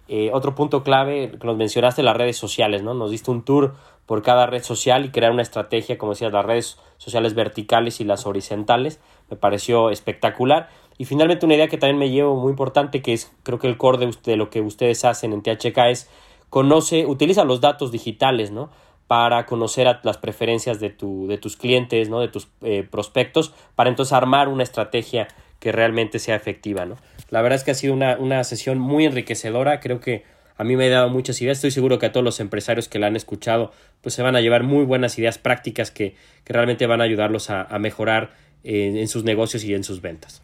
Eh, 0.08 0.30
otro 0.32 0.54
punto 0.54 0.84
clave 0.84 1.32
que 1.40 1.48
nos 1.48 1.58
mencionaste, 1.58 2.04
las 2.04 2.18
redes 2.18 2.38
sociales, 2.38 2.84
¿no? 2.84 2.94
Nos 2.94 3.10
diste 3.10 3.32
un 3.32 3.44
tour 3.44 3.74
por 4.06 4.22
cada 4.22 4.46
red 4.46 4.62
social 4.62 5.06
y 5.06 5.10
crear 5.10 5.32
una 5.32 5.42
estrategia, 5.42 5.98
como 5.98 6.12
decías, 6.12 6.34
las 6.34 6.46
redes 6.46 6.78
sociales 6.98 7.34
verticales 7.34 8.02
y 8.02 8.04
las 8.04 8.26
horizontales 8.26 9.00
me 9.32 9.38
pareció 9.38 9.90
espectacular. 9.90 10.70
Y 10.98 11.06
finalmente 11.06 11.46
una 11.46 11.56
idea 11.56 11.68
que 11.68 11.78
también 11.78 11.98
me 11.98 12.12
llevo 12.12 12.36
muy 12.36 12.52
importante, 12.52 13.02
que 13.02 13.14
es 13.14 13.32
creo 13.42 13.58
que 13.58 13.68
el 13.68 13.78
core 13.78 14.12
de, 14.24 14.36
lo 14.36 14.52
que 14.52 14.62
ustedes 14.62 15.04
hacen 15.06 15.34
en 15.34 15.42
THK 15.42 15.78
es 15.90 16.10
conoce, 16.50 17.08
utiliza 17.08 17.44
los 17.46 17.62
datos 17.62 17.92
digitales, 17.92 18.52
¿no? 18.52 18.70
Para 19.08 19.46
conocer 19.46 20.00
las 20.04 20.18
preferencias 20.18 20.80
de, 20.80 20.90
tu, 20.90 21.28
de 21.28 21.38
tus 21.38 21.58
clientes, 21.58 22.10
¿no? 22.10 22.20
De 22.20 22.28
tus 22.28 22.50
eh, 22.62 22.88
prospectos, 22.90 23.54
para 23.74 23.90
entonces 23.90 24.14
armar 24.14 24.48
una 24.48 24.64
estrategia 24.64 25.28
que 25.60 25.72
realmente 25.72 26.20
sea 26.20 26.36
efectiva, 26.36 26.86
¿no? 26.86 26.98
La 27.30 27.42
verdad 27.42 27.56
es 27.56 27.64
que 27.64 27.72
ha 27.72 27.76
sido 27.76 27.94
una, 27.94 28.18
una 28.18 28.44
sesión 28.44 28.78
muy 28.78 29.06
enriquecedora, 29.06 29.80
creo 29.80 30.02
que 30.02 30.24
a 30.58 30.64
mí 30.64 30.76
me 30.76 30.86
ha 30.86 30.90
dado 30.90 31.10
muchas 31.10 31.42
ideas, 31.42 31.58
estoy 31.58 31.72
seguro 31.72 31.98
que 31.98 32.06
a 32.06 32.12
todos 32.12 32.24
los 32.24 32.40
empresarios 32.40 32.88
que 32.88 33.00
la 33.00 33.08
han 33.08 33.16
escuchado, 33.16 33.72
pues 34.02 34.14
se 34.14 34.22
van 34.22 34.36
a 34.36 34.42
llevar 34.42 34.64
muy 34.64 34.86
buenas 34.86 35.18
ideas 35.18 35.40
prácticas 35.40 35.90
que, 35.90 36.16
que 36.44 36.54
realmente 36.54 36.86
van 36.86 37.02
a 37.02 37.06
ayudarlos 37.06 37.50
a, 37.50 37.64
a 37.64 37.80
mejorar 37.80 38.32
en, 38.64 39.08
sus 39.08 39.24
negocios 39.24 39.64
y 39.64 39.74
en 39.74 39.84
sus 39.84 40.02
ventas. 40.02 40.42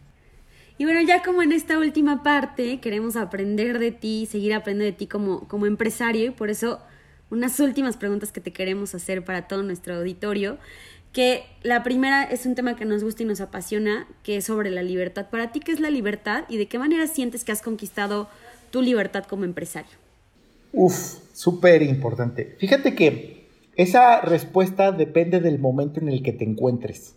Y 0.76 0.84
bueno, 0.84 1.00
ya 1.02 1.22
como 1.22 1.42
en 1.42 1.52
esta 1.52 1.78
última 1.78 2.22
parte 2.22 2.78
queremos 2.80 3.16
aprender 3.16 3.78
de 3.78 3.90
ti, 3.90 4.28
seguir 4.30 4.54
aprendiendo 4.54 4.84
de 4.84 4.96
ti 4.96 5.06
como, 5.06 5.48
como 5.48 5.66
empresario 5.66 6.26
y 6.26 6.30
por 6.30 6.50
eso 6.50 6.80
unas 7.30 7.58
últimas 7.60 7.96
preguntas 7.96 8.32
que 8.32 8.40
te 8.40 8.52
queremos 8.52 8.94
hacer 8.94 9.24
para 9.24 9.48
todo 9.48 9.62
nuestro 9.62 9.96
auditorio, 9.96 10.58
que 11.12 11.42
la 11.62 11.82
primera 11.82 12.22
es 12.22 12.46
un 12.46 12.54
tema 12.54 12.76
que 12.76 12.84
nos 12.84 13.02
gusta 13.02 13.22
y 13.22 13.26
nos 13.26 13.40
apasiona, 13.40 14.06
que 14.22 14.36
es 14.36 14.44
sobre 14.44 14.70
la 14.70 14.82
libertad. 14.82 15.28
Para 15.30 15.52
ti, 15.52 15.60
¿qué 15.60 15.72
es 15.72 15.80
la 15.80 15.90
libertad 15.90 16.44
y 16.48 16.58
de 16.58 16.66
qué 16.66 16.78
manera 16.78 17.06
sientes 17.06 17.44
que 17.44 17.52
has 17.52 17.62
conquistado 17.62 18.28
tu 18.70 18.82
libertad 18.82 19.24
como 19.24 19.44
empresario? 19.44 19.90
Uf, 20.72 21.18
súper 21.32 21.82
importante. 21.82 22.56
Fíjate 22.58 22.94
que 22.94 23.48
esa 23.76 24.20
respuesta 24.20 24.92
depende 24.92 25.40
del 25.40 25.58
momento 25.58 26.00
en 26.00 26.08
el 26.08 26.22
que 26.22 26.32
te 26.32 26.44
encuentres 26.44 27.14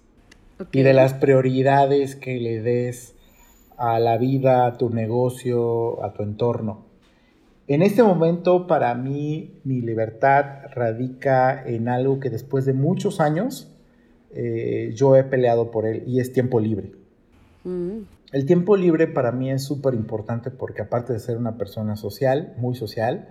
y 0.71 0.81
de 0.81 0.93
las 0.93 1.13
prioridades 1.13 2.15
que 2.15 2.39
le 2.39 2.61
des 2.61 3.15
a 3.77 3.99
la 3.99 4.17
vida, 4.17 4.65
a 4.65 4.77
tu 4.77 4.89
negocio, 4.89 6.03
a 6.03 6.13
tu 6.13 6.23
entorno. 6.23 6.85
En 7.67 7.81
este 7.81 8.03
momento, 8.03 8.67
para 8.67 8.93
mí, 8.95 9.59
mi 9.63 9.81
libertad 9.81 10.67
radica 10.73 11.63
en 11.65 11.87
algo 11.87 12.19
que 12.19 12.29
después 12.29 12.65
de 12.65 12.73
muchos 12.73 13.19
años 13.19 13.71
eh, 14.33 14.91
yo 14.95 15.15
he 15.15 15.23
peleado 15.23 15.71
por 15.71 15.85
él 15.85 16.03
y 16.05 16.19
es 16.19 16.33
tiempo 16.33 16.59
libre. 16.59 16.91
Mm. 17.63 17.99
El 18.31 18.45
tiempo 18.45 18.77
libre 18.77 19.07
para 19.07 19.31
mí 19.31 19.51
es 19.51 19.63
súper 19.63 19.93
importante 19.93 20.51
porque 20.51 20.81
aparte 20.81 21.13
de 21.13 21.19
ser 21.19 21.37
una 21.37 21.57
persona 21.57 21.95
social, 21.95 22.53
muy 22.57 22.75
social, 22.75 23.29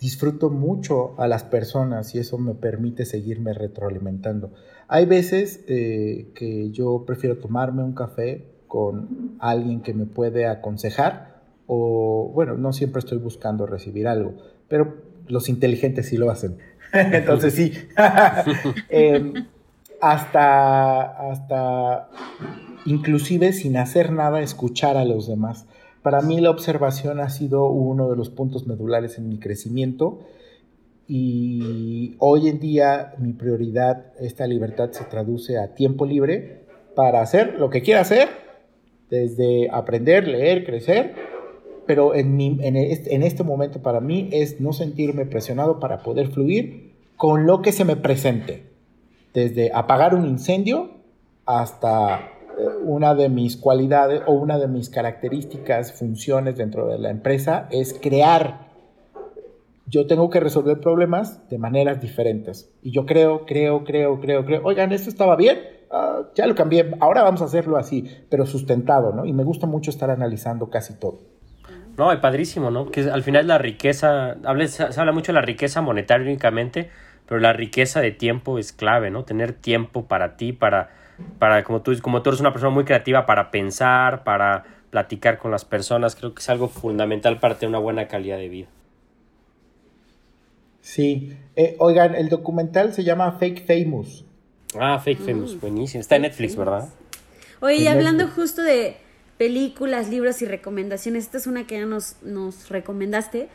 disfruto 0.00 0.50
mucho 0.50 1.18
a 1.20 1.28
las 1.28 1.44
personas 1.44 2.14
y 2.14 2.18
eso 2.18 2.38
me 2.38 2.54
permite 2.54 3.04
seguirme 3.04 3.52
retroalimentando. 3.52 4.52
Hay 4.88 5.06
veces 5.06 5.64
eh, 5.68 6.28
que 6.34 6.70
yo 6.70 7.04
prefiero 7.06 7.38
tomarme 7.38 7.82
un 7.82 7.94
café 7.94 8.44
con 8.68 9.36
alguien 9.38 9.80
que 9.82 9.94
me 9.94 10.04
puede 10.04 10.46
aconsejar 10.46 11.34
o, 11.66 12.30
bueno, 12.34 12.56
no 12.56 12.72
siempre 12.72 12.98
estoy 12.98 13.18
buscando 13.18 13.66
recibir 13.66 14.06
algo, 14.06 14.34
pero 14.68 14.96
los 15.28 15.48
inteligentes 15.48 16.08
sí 16.08 16.16
lo 16.16 16.30
hacen. 16.30 16.58
Entonces 16.92 17.54
sí, 17.54 17.72
em, 18.88 19.46
hasta, 20.00 21.30
hasta 21.30 22.10
inclusive 22.84 23.52
sin 23.52 23.76
hacer 23.76 24.12
nada, 24.12 24.40
escuchar 24.40 24.96
a 24.96 25.04
los 25.04 25.26
demás. 25.26 25.66
Para 26.02 26.20
mí 26.20 26.40
la 26.40 26.50
observación 26.50 27.20
ha 27.20 27.30
sido 27.30 27.66
uno 27.66 28.10
de 28.10 28.16
los 28.16 28.28
puntos 28.28 28.66
medulares 28.66 29.16
en 29.16 29.28
mi 29.28 29.38
crecimiento 29.38 30.20
y 31.06 32.16
hoy 32.18 32.48
en 32.48 32.60
día 32.60 33.14
mi 33.18 33.32
prioridad, 33.32 34.12
esta 34.18 34.46
libertad 34.46 34.90
se 34.92 35.04
traduce 35.04 35.58
a 35.58 35.74
tiempo 35.74 36.06
libre 36.06 36.64
para 36.94 37.20
hacer 37.20 37.54
lo 37.58 37.70
que 37.70 37.82
quiera 37.82 38.00
hacer, 38.00 38.28
desde 39.10 39.68
aprender, 39.70 40.26
leer, 40.26 40.64
crecer, 40.64 41.14
pero 41.86 42.14
en, 42.14 42.40
en, 42.40 42.76
este, 42.76 43.14
en 43.14 43.22
este 43.22 43.42
momento 43.42 43.80
para 43.82 44.00
mí 44.00 44.28
es 44.32 44.60
no 44.60 44.72
sentirme 44.72 45.26
presionado 45.26 45.78
para 45.78 45.98
poder 45.98 46.28
fluir 46.28 46.94
con 47.16 47.46
lo 47.46 47.62
que 47.62 47.72
se 47.72 47.84
me 47.84 47.96
presente, 47.96 48.64
desde 49.34 49.70
apagar 49.72 50.14
un 50.14 50.26
incendio 50.26 50.90
hasta 51.44 52.30
una 52.82 53.14
de 53.14 53.28
mis 53.28 53.56
cualidades 53.56 54.22
o 54.26 54.32
una 54.32 54.58
de 54.58 54.68
mis 54.68 54.88
características, 54.88 55.92
funciones 55.92 56.56
dentro 56.56 56.88
de 56.88 56.98
la 56.98 57.10
empresa 57.10 57.68
es 57.70 57.94
crear. 57.94 58.63
Yo 59.86 60.06
tengo 60.06 60.30
que 60.30 60.40
resolver 60.40 60.80
problemas 60.80 61.48
de 61.50 61.58
maneras 61.58 62.00
diferentes. 62.00 62.72
Y 62.82 62.90
yo 62.90 63.06
creo, 63.06 63.44
creo, 63.44 63.84
creo, 63.84 64.20
creo, 64.20 64.44
creo, 64.44 64.60
oigan, 64.64 64.92
esto 64.92 65.10
estaba 65.10 65.36
bien, 65.36 65.58
ah, 65.90 66.22
ya 66.34 66.46
lo 66.46 66.54
cambié, 66.54 66.94
ahora 67.00 67.22
vamos 67.22 67.42
a 67.42 67.44
hacerlo 67.44 67.76
así, 67.76 68.04
pero 68.30 68.46
sustentado, 68.46 69.12
¿no? 69.12 69.24
Y 69.24 69.32
me 69.32 69.44
gusta 69.44 69.66
mucho 69.66 69.90
estar 69.90 70.10
analizando 70.10 70.70
casi 70.70 70.94
todo. 70.94 71.18
No, 71.96 72.12
es 72.12 72.18
padrísimo, 72.18 72.70
¿no? 72.70 72.90
Que 72.90 73.02
al 73.02 73.22
final 73.22 73.46
la 73.46 73.58
riqueza, 73.58 74.36
se 74.66 75.00
habla 75.00 75.12
mucho 75.12 75.32
de 75.32 75.34
la 75.34 75.42
riqueza 75.42 75.80
monetaria 75.80 76.26
únicamente, 76.26 76.90
pero 77.26 77.40
la 77.40 77.52
riqueza 77.52 78.00
de 78.00 78.10
tiempo 78.10 78.58
es 78.58 78.72
clave, 78.72 79.10
¿no? 79.10 79.24
Tener 79.24 79.52
tiempo 79.52 80.06
para 80.06 80.36
ti, 80.36 80.52
para 80.52 80.90
para 81.38 81.62
como 81.64 81.82
tú, 81.82 81.92
como 82.02 82.22
tú 82.22 82.30
eres 82.30 82.40
una 82.40 82.52
persona 82.52 82.70
muy 82.70 82.84
creativa 82.84 83.26
para 83.26 83.50
pensar, 83.50 84.24
para 84.24 84.64
platicar 84.90 85.38
con 85.38 85.50
las 85.50 85.64
personas, 85.64 86.14
creo 86.16 86.34
que 86.34 86.40
es 86.40 86.48
algo 86.48 86.68
fundamental 86.68 87.40
para 87.40 87.56
tener 87.56 87.70
una 87.70 87.78
buena 87.78 88.08
calidad 88.08 88.38
de 88.38 88.48
vida. 88.48 88.68
Sí, 90.84 91.34
eh, 91.56 91.76
oigan, 91.78 92.14
el 92.14 92.28
documental 92.28 92.92
se 92.92 93.04
llama 93.04 93.38
Fake 93.38 93.66
Famous. 93.66 94.26
Ah, 94.78 95.00
Fake 95.02 95.20
Famous, 95.20 95.58
buenísimo. 95.58 96.02
Está 96.02 96.16
en 96.16 96.22
Netflix, 96.22 96.56
¿verdad? 96.56 96.90
Oye, 97.60 97.76
y 97.76 97.86
hablando 97.86 98.28
justo 98.28 98.62
de 98.62 98.98
películas, 99.38 100.10
libros 100.10 100.42
y 100.42 100.44
recomendaciones, 100.44 101.24
esta 101.24 101.38
es 101.38 101.46
una 101.46 101.66
que 101.66 101.78
ya 101.78 101.86
nos, 101.86 102.16
nos 102.22 102.68
recomendaste. 102.68 103.48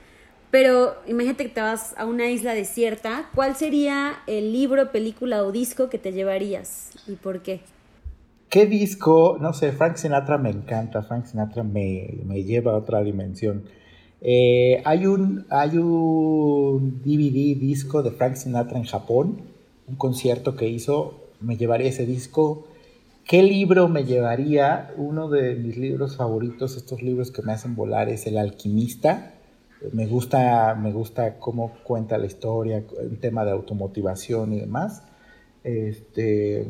Pero 0.49 0.95
imagínate 1.05 1.43
que 1.43 1.49
te 1.49 1.61
vas 1.61 1.93
a 1.99 2.07
una 2.07 2.27
isla 2.32 2.55
desierta, 2.55 3.30
¿cuál 3.36 3.55
sería 3.55 4.23
el 4.25 4.51
libro, 4.51 4.91
película 4.91 5.43
o 5.43 5.51
disco 5.51 5.88
que 5.88 5.99
te 5.99 6.11
llevarías 6.11 6.89
y 7.07 7.13
por 7.13 7.43
qué? 7.43 7.61
¿Qué 8.49 8.65
disco? 8.65 9.38
No 9.39 9.53
sé, 9.53 9.71
Frank 9.71 9.97
Sinatra 9.97 10.39
me 10.39 10.49
encanta, 10.49 11.03
Frank 11.03 11.25
Sinatra 11.25 11.61
me, 11.61 12.23
lleva 12.43 12.71
a 12.71 12.77
otra 12.77 13.03
dimensión. 13.03 13.65
Eh, 14.22 14.82
hay, 14.86 15.05
un, 15.05 15.45
hay 15.49 15.78
un 15.78 17.01
DVD 17.03 17.57
disco 17.57 18.03
de 18.03 18.11
Frank 18.11 18.36
Sinatra 18.36 18.78
en 18.78 18.86
Japón, 18.86 19.41
un 19.88 19.95
concierto 19.95 20.55
que 20.55 20.67
hizo, 20.67 21.15
me 21.39 21.57
llevaría 21.57 21.89
ese 21.89 22.05
disco. 22.05 22.67
¿Qué 23.26 23.43
libro 23.43 23.88
me 23.88 24.05
llevaría? 24.05 24.93
Uno 24.97 25.30
de 25.30 25.55
mis 25.55 25.78
libros 25.78 26.17
favoritos, 26.17 26.76
estos 26.76 27.01
libros 27.01 27.32
que 27.32 27.41
me 27.41 27.53
hacen 27.53 27.76
volar, 27.76 28.09
es 28.09 28.26
El 28.28 28.38
alquimista 28.38 29.34
me 29.93 30.07
gusta, 30.07 30.76
me 30.76 30.91
gusta 30.91 31.39
cómo 31.39 31.74
cuenta 31.84 32.17
la 32.17 32.26
historia, 32.26 32.84
el 32.99 33.20
tema 33.20 33.45
de 33.45 33.51
automotivación 33.51 34.53
y 34.53 34.59
demás. 34.59 35.03
Este, 35.63 36.67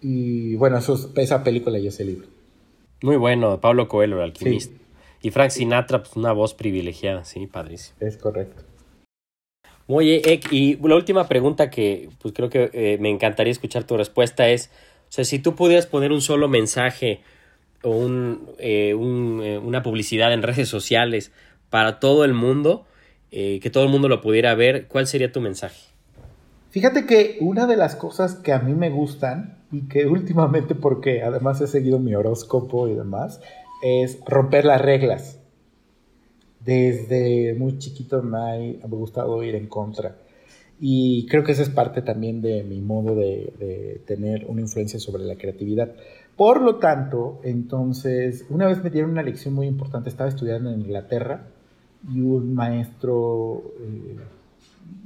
y 0.00 0.54
bueno, 0.56 0.78
eso, 0.78 1.10
esa 1.16 1.42
película 1.42 1.78
y 1.78 1.86
ese 1.86 2.04
libro. 2.04 2.28
Muy 3.02 3.16
bueno, 3.16 3.60
Pablo 3.60 3.88
Coelho, 3.88 4.16
el 4.16 4.24
alquimista. 4.24 4.76
Y 5.22 5.30
Frank 5.30 5.50
Sinatra, 5.50 6.02
pues 6.02 6.16
una 6.16 6.32
voz 6.32 6.54
privilegiada, 6.54 7.24
sí, 7.24 7.46
padrísimo. 7.46 7.96
Es 8.00 8.16
correcto. 8.16 8.62
Oye, 9.90 10.20
Ek, 10.32 10.52
y 10.52 10.76
la 10.86 10.96
última 10.96 11.28
pregunta 11.28 11.70
que 11.70 12.10
pues 12.20 12.34
creo 12.34 12.50
que 12.50 12.70
eh, 12.74 12.98
me 13.00 13.08
encantaría 13.08 13.50
escuchar 13.50 13.84
tu 13.84 13.96
respuesta 13.96 14.48
es, 14.50 14.70
o 15.08 15.12
sea, 15.12 15.24
si 15.24 15.38
tú 15.38 15.54
pudieras 15.54 15.86
poner 15.86 16.12
un 16.12 16.20
solo 16.20 16.46
mensaje 16.46 17.22
o 17.82 17.90
un, 17.90 18.50
eh, 18.58 18.92
un, 18.92 19.40
eh, 19.42 19.56
una 19.56 19.82
publicidad 19.82 20.32
en 20.34 20.42
redes 20.42 20.68
sociales 20.68 21.32
para 21.70 22.00
todo 22.00 22.24
el 22.24 22.34
mundo, 22.34 22.84
que 23.30 23.70
todo 23.70 23.84
el 23.84 23.90
mundo 23.90 24.08
lo 24.08 24.22
pudiera 24.22 24.54
ver, 24.54 24.86
¿cuál 24.88 25.06
sería 25.06 25.30
tu 25.30 25.42
mensaje? 25.42 25.76
Fíjate 26.70 27.04
que 27.04 27.36
una 27.40 27.66
de 27.66 27.76
las 27.76 27.94
cosas 27.94 28.34
que 28.36 28.52
a 28.52 28.58
mí 28.58 28.72
me 28.72 28.88
gustan 28.88 29.58
y 29.70 29.82
que 29.88 30.06
últimamente, 30.06 30.74
porque 30.74 31.22
además 31.22 31.60
he 31.60 31.66
seguido 31.66 31.98
mi 31.98 32.14
horóscopo 32.14 32.88
y 32.88 32.94
demás, 32.94 33.40
es 33.82 34.18
romper 34.26 34.64
las 34.64 34.80
reglas. 34.80 35.40
Desde 36.64 37.54
muy 37.54 37.78
chiquito 37.78 38.22
me 38.22 38.38
ha 38.82 38.86
gustado 38.86 39.42
ir 39.42 39.54
en 39.54 39.66
contra. 39.66 40.16
Y 40.80 41.26
creo 41.26 41.42
que 41.42 41.52
esa 41.52 41.62
es 41.62 41.70
parte 41.70 42.02
también 42.02 42.40
de 42.40 42.62
mi 42.62 42.80
modo 42.80 43.14
de, 43.14 43.52
de 43.58 44.02
tener 44.06 44.46
una 44.46 44.60
influencia 44.60 45.00
sobre 45.00 45.24
la 45.24 45.36
creatividad. 45.36 45.92
Por 46.36 46.62
lo 46.62 46.76
tanto, 46.76 47.40
entonces, 47.42 48.46
una 48.48 48.68
vez 48.68 48.82
me 48.82 48.90
dieron 48.90 49.10
una 49.10 49.24
lección 49.24 49.54
muy 49.54 49.66
importante, 49.66 50.08
estaba 50.08 50.28
estudiando 50.28 50.70
en 50.70 50.82
Inglaterra 50.82 51.48
y 52.08 52.20
un 52.20 52.54
maestro 52.54 53.72
eh, 53.80 54.16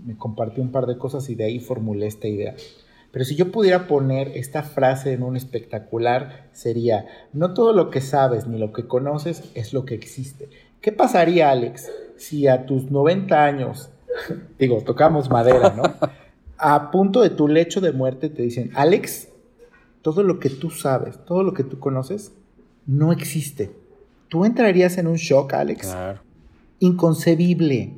me 0.04 0.16
compartió 0.16 0.62
un 0.62 0.70
par 0.70 0.86
de 0.86 0.98
cosas 0.98 1.28
y 1.30 1.34
de 1.34 1.44
ahí 1.44 1.58
formulé 1.58 2.06
esta 2.06 2.28
idea. 2.28 2.54
Pero 3.12 3.26
si 3.26 3.36
yo 3.36 3.52
pudiera 3.52 3.86
poner 3.86 4.28
esta 4.36 4.62
frase 4.62 5.12
en 5.12 5.22
un 5.22 5.36
espectacular, 5.36 6.48
sería, 6.52 7.06
no 7.34 7.52
todo 7.52 7.74
lo 7.74 7.90
que 7.90 8.00
sabes 8.00 8.46
ni 8.46 8.58
lo 8.58 8.72
que 8.72 8.86
conoces 8.86 9.44
es 9.54 9.74
lo 9.74 9.84
que 9.84 9.94
existe. 9.94 10.48
¿Qué 10.80 10.92
pasaría, 10.92 11.50
Alex, 11.50 11.90
si 12.16 12.48
a 12.48 12.64
tus 12.64 12.90
90 12.90 13.44
años, 13.44 13.90
digo, 14.58 14.82
tocamos 14.82 15.30
madera, 15.30 15.74
¿no? 15.76 15.82
A 16.64 16.92
punto 16.92 17.22
de 17.22 17.30
tu 17.30 17.48
lecho 17.48 17.80
de 17.80 17.92
muerte 17.92 18.28
te 18.28 18.42
dicen, 18.42 18.70
Alex, 18.74 19.28
todo 20.00 20.22
lo 20.22 20.38
que 20.38 20.48
tú 20.48 20.70
sabes, 20.70 21.18
todo 21.24 21.42
lo 21.42 21.54
que 21.54 21.64
tú 21.64 21.80
conoces, 21.80 22.32
no 22.86 23.10
existe. 23.10 23.72
¿Tú 24.28 24.44
entrarías 24.44 24.96
en 24.96 25.08
un 25.08 25.16
shock, 25.16 25.54
Alex? 25.54 25.88
Claro. 25.88 26.20
Inconcebible. 26.78 27.94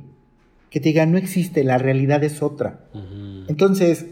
Que 0.71 0.79
te 0.79 0.89
diga, 0.89 1.05
no 1.05 1.19
existe, 1.19 1.63
la 1.63 1.77
realidad 1.77 2.23
es 2.23 2.41
otra. 2.41 2.79
Entonces, 3.47 4.07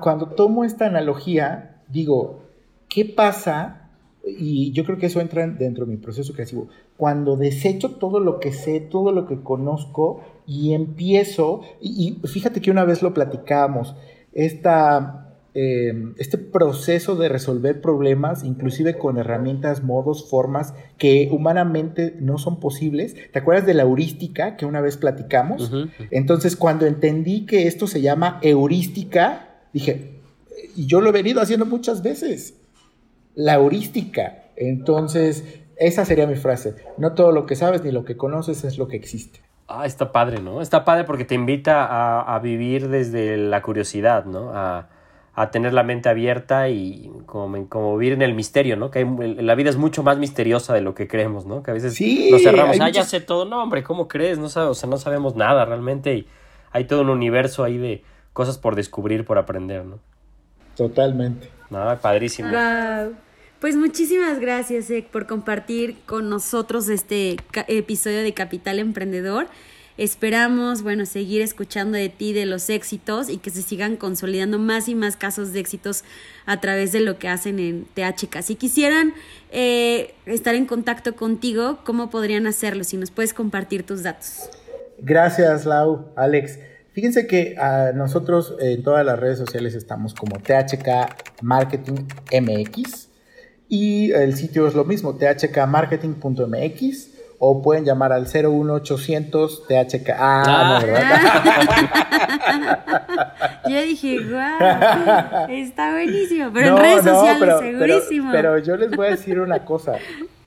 cuando 0.00 0.28
tomo 0.28 0.64
esta 0.64 0.86
analogía, 0.86 1.82
digo, 1.88 2.42
¿qué 2.88 3.04
pasa? 3.04 3.90
Y 4.24 4.72
yo 4.72 4.84
creo 4.84 4.98
que 4.98 5.06
eso 5.06 5.20
entra 5.20 5.46
dentro 5.46 5.86
de 5.86 5.92
mi 5.92 5.96
proceso 5.96 6.32
creativo. 6.32 6.68
Cuando 6.96 7.36
desecho 7.36 7.92
todo 7.96 8.20
lo 8.20 8.40
que 8.40 8.52
sé, 8.52 8.80
todo 8.80 9.12
lo 9.12 9.26
que 9.26 9.42
conozco 9.42 10.20
y 10.46 10.74
empiezo, 10.74 11.62
y, 11.80 12.18
y 12.22 12.28
fíjate 12.28 12.60
que 12.60 12.70
una 12.70 12.84
vez 12.84 13.02
lo 13.02 13.14
platicamos, 13.14 13.94
esta 14.32 15.28
eh, 15.60 15.92
este 16.18 16.38
proceso 16.38 17.16
de 17.16 17.28
resolver 17.28 17.80
problemas, 17.80 18.44
inclusive 18.44 18.96
con 18.96 19.18
herramientas, 19.18 19.82
modos, 19.82 20.30
formas 20.30 20.74
que 20.98 21.28
humanamente 21.32 22.14
no 22.20 22.38
son 22.38 22.60
posibles. 22.60 23.16
¿Te 23.32 23.40
acuerdas 23.40 23.66
de 23.66 23.74
la 23.74 23.82
heurística 23.82 24.56
que 24.56 24.66
una 24.66 24.80
vez 24.80 24.96
platicamos? 24.98 25.72
Entonces, 26.12 26.54
cuando 26.54 26.86
entendí 26.86 27.44
que 27.44 27.66
esto 27.66 27.88
se 27.88 28.02
llama 28.02 28.38
heurística, 28.42 29.47
dije, 29.72 30.20
y 30.76 30.86
yo 30.86 31.00
lo 31.00 31.10
he 31.10 31.12
venido 31.12 31.40
haciendo 31.40 31.66
muchas 31.66 32.02
veces, 32.02 32.60
la 33.34 33.54
heurística. 33.54 34.44
Entonces, 34.56 35.60
esa 35.76 36.04
sería 36.04 36.26
mi 36.26 36.36
frase. 36.36 36.74
No 36.96 37.14
todo 37.14 37.32
lo 37.32 37.46
que 37.46 37.56
sabes 37.56 37.82
ni 37.84 37.92
lo 37.92 38.04
que 38.04 38.16
conoces 38.16 38.64
es 38.64 38.78
lo 38.78 38.88
que 38.88 38.96
existe. 38.96 39.40
Ah, 39.68 39.86
está 39.86 40.12
padre, 40.12 40.40
¿no? 40.40 40.62
Está 40.62 40.84
padre 40.84 41.04
porque 41.04 41.24
te 41.24 41.34
invita 41.34 41.84
a, 41.84 42.34
a 42.34 42.38
vivir 42.38 42.88
desde 42.88 43.36
la 43.36 43.62
curiosidad, 43.62 44.24
¿no? 44.24 44.50
A, 44.54 44.88
a 45.38 45.52
tener 45.52 45.72
la 45.72 45.84
mente 45.84 46.08
abierta 46.08 46.68
y 46.68 47.12
como, 47.26 47.68
como 47.68 47.96
vivir 47.96 48.12
en 48.12 48.22
el 48.22 48.34
misterio, 48.34 48.76
¿no? 48.76 48.90
Que 48.90 49.06
la 49.38 49.54
vida 49.54 49.70
es 49.70 49.76
mucho 49.76 50.02
más 50.02 50.18
misteriosa 50.18 50.74
de 50.74 50.80
lo 50.80 50.96
que 50.96 51.06
creemos, 51.06 51.46
¿no? 51.46 51.62
Que 51.62 51.70
a 51.70 51.74
veces 51.74 51.96
nos 52.30 52.42
cerramos, 52.42 52.80
ah, 52.80 52.88
ya 52.88 53.04
sé 53.04 53.20
todo, 53.20 53.44
no, 53.44 53.62
hombre, 53.62 53.84
¿cómo 53.84 54.08
crees? 54.08 54.38
No, 54.38 54.46
o 54.46 54.74
sea, 54.74 54.90
no 54.90 54.96
sabemos 54.96 55.36
nada 55.36 55.64
realmente 55.64 56.12
y 56.12 56.26
hay 56.72 56.86
todo 56.86 57.02
un 57.02 57.10
universo 57.10 57.62
ahí 57.62 57.78
de 57.78 58.02
cosas 58.38 58.56
por 58.56 58.76
descubrir, 58.76 59.24
por 59.24 59.36
aprender, 59.36 59.84
¿no? 59.84 59.98
Totalmente. 60.76 61.50
No, 61.70 61.98
padrísimo. 62.00 62.48
Pues 63.58 63.74
muchísimas 63.74 64.38
gracias, 64.38 64.88
Ek, 64.90 65.08
por 65.08 65.26
compartir 65.26 65.96
con 66.06 66.30
nosotros 66.30 66.88
este 66.88 67.36
episodio 67.66 68.22
de 68.22 68.32
Capital 68.34 68.78
Emprendedor. 68.78 69.48
Esperamos, 69.96 70.84
bueno, 70.84 71.04
seguir 71.04 71.42
escuchando 71.42 71.98
de 71.98 72.10
ti, 72.10 72.32
de 72.32 72.46
los 72.46 72.70
éxitos 72.70 73.28
y 73.28 73.38
que 73.38 73.50
se 73.50 73.60
sigan 73.60 73.96
consolidando 73.96 74.60
más 74.60 74.88
y 74.88 74.94
más 74.94 75.16
casos 75.16 75.52
de 75.52 75.58
éxitos 75.58 76.04
a 76.46 76.60
través 76.60 76.92
de 76.92 77.00
lo 77.00 77.18
que 77.18 77.26
hacen 77.26 77.58
en 77.58 77.86
THK. 77.86 78.42
Si 78.42 78.54
quisieran 78.54 79.14
eh, 79.50 80.14
estar 80.26 80.54
en 80.54 80.66
contacto 80.66 81.16
contigo, 81.16 81.80
¿cómo 81.82 82.08
podrían 82.08 82.46
hacerlo? 82.46 82.84
Si 82.84 82.96
nos 82.98 83.10
puedes 83.10 83.34
compartir 83.34 83.82
tus 83.82 84.04
datos. 84.04 84.48
Gracias, 85.00 85.66
Lau, 85.66 86.12
Alex. 86.14 86.60
Fíjense 86.98 87.28
que 87.28 87.54
a 87.56 87.92
nosotros 87.92 88.56
en 88.58 88.82
todas 88.82 89.06
las 89.06 89.16
redes 89.20 89.38
sociales 89.38 89.76
estamos 89.76 90.14
como 90.14 90.40
THK 90.40 91.42
Marketing 91.42 92.08
MX 92.32 93.08
y 93.68 94.10
el 94.10 94.34
sitio 94.34 94.66
es 94.66 94.74
lo 94.74 94.84
mismo, 94.84 95.16
thkmarketing.mx 95.16 97.10
o 97.38 97.62
pueden 97.62 97.84
llamar 97.84 98.12
al 98.12 98.22
01800 98.26 99.68
THK. 99.68 100.10
Ah, 100.18 100.80
no, 100.80 100.86
¿verdad? 100.88 101.12
yo 103.70 103.80
dije, 103.80 104.18
guau, 104.18 105.50
está 105.50 105.92
buenísimo, 105.92 106.50
pero 106.52 106.66
en 106.66 106.82
redes 106.82 107.04
sociales 107.04 107.54
segurísimo. 107.60 108.32
Pero, 108.32 108.58
yo 108.58 108.76
les 108.76 108.90
voy 108.90 109.06
a 109.06 109.10
decir 109.10 109.38
una 109.38 109.64
cosa. 109.64 109.92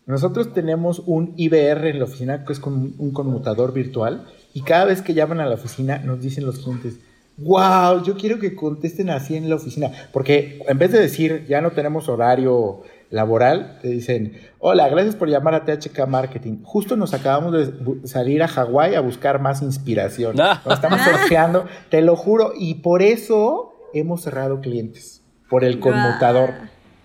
Nosotros 0.06 0.54
tenemos 0.54 1.02
un 1.06 1.34
IBR 1.38 1.88
en 1.88 2.00
la 2.00 2.04
oficina 2.04 2.44
que 2.44 2.52
es 2.52 2.60
con 2.60 2.94
un 2.98 3.14
conmutador 3.14 3.72
virtual 3.72 4.28
y 4.54 4.62
cada 4.62 4.86
vez 4.86 5.02
que 5.02 5.14
llaman 5.14 5.40
a 5.40 5.46
la 5.46 5.56
oficina 5.56 6.00
nos 6.00 6.22
dicen 6.22 6.46
los 6.46 6.60
clientes, 6.60 7.00
wow, 7.38 8.04
yo 8.04 8.16
quiero 8.18 8.40
que 8.40 8.56
contesten 8.56 9.10
así 9.10 9.36
en 9.36 9.50
la 9.50 9.56
oficina, 9.56 9.92
porque 10.12 10.60
en 10.68 10.78
vez 10.78 10.92
de 10.92 11.00
decir 11.00 11.46
ya 11.48 11.62
no 11.62 11.72
tenemos 11.72 12.10
horario 12.10 12.84
laboral, 13.10 13.78
te 13.82 13.90
dicen, 13.90 14.38
hola, 14.60 14.88
gracias 14.90 15.16
por 15.16 15.30
llamar 15.30 15.54
a 15.54 15.66
THK 15.66 16.08
Marketing. 16.08 16.64
Justo 16.64 16.96
nos 16.96 17.14
acabamos 17.14 17.52
de 17.52 18.08
salir 18.08 18.42
a 18.42 18.48
Hawái 18.48 18.96
a 18.96 19.02
buscar 19.02 19.42
más 19.42 19.62
inspiración. 19.62 20.36
Nos 20.38 20.74
estamos 20.74 21.02
surfeando, 21.02 21.66
te 21.90 22.02
lo 22.02 22.16
juro, 22.16 22.54
y 22.58 22.76
por 22.76 23.02
eso 23.02 23.74
hemos 23.94 24.22
cerrado 24.22 24.62
clientes, 24.62 25.22
por 25.50 25.64
el 25.64 25.80
conmutador. 25.80 26.54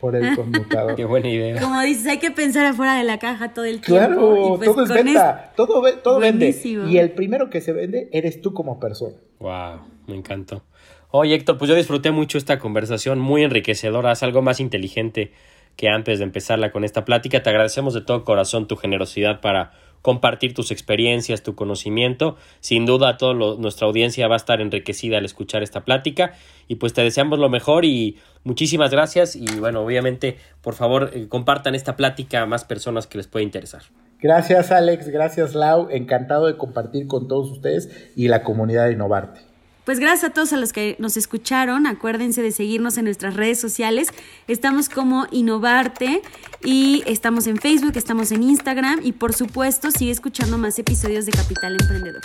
Por 0.07 0.15
el 0.15 0.37
conmutador. 0.37 0.95
Qué 0.97 1.05
buena 1.05 1.29
idea. 1.29 1.61
Como 1.61 1.81
dices, 1.81 2.07
hay 2.07 2.19
que 2.19 2.31
pensar 2.31 2.65
afuera 2.65 2.97
de 2.97 3.03
la 3.03 3.19
caja 3.19 3.53
todo 3.53 3.65
el 3.65 3.81
tiempo. 3.81 4.07
Claro, 4.07 4.55
pues 4.57 4.71
todo 4.71 4.85
es 4.85 5.05
venta, 5.05 5.53
todo, 5.57 5.83
todo 5.99 6.21
vende. 6.21 6.55
Y 6.65 6.99
el 6.99 7.11
primero 7.11 7.51
que 7.51 7.61
se 7.61 7.73
vende 7.73 8.09
eres 8.13 8.41
tú 8.41 8.55
como 8.55 8.79
persona. 8.79 9.17
Wow, 9.41 9.81
me 10.07 10.15
encantó. 10.15 10.63
Oye, 11.11 11.35
Héctor, 11.35 11.59
pues 11.59 11.69
yo 11.69 11.75
disfruté 11.75 12.13
mucho 12.13 12.39
esta 12.39 12.61
conversación, 12.61 13.19
muy 13.19 13.43
enriquecedora, 13.43 14.13
es 14.13 14.23
algo 14.23 14.43
más 14.43 14.61
inteligente 14.61 15.33
que 15.75 15.89
antes 15.89 16.21
de 16.21 16.25
empezarla 16.25 16.71
con 16.71 16.85
esta 16.85 17.05
plática. 17.05 17.43
Te 17.43 17.51
agradecemos 17.51 17.93
de 17.93 18.03
todo 18.03 18.23
corazón 18.23 18.69
tu 18.69 18.77
generosidad 18.77 19.41
para 19.41 19.73
compartir 20.07 20.55
tus 20.55 20.71
experiencias, 20.71 21.43
tu 21.43 21.57
conocimiento. 21.57 22.37
Sin 22.61 22.87
duda, 22.87 23.17
toda 23.17 23.35
nuestra 23.35 23.89
audiencia 23.89 24.29
va 24.29 24.35
a 24.35 24.37
estar 24.37 24.61
enriquecida 24.61 25.19
al 25.19 25.25
escuchar 25.25 25.65
esta 25.65 25.85
plática. 25.85 26.35
Y 26.69 26.77
pues 26.77 26.93
te 26.93 27.03
deseamos 27.03 27.41
lo 27.41 27.49
mejor 27.49 27.85
y 27.85 28.17
muchísimas 28.45 28.93
gracias. 28.93 29.35
Y 29.35 29.45
bueno, 29.59 29.81
obviamente, 29.81 30.37
por 30.61 30.75
favor, 30.75 31.11
eh, 31.13 31.27
compartan 31.29 31.75
esta 31.75 31.97
plática 31.97 32.43
a 32.43 32.47
más 32.47 32.65
personas 32.65 33.09
que 33.09 33.19
les 33.19 33.27
pueda 33.27 33.43
interesar. 33.43 33.83
Gracias, 34.21 34.71
Alex. 34.71 35.09
Gracias, 35.09 35.57
Lau. 35.57 35.89
Encantado 35.91 36.47
de 36.47 36.57
compartir 36.57 37.09
con 37.09 37.27
todos 37.27 37.51
ustedes 37.51 38.13
y 38.15 38.29
la 38.29 38.45
comunidad 38.45 38.87
de 38.87 38.93
Innovarte. 38.93 39.41
Pues 39.87 40.01
gracias 40.01 40.31
a 40.31 40.35
todos 40.35 40.53
a 40.53 40.57
los 40.57 40.73
que 40.73 40.97
nos 40.99 41.17
escucharon. 41.17 41.87
Acuérdense 41.87 42.43
de 42.43 42.51
seguirnos 42.51 42.99
en 42.99 43.05
nuestras 43.05 43.35
redes 43.35 43.61
sociales. 43.61 44.09
Estamos 44.49 44.89
como 44.89 45.29
Innovarte 45.31 46.23
y 46.65 47.05
estamos 47.07 47.47
en 47.47 47.57
Facebook, 47.57 47.93
estamos 47.95 48.33
en 48.33 48.43
Instagram 48.43 48.99
y 49.05 49.13
por 49.13 49.33
supuesto 49.33 49.93
sigue 49.93 50.11
escuchando 50.11 50.59
más 50.59 50.77
episodios 50.81 51.25
de 51.25 51.33
Capital 51.33 51.77
Emprendedor. 51.81 52.21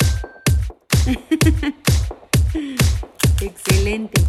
Excelente. 3.42 4.22